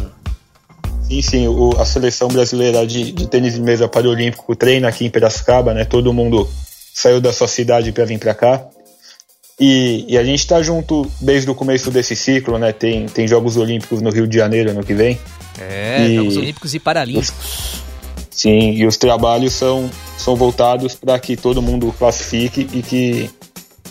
Sim, 1.08 1.20
sim, 1.22 1.48
o- 1.48 1.74
a 1.78 1.84
seleção 1.84 2.28
brasileira 2.28 2.86
de, 2.86 3.12
de 3.12 3.26
tênis 3.26 3.54
de 3.54 3.60
mesa 3.60 3.86
paralímpico 3.88 4.56
treina 4.56 4.88
aqui 4.88 5.04
em 5.04 5.10
Piracicaba, 5.10 5.74
né? 5.74 5.84
Todo 5.84 6.12
mundo 6.12 6.48
saiu 6.94 7.20
da 7.20 7.32
sua 7.32 7.48
cidade 7.48 7.92
para 7.92 8.04
vir 8.06 8.18
para 8.18 8.32
cá. 8.34 8.62
E, 9.60 10.04
e 10.08 10.18
a 10.18 10.24
gente 10.24 10.40
está 10.40 10.62
junto 10.62 11.10
desde 11.20 11.50
o 11.50 11.54
começo 11.54 11.90
desse 11.90 12.16
ciclo, 12.16 12.58
né? 12.58 12.72
Tem, 12.72 13.06
tem 13.06 13.28
Jogos 13.28 13.56
Olímpicos 13.56 14.00
no 14.00 14.10
Rio 14.10 14.26
de 14.26 14.36
Janeiro 14.36 14.70
ano 14.70 14.82
que 14.82 14.94
vem. 14.94 15.18
É, 15.60 16.06
E- 16.08 16.16
Jogos 16.16 16.36
Olímpicos 16.36 16.74
e 16.74 16.78
Paralímpicos. 16.78 17.82
Sim, 18.30 18.72
e 18.72 18.86
os 18.86 18.96
trabalhos 18.96 19.52
são, 19.52 19.88
são 20.18 20.34
voltados 20.34 20.94
para 20.94 21.18
que 21.18 21.36
todo 21.36 21.60
mundo 21.62 21.94
classifique 21.98 22.66
e 22.72 22.82
que, 22.82 23.30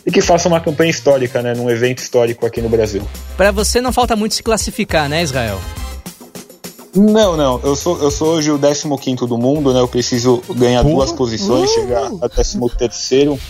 e 0.06 0.12
que 0.12 0.20
faça 0.20 0.48
uma 0.50 0.60
campanha 0.60 0.90
histórica, 0.90 1.42
né? 1.42 1.54
Num 1.54 1.70
evento 1.70 2.00
histórico 2.00 2.46
aqui 2.46 2.60
no 2.60 2.68
Brasil. 2.68 3.08
Pra 3.38 3.52
você 3.52 3.80
não 3.80 3.94
falta 3.94 4.16
muito 4.16 4.34
se 4.36 4.44
classificar, 4.44 5.08
né, 5.08 5.22
Israel? 5.22 5.62
Não, 6.96 7.38
não. 7.38 7.60
Eu 7.64 7.76
sou, 7.76 7.98
eu 8.02 8.12
sou 8.12 8.34
hoje 8.36 8.52
o 8.52 8.60
15 8.60 9.16
do 9.28 9.38
mundo, 9.38 9.74
né? 9.74 9.80
Eu 9.80 9.88
preciso 9.88 10.44
ganhar 10.50 10.84
duas 10.84 11.12
posições, 11.12 11.70
chegar 11.72 12.12
a 12.22 12.28
13 12.28 12.60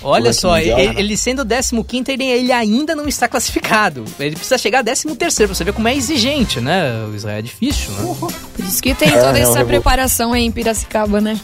Olha 0.03 0.31
só, 0.33 0.57
ele, 0.59 0.99
ele 0.99 1.17
sendo 1.17 1.43
15 1.83 2.11
ele, 2.11 2.23
ele 2.25 2.51
ainda 2.51 2.95
não 2.95 3.07
está 3.07 3.27
classificado. 3.27 4.05
Ele 4.19 4.35
precisa 4.35 4.57
chegar 4.57 4.79
a 4.79 4.83
13 4.83 5.15
pra 5.17 5.29
você 5.47 5.63
ver 5.63 5.73
como 5.73 5.87
é 5.87 5.95
exigente, 5.95 6.61
né? 6.61 7.05
O 7.11 7.15
Israel 7.15 7.39
é 7.39 7.41
difícil, 7.41 7.91
né? 7.93 8.15
Por 8.55 8.63
isso 8.65 8.81
que 8.81 8.93
tem 8.93 9.09
É, 9.09 9.11
toda 9.13 9.31
não, 9.33 9.39
essa 9.39 9.51
eu 9.51 9.55
vou- 9.55 9.65
preparação 9.65 10.33
aí 10.33 10.43
em 10.43 10.51
Piracicaba, 10.51 11.19
né? 11.19 11.39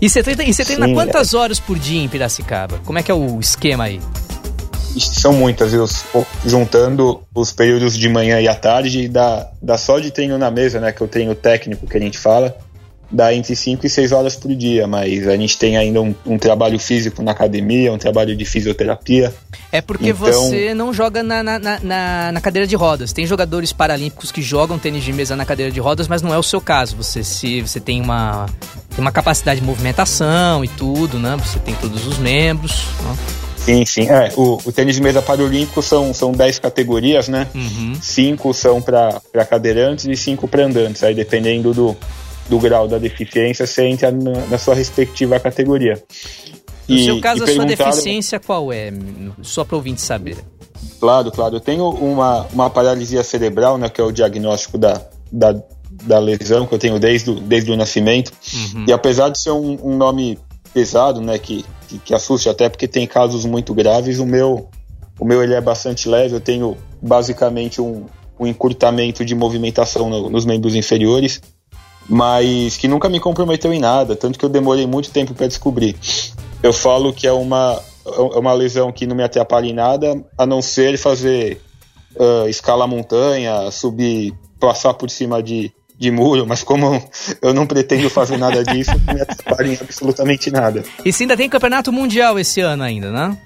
E 0.00 0.08
você 0.08 0.22
treina, 0.22 0.42
e 0.44 0.52
você 0.52 0.64
treina 0.64 0.86
Sim, 0.86 0.94
quantas 0.94 1.32
horas 1.34 1.60
por 1.60 1.78
dia 1.78 2.00
em 2.02 2.08
Piracicaba? 2.08 2.80
Como 2.84 2.98
é 2.98 3.02
que 3.02 3.10
é 3.10 3.14
o 3.14 3.38
esquema 3.38 3.84
aí? 3.84 4.00
São 5.00 5.32
muitas, 5.32 5.72
viu? 5.72 5.86
Juntando 6.44 7.22
os 7.34 7.52
períodos 7.52 7.96
de 7.96 8.08
manhã 8.08 8.40
e 8.40 8.48
à 8.48 8.54
tarde, 8.54 9.08
dá, 9.08 9.48
dá 9.60 9.78
só 9.78 9.98
de 9.98 10.10
treino 10.10 10.36
na 10.38 10.50
mesa, 10.50 10.80
né? 10.80 10.92
Que 10.92 11.02
é 11.02 11.06
o 11.06 11.08
treino 11.08 11.34
técnico 11.34 11.86
que 11.86 11.96
a 11.96 12.00
gente 12.00 12.18
fala, 12.18 12.56
dá 13.10 13.32
entre 13.34 13.54
5 13.54 13.86
e 13.86 13.90
6 13.90 14.12
horas 14.12 14.36
por 14.36 14.54
dia, 14.54 14.86
mas 14.86 15.26
a 15.28 15.36
gente 15.36 15.56
tem 15.58 15.76
ainda 15.76 16.00
um, 16.00 16.14
um 16.26 16.38
trabalho 16.38 16.78
físico 16.78 17.22
na 17.22 17.32
academia, 17.32 17.92
um 17.92 17.98
trabalho 17.98 18.34
de 18.36 18.44
fisioterapia. 18.44 19.32
É 19.70 19.80
porque 19.80 20.10
Então- 20.10 20.32
você 20.32 20.74
não 20.74 20.92
joga 20.92 21.22
na, 21.22 21.42
na, 21.42 21.58
na- 21.58 21.80
na, 21.82 22.32
na 22.32 22.40
cadeira 22.40 22.66
de 22.66 22.74
rodas. 22.76 23.12
Tem 23.12 23.26
jogadores 23.26 23.72
paralímpicos 23.72 24.30
que 24.32 24.42
jogam 24.42 24.78
tênis 24.78 25.04
de 25.04 25.12
mesa 25.12 25.36
na 25.36 25.44
cadeira 25.44 25.70
de 25.72 25.80
rodas, 25.80 26.08
mas 26.08 26.22
não 26.22 26.32
é 26.34 26.38
o 26.38 26.42
seu 26.42 26.60
caso. 26.60 26.96
Você 26.96 27.22
se 27.24 27.60
você 27.62 27.80
tem 27.80 28.00
uma 28.00 28.46
tem 28.90 29.00
uma 29.00 29.12
capacidade 29.12 29.60
de 29.60 29.66
movimentação 29.66 30.62
e 30.64 30.68
tudo, 30.68 31.18
né? 31.18 31.36
Você 31.36 31.58
tem 31.58 31.74
todos 31.76 32.06
os 32.06 32.18
membros. 32.18 32.84
né? 33.02 33.16
Sim, 33.64 33.84
sim. 33.86 34.08
É, 34.08 34.32
o, 34.36 34.58
o 34.64 34.72
tênis 34.72 34.96
de 34.96 35.02
mesa 35.02 35.22
paralímpico 35.22 35.80
são, 35.82 36.12
são 36.12 36.32
10 36.32 36.58
categorias, 36.58 37.28
né? 37.28 37.46
Uhum. 37.54 37.94
Cinco 38.00 38.52
são 38.52 38.82
para 38.82 39.20
cadeirantes 39.48 40.04
e 40.06 40.16
cinco 40.16 40.48
para 40.48 40.64
andantes. 40.64 41.02
Aí, 41.04 41.14
dependendo 41.14 41.72
do, 41.72 41.96
do 42.48 42.58
grau 42.58 42.88
da 42.88 42.98
deficiência, 42.98 43.66
você 43.66 43.86
entra 43.86 44.10
na, 44.10 44.32
na 44.46 44.58
sua 44.58 44.74
respectiva 44.74 45.38
categoria. 45.38 46.02
No 46.88 46.96
E- 46.96 47.04
seu 47.04 47.20
caso, 47.20 47.44
a 47.44 47.46
sua 47.46 47.64
deficiência 47.64 48.40
qual 48.40 48.72
é? 48.72 48.92
Só 49.42 49.64
para 49.64 49.76
ouvinte 49.76 50.00
saber. 50.00 50.38
Claro, 50.98 51.30
claro. 51.30 51.56
Eu 51.56 51.60
tenho 51.60 51.88
uma, 51.88 52.46
uma 52.52 52.68
paralisia 52.68 53.22
cerebral, 53.22 53.78
né, 53.78 53.88
que 53.88 54.00
é 54.00 54.04
o 54.04 54.10
diagnóstico 54.10 54.76
da, 54.76 55.00
da, 55.30 55.54
da 56.02 56.18
lesão 56.18 56.66
que 56.66 56.74
eu 56.74 56.78
tenho 56.78 56.98
desde, 56.98 57.30
o- 57.30 57.38
desde 57.40 57.70
o 57.70 57.76
nascimento. 57.76 58.32
Uhum. 58.74 58.86
E 58.88 58.92
apesar 58.92 59.28
de 59.28 59.38
ser 59.40 59.52
um, 59.52 59.78
um 59.84 59.96
nome 59.96 60.36
pesado, 60.72 61.20
né, 61.20 61.38
que, 61.38 61.64
que, 61.88 61.98
que 61.98 62.14
assusta 62.14 62.50
até 62.50 62.68
porque 62.68 62.88
tem 62.88 63.06
casos 63.06 63.44
muito 63.44 63.74
graves, 63.74 64.18
o 64.18 64.26
meu, 64.26 64.68
o 65.18 65.24
meu 65.24 65.42
ele 65.42 65.54
é 65.54 65.60
bastante 65.60 66.08
leve. 66.08 66.34
Eu 66.34 66.40
tenho 66.40 66.76
basicamente 67.00 67.80
um, 67.80 68.06
um 68.38 68.46
encurtamento 68.46 69.24
de 69.24 69.34
movimentação 69.34 70.08
no- 70.08 70.30
nos 70.30 70.44
membros 70.44 70.74
inferiores, 70.74 71.40
mas 72.08 72.76
que 72.76 72.88
nunca 72.88 73.08
me 73.08 73.20
comprometeu 73.20 73.72
em 73.72 73.78
nada, 73.78 74.16
tanto 74.16 74.38
que 74.38 74.44
eu 74.44 74.48
demorei 74.48 74.86
muito 74.86 75.10
tempo 75.10 75.34
para 75.34 75.46
descobrir. 75.46 75.96
Eu 76.62 76.72
falo 76.72 77.12
que 77.12 77.26
é 77.26 77.32
uma, 77.32 77.80
é 78.06 78.38
uma 78.38 78.52
lesão 78.52 78.90
que 78.92 79.06
não 79.06 79.14
me 79.16 79.22
atrapalha 79.22 79.66
em 79.66 79.72
nada, 79.72 80.24
a 80.36 80.46
não 80.46 80.60
ser 80.62 80.96
fazer 80.98 81.60
ah, 82.18 82.48
escalar 82.48 82.88
montanha, 82.88 83.70
subir, 83.70 84.32
passar 84.60 84.94
por 84.94 85.10
cima 85.10 85.42
de, 85.42 85.72
de 86.02 86.10
muro, 86.10 86.44
mas 86.44 86.64
como 86.64 87.00
eu 87.40 87.54
não 87.54 87.64
pretendo 87.64 88.10
fazer 88.10 88.36
nada 88.36 88.64
disso, 88.64 88.90
não 89.06 89.14
me 89.14 89.20
atrapalha 89.20 89.68
em 89.68 89.78
absolutamente 89.80 90.50
nada. 90.50 90.82
E 91.04 91.12
se 91.12 91.22
ainda 91.22 91.36
tem 91.36 91.48
campeonato 91.48 91.92
mundial 91.92 92.40
esse 92.40 92.60
ano 92.60 92.82
ainda, 92.82 93.12
né? 93.12 93.38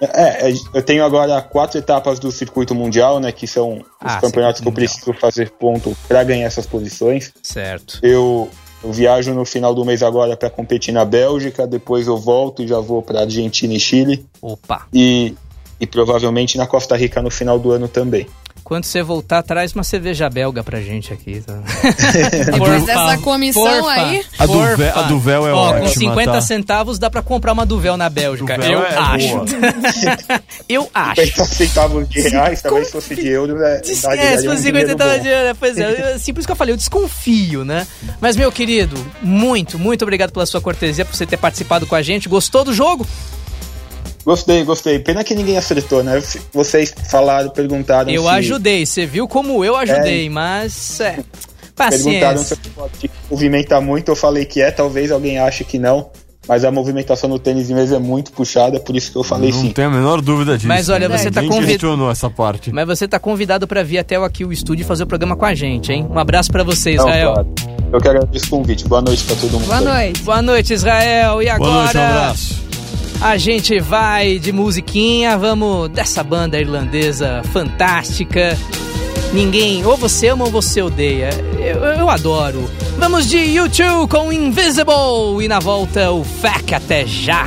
É, 0.00 0.48
é, 0.48 0.54
eu 0.72 0.82
tenho 0.82 1.04
agora 1.04 1.42
quatro 1.42 1.78
etapas 1.78 2.20
do 2.20 2.30
circuito 2.30 2.74
mundial, 2.76 3.18
né, 3.18 3.32
que 3.32 3.46
são 3.46 3.78
os 3.78 3.84
Ah, 4.00 4.20
campeonatos 4.20 4.60
que 4.62 4.68
eu 4.68 4.72
preciso 4.72 5.12
fazer 5.12 5.50
ponto 5.50 5.94
para 6.08 6.22
ganhar 6.22 6.46
essas 6.46 6.64
posições. 6.64 7.32
Certo. 7.42 7.98
Eu, 8.02 8.48
eu 8.82 8.92
viajo 8.92 9.34
no 9.34 9.44
final 9.44 9.74
do 9.74 9.84
mês 9.84 10.02
agora 10.02 10.36
para 10.36 10.48
competir 10.48 10.94
na 10.94 11.04
Bélgica, 11.04 11.66
depois 11.66 12.06
eu 12.06 12.16
volto 12.16 12.62
e 12.62 12.68
já 12.68 12.78
vou 12.78 13.02
para 13.02 13.22
Argentina 13.22 13.74
e 13.74 13.80
Chile 13.80 14.24
Opa. 14.40 14.86
e, 14.94 15.34
e 15.78 15.86
provavelmente 15.86 16.56
na 16.56 16.66
Costa 16.66 16.96
Rica 16.96 17.20
no 17.20 17.30
final 17.30 17.58
do 17.58 17.72
ano 17.72 17.88
também. 17.88 18.26
Quando 18.62 18.84
você 18.84 19.02
voltar, 19.02 19.42
traz 19.42 19.72
uma 19.74 19.82
cerveja 19.82 20.28
belga 20.30 20.62
pra 20.62 20.80
gente 20.80 21.12
aqui. 21.12 21.42
Tá? 21.44 21.54
Depois 22.52 22.84
dessa 22.84 23.18
comissão 23.18 23.62
Porfa. 23.64 23.90
aí. 23.90 24.24
A 24.38 24.46
vé- 24.76 24.90
a 24.90 25.02
véu 25.02 25.46
é 25.48 25.52
Ó, 25.52 25.70
ótima, 25.70 25.80
com 25.80 25.86
50 25.88 26.32
tá? 26.32 26.40
centavos 26.40 26.98
dá 26.98 27.10
pra 27.10 27.20
comprar 27.22 27.52
uma 27.52 27.66
Duvel 27.66 27.96
na 27.96 28.08
Bélgica. 28.08 28.56
Duvel 28.56 28.72
eu 28.72 28.84
é 28.84 28.96
acho. 28.96 29.40
eu 30.68 30.88
acho. 30.94 31.20
50 31.26 31.44
centavos 31.46 32.08
de 32.08 32.20
reais, 32.20 32.62
talvez 32.62 32.86
se 32.86 32.92
fosse 32.92 33.14
de 33.16 33.28
euro, 33.28 33.56
né? 33.58 33.80
É, 33.80 33.82
se 33.82 33.92
um 34.46 34.50
fosse 34.50 34.62
50 34.62 34.62
dinheiro 34.62 34.88
centavos 34.88 35.22
de 35.22 35.28
euro, 35.28 35.56
pois 35.58 35.78
é. 35.78 36.12
Assim, 36.14 36.32
por 36.32 36.38
isso 36.40 36.46
que 36.48 36.52
eu 36.52 36.56
falei, 36.56 36.72
eu 36.72 36.76
desconfio, 36.76 37.64
né? 37.64 37.86
Mas, 38.20 38.36
meu 38.36 38.52
querido, 38.52 38.96
muito, 39.22 39.78
muito 39.78 40.02
obrigado 40.02 40.30
pela 40.32 40.46
sua 40.46 40.60
cortesia, 40.60 41.04
por 41.04 41.14
você 41.16 41.26
ter 41.26 41.36
participado 41.38 41.86
com 41.86 41.94
a 41.94 42.02
gente. 42.02 42.28
Gostou 42.28 42.64
do 42.64 42.72
jogo? 42.72 43.06
Gostei, 44.24 44.64
gostei. 44.64 44.98
Pena 44.98 45.24
que 45.24 45.34
ninguém 45.34 45.56
acertou, 45.56 46.02
né? 46.04 46.22
Vocês 46.52 46.92
falaram, 47.08 47.50
perguntaram 47.50 48.10
Eu 48.10 48.24
se... 48.24 48.28
ajudei, 48.28 48.84
você 48.84 49.06
viu 49.06 49.26
como 49.26 49.64
eu 49.64 49.76
ajudei, 49.76 50.28
mas. 50.28 51.00
É, 51.00 51.18
Perguntaram 51.76 52.42
se 52.42 52.54
paciência. 52.54 52.58
pode 52.74 53.10
movimentar 53.30 53.80
muito, 53.80 54.10
eu 54.10 54.16
falei 54.16 54.44
que 54.44 54.60
é, 54.60 54.70
talvez 54.70 55.10
alguém 55.10 55.38
ache 55.38 55.64
que 55.64 55.78
não. 55.78 56.10
Mas 56.48 56.64
a 56.64 56.70
movimentação 56.70 57.28
no 57.30 57.38
tênis 57.38 57.68
de 57.68 57.74
mesa 57.74 57.96
é 57.96 57.98
muito 57.98 58.32
puxada, 58.32 58.80
por 58.80 58.96
isso 58.96 59.12
que 59.12 59.16
eu 59.18 59.22
falei 59.22 59.50
Não 59.52 59.60
sim. 59.60 59.70
tenho 59.70 59.88
a 59.88 59.90
menor 59.90 60.20
dúvida 60.20 60.56
disso. 60.56 60.66
Mas 60.66 60.88
olha, 60.88 61.08
você 61.08 61.30
tá 61.30 61.42
Ninguém 61.42 61.58
convid- 61.58 61.70
questionou 61.78 62.10
essa 62.10 62.28
parte. 62.28 62.72
Mas 62.72 62.86
você 62.86 63.06
tá 63.06 63.18
convidado 63.20 63.68
pra 63.68 63.82
vir 63.82 63.98
até 63.98 64.16
aqui 64.16 64.44
o 64.44 64.52
estúdio 64.52 64.82
e 64.82 64.86
fazer 64.86 65.04
o 65.04 65.06
programa 65.06 65.36
com 65.36 65.44
a 65.44 65.54
gente, 65.54 65.92
hein? 65.92 66.06
Um 66.10 66.18
abraço 66.18 66.50
pra 66.50 66.64
você, 66.64 66.94
Não, 66.96 67.04
Israel. 67.06 67.32
claro. 67.34 67.54
Eu 67.92 68.00
quero 68.00 68.16
agradecer 68.18 68.46
o 68.46 68.50
convite. 68.50 68.88
Boa 68.88 69.00
noite 69.02 69.22
pra 69.24 69.36
todo 69.36 69.52
mundo. 69.52 69.66
Boa 69.66 69.78
aí. 69.78 69.84
noite. 69.84 70.22
Boa 70.22 70.42
noite, 70.42 70.72
Israel. 70.74 71.42
E 71.42 71.48
agora? 71.48 71.70
Boa 71.70 71.82
noite, 71.84 71.96
um 71.98 72.00
abraço. 72.02 72.69
A 73.20 73.36
gente 73.36 73.78
vai 73.78 74.38
de 74.38 74.50
musiquinha, 74.50 75.36
vamos 75.36 75.90
dessa 75.90 76.24
banda 76.24 76.58
irlandesa 76.58 77.42
fantástica. 77.52 78.56
Ninguém, 79.34 79.84
ou 79.84 79.94
você 79.94 80.28
ama 80.28 80.46
ou 80.46 80.50
você 80.50 80.80
odeia. 80.80 81.28
Eu, 81.58 81.84
eu 81.84 82.08
adoro. 82.08 82.68
Vamos 82.96 83.28
de 83.28 83.36
YouTube 83.36 84.08
com 84.08 84.32
Invisible 84.32 85.42
e 85.42 85.48
na 85.48 85.58
volta 85.58 86.10
o 86.10 86.24
FAC 86.24 86.74
até 86.74 87.06
já. 87.06 87.46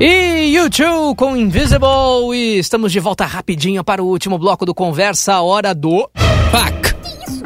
E 0.00 0.56
YouTube 0.56 1.14
com 1.14 1.36
Invisible 1.36 2.34
e 2.34 2.58
estamos 2.58 2.90
de 2.90 2.98
volta 2.98 3.24
rapidinho 3.24 3.84
para 3.84 4.02
o 4.02 4.08
último 4.08 4.36
bloco 4.38 4.66
do 4.66 4.74
Conversa, 4.74 5.40
hora 5.40 5.72
do 5.72 6.10
FAC. 6.50 6.91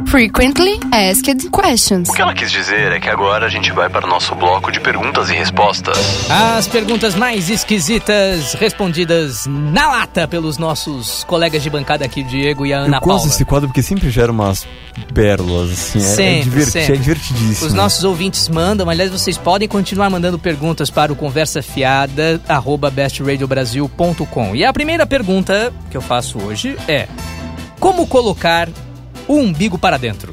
Frequently 0.07 0.78
Asked 0.92 1.50
Questions. 1.50 2.09
O 2.09 2.12
que 2.12 2.22
ela 2.22 2.32
quis 2.32 2.50
dizer 2.50 2.92
é 2.92 3.00
que 3.00 3.09
agora 3.11 3.46
a 3.46 3.48
gente 3.48 3.72
vai 3.72 3.88
para 3.90 4.07
o 4.07 4.09
nosso 4.09 4.34
bloco 4.34 4.70
de 4.70 4.78
perguntas 4.80 5.28
e 5.30 5.34
respostas. 5.34 5.96
As 6.30 6.66
perguntas 6.68 7.14
mais 7.14 7.50
esquisitas 7.50 8.54
respondidas 8.54 9.46
na 9.46 9.88
lata 9.88 10.28
pelos 10.28 10.59
nossos 10.59 11.24
colegas 11.24 11.62
de 11.62 11.68
bancada 11.68 12.04
aqui, 12.04 12.20
o 12.20 12.24
Diego 12.24 12.64
e 12.64 12.72
a 12.72 12.78
Ana 12.78 12.96
Eu 12.98 13.00
gosto 13.00 13.07
Paula. 13.07 13.26
desse 13.30 13.44
quadro 13.44 13.68
porque 13.68 13.82
sempre 13.82 14.09
gera 14.11 14.30
umas 14.30 14.66
pérolas, 15.12 15.70
assim. 15.72 15.98
é- 15.98 16.02
é, 16.02 16.14
Sempre, 16.14 16.42
diverti- 16.44 16.70
sempre. 16.70 16.94
é 16.94 16.96
divertidíssimo. 16.98 17.66
Os 17.66 17.74
nossos 17.74 18.04
ouvintes 18.04 18.48
mandam, 18.48 18.88
aliás, 18.88 19.11
vocês 19.11 19.36
podem 19.36 19.66
continuar 19.68 20.09
mandando 20.09 20.38
perguntas 20.38 20.88
para 20.88 21.12
o 21.12 21.16
conversa 21.16 21.61
fiada 21.62 22.40
arroba 22.48 22.90
bestradiobrasil.com. 22.90 24.54
E 24.54 24.64
a 24.64 24.72
primeira 24.72 25.04
pergunta 25.04 25.72
que 25.90 25.96
eu 25.96 26.00
faço 26.00 26.38
hoje 26.42 26.76
é: 26.88 27.09
Como 27.80 28.07
colocar 28.07 28.68
o 29.29 29.35
umbigo 29.39 29.79
para 29.79 29.97
dentro? 29.97 30.33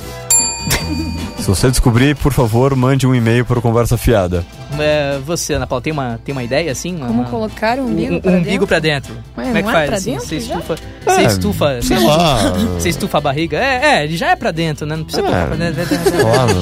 Se 1.39 1.48
você 1.48 1.70
descobrir, 1.70 2.16
por 2.16 2.32
favor, 2.32 2.74
mande 2.74 3.06
um 3.06 3.14
e-mail 3.14 3.44
para 3.46 3.60
o 3.60 3.62
Conversa 3.62 3.98
Fiada. 3.98 4.46
É, 4.80 5.20
você, 5.26 5.54
Ana 5.54 5.68
Paula, 5.68 5.82
tem 5.82 5.91
uma, 5.91 6.18
tem 6.24 6.32
uma 6.32 6.41
ideia 6.41 6.72
assim? 6.72 6.96
Uma- 6.96 7.08
Como 7.08 7.22
uma- 7.22 7.30
colocar 7.30 7.78
o 7.80 7.82
umbigo 7.86 8.16
um, 8.16 8.22
pra 8.22 8.32
um 8.32 8.36
umbigo 8.38 8.50
dentro? 8.66 8.68
pra 8.68 8.80
dentro. 8.80 9.14
Ué, 9.38 9.44
Como 9.46 9.58
é 9.58 9.62
que 9.64 9.70
é 9.70 9.72
faz? 9.74 9.94
assim? 9.94 10.16
Você 10.18 10.38
estufa, 10.38 10.76
É, 11.06 11.12
você 11.12 11.22
estufa, 11.24 11.82
sei 11.82 11.98
você, 11.98 12.06
lá. 12.08 12.54
você 12.80 12.89
estufa 12.89 13.18
a 13.18 13.22
barriga? 13.22 13.58
É, 13.58 13.86
é, 14.00 14.04
ele 14.06 14.16
já 14.16 14.30
é 14.30 14.36
pra 14.38 14.52
dentro, 14.52 14.86
né? 14.86 14.96
Não 14.96 15.04
precisa 15.04 15.28
É. 15.28 15.30
colocar 15.30 15.48
pra 15.48 15.56
dentro. 15.58 15.86
Claro. 16.22 16.54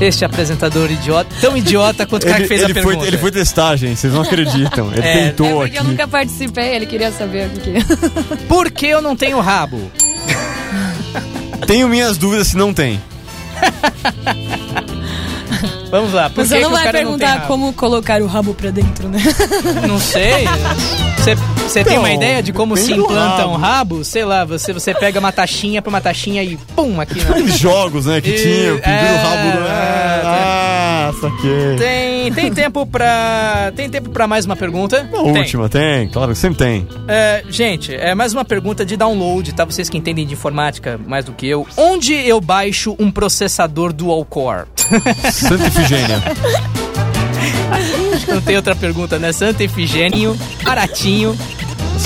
Este 0.00 0.24
apresentador 0.24 0.90
idiota, 0.90 1.28
tão 1.40 1.56
idiota 1.56 2.06
quanto 2.06 2.22
o 2.22 2.26
cara 2.26 2.38
Ele, 2.38 2.44
que 2.44 2.48
fez 2.48 2.62
ele 2.62 2.72
a 2.72 2.74
foi, 2.74 2.84
pergunta. 2.84 3.06
ele 3.08 3.18
foi 3.18 3.30
testar, 3.32 3.74
gente. 3.76 3.98
Vocês 3.98 4.12
não 4.12 4.22
acreditam. 4.22 4.92
Ele 4.92 5.00
É, 5.02 5.18
É 5.18 5.24
tentou 5.30 5.46
eu 5.48 5.62
aqui. 5.62 5.82
nunca 5.82 6.06
participei, 6.06 6.76
ele 6.76 6.86
queria 6.86 7.10
saber 7.10 7.48
o 7.48 7.50
que. 7.60 8.36
Por 8.46 8.70
que 8.70 8.86
eu 8.86 9.02
não 9.02 9.16
tenho 9.16 9.40
rabo? 9.40 9.90
Tenho 11.66 11.88
minhas 11.88 12.18
dúvidas 12.18 12.48
se 12.48 12.56
não 12.56 12.74
tem. 12.74 13.00
Vamos 15.96 16.12
lá, 16.12 16.28
por 16.28 16.44
Você 16.44 16.56
que 16.56 16.60
não 16.62 16.68
que 16.70 16.74
vai 16.76 16.84
não 16.84 16.92
tem 16.92 17.00
perguntar 17.04 17.26
rabo? 17.34 17.46
como 17.46 17.72
colocar 17.72 18.20
o 18.20 18.26
rabo 18.26 18.52
pra 18.52 18.70
dentro, 18.70 19.08
né? 19.08 19.18
Não 19.88 19.98
sei. 19.98 20.44
Você, 21.16 21.34
você 21.34 21.84
tem 21.84 21.94
Então, 21.94 22.02
uma 22.04 22.12
ideia 22.12 22.42
de 22.42 22.52
como 22.52 22.76
se 22.76 22.92
implanta 22.92 23.46
um 23.46 23.52
rabo. 23.54 23.56
rabo? 23.96 24.04
Sei 24.04 24.24
lá, 24.24 24.44
você, 24.44 24.72
você 24.74 24.92
pega 24.92 25.18
uma 25.18 25.32
taxinha 25.32 25.80
pra 25.80 25.88
uma 25.88 26.00
taxinha 26.00 26.42
e 26.42 26.56
pum, 26.76 27.00
aqui 27.00 27.22
na... 27.24 27.30
Aqueles 27.30 27.58
jogos, 27.58 28.04
né, 28.06 28.20
que 28.20 28.28
E- 28.30 28.34
tinha, 28.42 28.74
pendura 28.74 28.92
é, 28.92 29.14
o 29.14 29.28
rabo 29.28 29.58
do... 29.58 29.64
é, 29.66 30.20
Ah, 30.24 31.12
saquei. 31.20 31.76
Tem, 31.78 32.32
tem 32.32 32.52
tempo 32.52 32.84
pra. 32.86 33.72
Tem 33.74 33.88
tempo 33.88 34.10
pra 34.10 34.26
mais 34.26 34.44
uma 34.44 34.56
pergunta? 34.56 34.98
A 35.00 35.04
Tem. 35.22 35.38
última, 35.38 35.68
tem, 35.68 36.08
claro, 36.08 36.34
sempre 36.34 36.58
tem. 36.58 36.86
É, 37.08 37.42
gente, 37.48 37.94
é 37.94 38.14
mais 38.14 38.32
uma 38.32 38.44
pergunta 38.44 38.84
de 38.84 38.96
download, 38.96 39.52
tá? 39.54 39.64
Vocês 39.64 39.88
que 39.88 39.96
entendem 39.96 40.26
de 40.26 40.34
informática 40.34 41.00
mais 41.06 41.24
do 41.24 41.32
que 41.32 41.46
eu. 41.46 41.66
Onde 41.76 42.12
eu 42.14 42.40
baixo 42.40 42.94
um 42.98 43.10
processador 43.10 43.92
dual 43.92 44.24
core? 44.24 44.66
Santa 45.32 45.66
Efigênia. 45.66 46.22
Não 48.28 48.40
tem 48.40 48.56
outra 48.56 48.74
pergunta, 48.74 49.18
né? 49.18 49.32
Santa 49.32 49.62
Efigênio, 49.64 50.36
baratinho. 50.64 51.36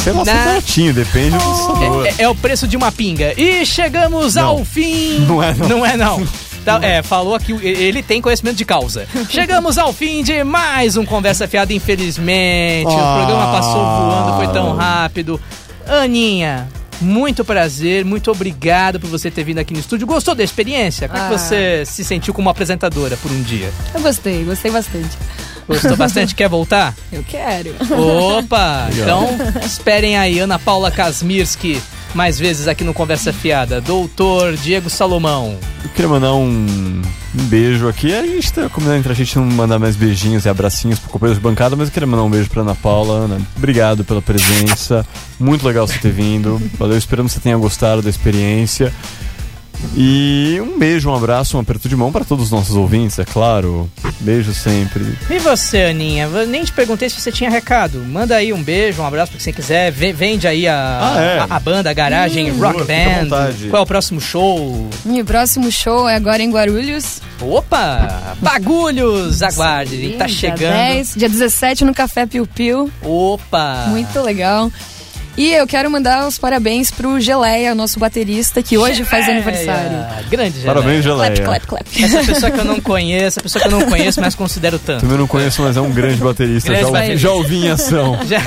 É 0.07 0.13
Na- 0.13 0.25
baratinho, 0.25 0.95
depende 0.95 1.31
do 1.31 1.39
processador. 1.41 2.07
É, 2.07 2.09
é- 2.11 2.15
é 2.21 2.29
o 2.29 2.35
preço 2.35 2.67
de 2.69 2.77
uma 2.77 2.93
pinga. 2.93 3.35
E 3.37 3.65
chegamos 3.67 4.35
Não. 4.37 4.47
ao 4.49 4.65
fim. 4.65 5.19
Não 5.27 5.43
é, 5.43 5.53
não. 5.55 5.69
Não 5.69 5.87
é, 5.87 5.97
não. 5.97 6.27
Tá, 6.63 6.79
é, 6.83 7.03
falou 7.03 7.35
aqui, 7.35 7.53
ele 7.63 8.03
tem 8.03 8.21
conhecimento 8.21 8.57
de 8.57 8.67
causa. 8.67 9.07
Chegamos 9.31 9.79
ao 9.79 9.95
fim 9.95 10.23
de 10.23 10.45
mais 10.45 10.95
um 10.95 11.07
Conversa 11.07 11.49
Fiada, 11.49 11.73
infelizmente. 11.73 12.87
O 12.87 12.99
Ah. 12.99 13.17
programa 13.17 13.51
passou 13.51 13.83
voando, 13.83 14.37
foi 14.37 14.49
tão 14.49 14.77
rápido. 14.77 15.41
Aninha, 15.89 16.69
muito 17.01 17.45
prazer, 17.45 18.05
muito 18.05 18.31
obrigado 18.31 19.01
por 19.01 19.09
você 19.09 19.31
ter 19.31 19.43
vindo 19.45 19.59
aqui 19.59 19.73
no 19.73 19.81
estúdio. 19.81 20.07
Gostou 20.07 20.35
da 20.35 20.45
experiência? 20.45 21.09
Como 21.09 21.21
é 21.23 21.29
que 21.29 21.35
Ah. 21.35 21.39
você 21.39 21.85
se 21.87 22.05
sentiu 22.05 22.35
como 22.35 22.49
apresentadora 22.51 23.17
por 23.17 23.31
um 23.31 23.43
dia? 23.43 23.71
Eu 23.95 24.01
gostei, 24.01 24.45
gostei 24.45 24.71
bastante. 24.71 25.17
Gostou 25.67 25.97
bastante? 25.99 26.35
Quer 26.35 26.49
voltar? 26.49 26.95
Eu 27.13 27.23
quero. 27.23 27.75
Opa! 28.39 28.89
Então, 28.93 29.29
esperem 29.65 30.17
aí, 30.19 30.39
Ana 30.39 30.59
Paula 30.59 30.91
Kasmirski, 30.91 31.81
mais 32.15 32.39
vezes 32.39 32.69
aqui 32.69 32.85
no 32.85 32.93
Conversa 32.93 33.33
Fiada. 33.33 33.81
Doutor 33.81 34.55
Diego 34.57 34.91
Salomão. 34.91 35.57
Eu 35.83 35.91
queria 35.91 36.09
mandar 36.09 36.35
um, 36.35 37.03
um 37.35 37.45
beijo 37.45 37.89
aqui. 37.89 38.13
A 38.15 38.27
gente 38.27 38.53
tá 38.53 38.69
combinando 38.69 38.99
entre 38.99 39.13
a 39.13 39.15
gente 39.15 39.37
não 39.37 39.45
mandar 39.45 39.79
mais 39.79 39.97
beijinhos 39.97 40.45
e 40.45 40.49
abracinhos 40.49 40.99
pro 40.99 41.11
companheiro 41.11 41.39
de 41.39 41.43
bancada, 41.43 41.77
mas 41.77 41.89
eu 41.89 41.93
queria 41.93 42.07
mandar 42.07 42.25
um 42.25 42.31
beijo 42.31 42.51
pra 42.51 42.63
Ana 42.63 42.75
Paula. 42.75 43.25
Ana, 43.25 43.41
obrigado 43.57 44.05
pela 44.05 44.21
presença. 44.21 45.07
Muito 45.39 45.67
legal 45.67 45.87
você 45.87 45.99
ter 45.99 46.13
vindo. 46.13 46.61
Valeu, 46.79 46.99
esperamos 46.99 47.33
que 47.33 47.39
você 47.39 47.43
tenha 47.43 47.57
gostado 47.57 48.03
da 48.03 48.11
experiência. 48.11 48.93
E 49.97 50.59
um 50.63 50.79
beijo, 50.79 51.11
um 51.11 51.15
abraço, 51.15 51.57
um 51.57 51.61
aperto 51.61 51.89
de 51.89 51.97
mão 51.97 52.13
para 52.13 52.25
todos 52.25 52.47
os 52.47 52.51
nossos 52.51 52.77
ouvintes, 52.77 53.19
é 53.19 53.25
claro. 53.25 53.91
Beijo 54.21 54.53
sempre. 54.55 55.17
E 55.29 55.39
você, 55.39 55.85
Aninha? 55.85 56.29
Nem 56.47 56.63
te 56.65 56.73
perguntei 56.73 57.09
se 57.09 57.21
você 57.21 57.33
tinha 57.33 57.51
recado. 57.51 57.99
Manda 58.05 58.37
aí 58.37 58.53
um 58.53 58.63
beijo, 58.63 59.03
um 59.03 59.07
abraço 59.07 59.33
pra 59.33 59.41
quem 59.41 59.53
quiser. 59.53 59.91
Vende 59.91 60.47
aí 60.47 60.69
a, 60.69 60.99
Ah, 61.15 61.21
é? 61.21 61.39
a, 61.41 61.57
a 61.57 61.61
banda, 61.61 61.91
a 61.91 61.93
garagem, 61.95 62.51
Rock 62.51 62.81
fica 62.81 62.93
à 62.93 62.97
Band. 63.17 63.23
vontade. 63.25 63.69
Qual 63.69 63.81
é 63.81 63.83
o 63.83 63.87
próximo 63.87 64.21
show? 64.21 64.89
Meu 65.05 65.25
próximo 65.25 65.71
show 65.73 66.09
é 66.09 66.15
agora 66.17 66.43
em 66.43 66.51
Guarulhos. 66.51 67.21
Opa! 67.41 68.35
Bagulhos! 68.41 69.43
Aguarde, 69.43 70.15
tá 70.19 70.27
Dia 70.27 70.35
chegando. 70.37 70.73
10, 70.75 71.15
dia 71.17 71.29
17 71.29 71.85
no 71.85 71.95
Café 71.95 72.27
Piu 72.27 72.47
Piu. 72.47 72.91
Opa! 73.03 73.87
Muito 73.89 74.21
legal. 74.21 74.71
E 75.37 75.55
eu 75.55 75.67
quero 75.67 75.91
mandar 75.91 76.27
os 76.27 76.37
parabéns 76.39 76.91
pro 76.91 77.19
Geleia, 77.19 77.75
nosso 77.75 77.99
baterista, 77.99 78.63
que 78.63 78.77
hoje 78.77 79.05
faz 79.05 79.25
Geleia. 79.25 79.43
aniversário. 79.43 80.29
Grande 80.29 80.59
Geleia. 80.61 80.67
Parabéns, 80.75 81.05
Geleia. 81.05 81.31
Clap, 81.43 81.65
clap, 81.65 81.67
clap. 81.67 82.03
Essa 82.05 82.25
pessoa 82.25 82.51
que 82.53 82.59
eu 82.59 82.65
não 82.65 82.81
conheço, 82.81 83.27
essa 83.27 83.41
pessoa 83.41 83.63
que 83.63 83.69
eu 83.69 83.73
não 83.81 83.87
conheço, 83.89 84.21
mas 84.21 84.35
considero 84.35 84.79
tanto. 84.79 85.01
Também 85.01 85.17
não 85.17 85.27
conheço, 85.27 85.63
mas 85.63 85.77
é 85.77 85.81
um 85.81 85.91
grande 85.91 86.17
baterista. 86.17 86.69
Grande 86.69 86.85
já, 86.85 86.91
baterista. 86.91 87.19
já 87.19 87.31
ouvi 87.33 87.57
em 87.65 87.71
ação. 87.71 88.19
Já- 88.29 88.43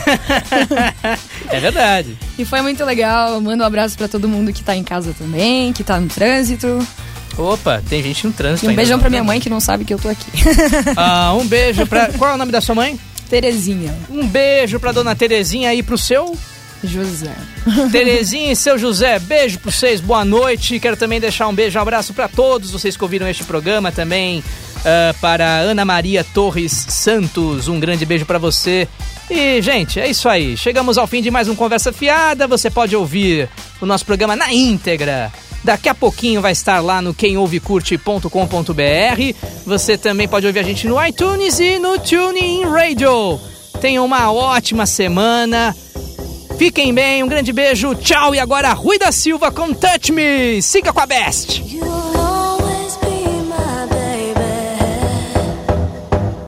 é 1.50 1.60
verdade. 1.60 2.18
E 2.38 2.46
foi 2.46 2.62
muito 2.62 2.84
legal. 2.86 3.40
Manda 3.42 3.64
um 3.64 3.68
abraço 3.68 3.98
pra 3.98 4.08
todo 4.08 4.28
mundo 4.28 4.52
que 4.54 4.64
tá 4.64 4.76
em 4.76 4.84
casa 4.84 5.16
também, 5.18 5.74
que 5.74 5.84
tá 5.84 6.00
no 6.00 6.08
trânsito. 6.08 6.86
Opa, 7.38 7.82
tem 7.90 8.04
gente 8.04 8.28
no 8.28 8.34
trânsito 8.34 8.66
E 8.66 8.68
um 8.68 8.70
ainda, 8.70 8.82
beijão 8.82 9.00
pra 9.00 9.10
né? 9.10 9.16
minha 9.16 9.24
mãe 9.24 9.40
que 9.40 9.50
não 9.50 9.60
sabe 9.60 9.84
que 9.86 9.94
eu 9.94 9.98
tô 9.98 10.10
aqui. 10.10 10.26
Ah, 10.96 11.34
um 11.34 11.46
beijo 11.48 11.88
pra. 11.88 12.10
Qual 12.18 12.30
é 12.30 12.34
o 12.36 12.38
nome 12.38 12.52
da 12.52 12.62
sua 12.62 12.76
mãe? 12.76 13.00
Terezinha. 13.30 13.96
Um 14.12 14.28
beijo 14.28 14.80
pra 14.80 14.92
dona 14.92 15.16
Terezinha 15.16 15.74
e 15.74 15.82
pro 15.82 15.98
seu. 15.98 16.38
José. 16.84 17.36
Terezinha 17.92 18.52
e 18.52 18.56
seu 18.56 18.78
José, 18.78 19.20
beijo 19.20 19.60
pra 19.60 19.72
vocês, 19.72 20.02
boa 20.02 20.26
noite. 20.26 20.80
Quero 20.80 20.98
também 20.98 21.20
deixar 21.20 21.48
um 21.48 21.54
beijo, 21.54 21.78
um 21.78 21.82
abraço 21.82 22.14
pra 22.14 22.28
todos 22.28 22.72
vocês 22.72 22.98
que 22.98 23.04
ouviram 23.04 23.28
este 23.28 23.44
programa 23.44 23.92
também. 23.92 24.44
ah, 24.86 25.14
para 25.22 25.60
Ana 25.60 25.86
Maria 25.86 26.24
Torres 26.24 26.86
Santos, 26.90 27.68
um 27.68 27.80
grande 27.80 28.06
beijo 28.06 28.26
pra 28.26 28.38
você. 28.38 28.88
E, 29.30 29.62
gente, 29.62 30.00
é 30.00 30.10
isso 30.10 30.28
aí. 30.28 30.58
Chegamos 30.58 30.98
ao 30.98 31.08
fim 31.08 31.22
de 31.22 31.32
mais 31.32 31.48
um 31.48 31.56
Conversa 31.56 31.94
Fiada. 31.94 32.48
Você 32.48 32.70
pode 32.70 32.96
ouvir 32.96 33.50
o 33.80 33.86
nosso 33.86 34.06
programa 34.06 34.36
na 34.36 34.54
íntegra. 34.54 35.32
Daqui 35.64 35.88
a 35.88 35.96
pouquinho 35.96 36.42
vai 36.42 36.52
estar 36.52 36.82
lá 36.82 37.02
no 37.02 37.14
quemouvecurte.com.br. 37.14 39.38
Você 39.66 39.98
também 39.98 40.28
pode 40.28 40.46
ouvir 40.46 40.60
a 40.60 40.64
gente 40.64 40.88
no 40.88 41.04
iTunes 41.06 41.58
e 41.60 41.80
no 41.80 41.98
TuneIn 41.98 42.66
Radio. 42.66 43.40
Tenha 43.80 44.04
uma 44.04 44.32
ótima 44.32 44.86
semana. 44.86 45.74
Fiquem 46.64 46.94
bem, 46.94 47.22
um 47.22 47.28
grande 47.28 47.52
beijo, 47.52 47.94
tchau. 47.94 48.34
E 48.34 48.40
agora 48.40 48.72
Rui 48.72 48.98
da 48.98 49.12
Silva 49.12 49.52
com 49.52 49.74
Touch 49.74 50.14
Me. 50.14 50.62
Siga 50.62 50.94
com 50.94 51.02
a 51.02 51.06
Best. 51.06 51.62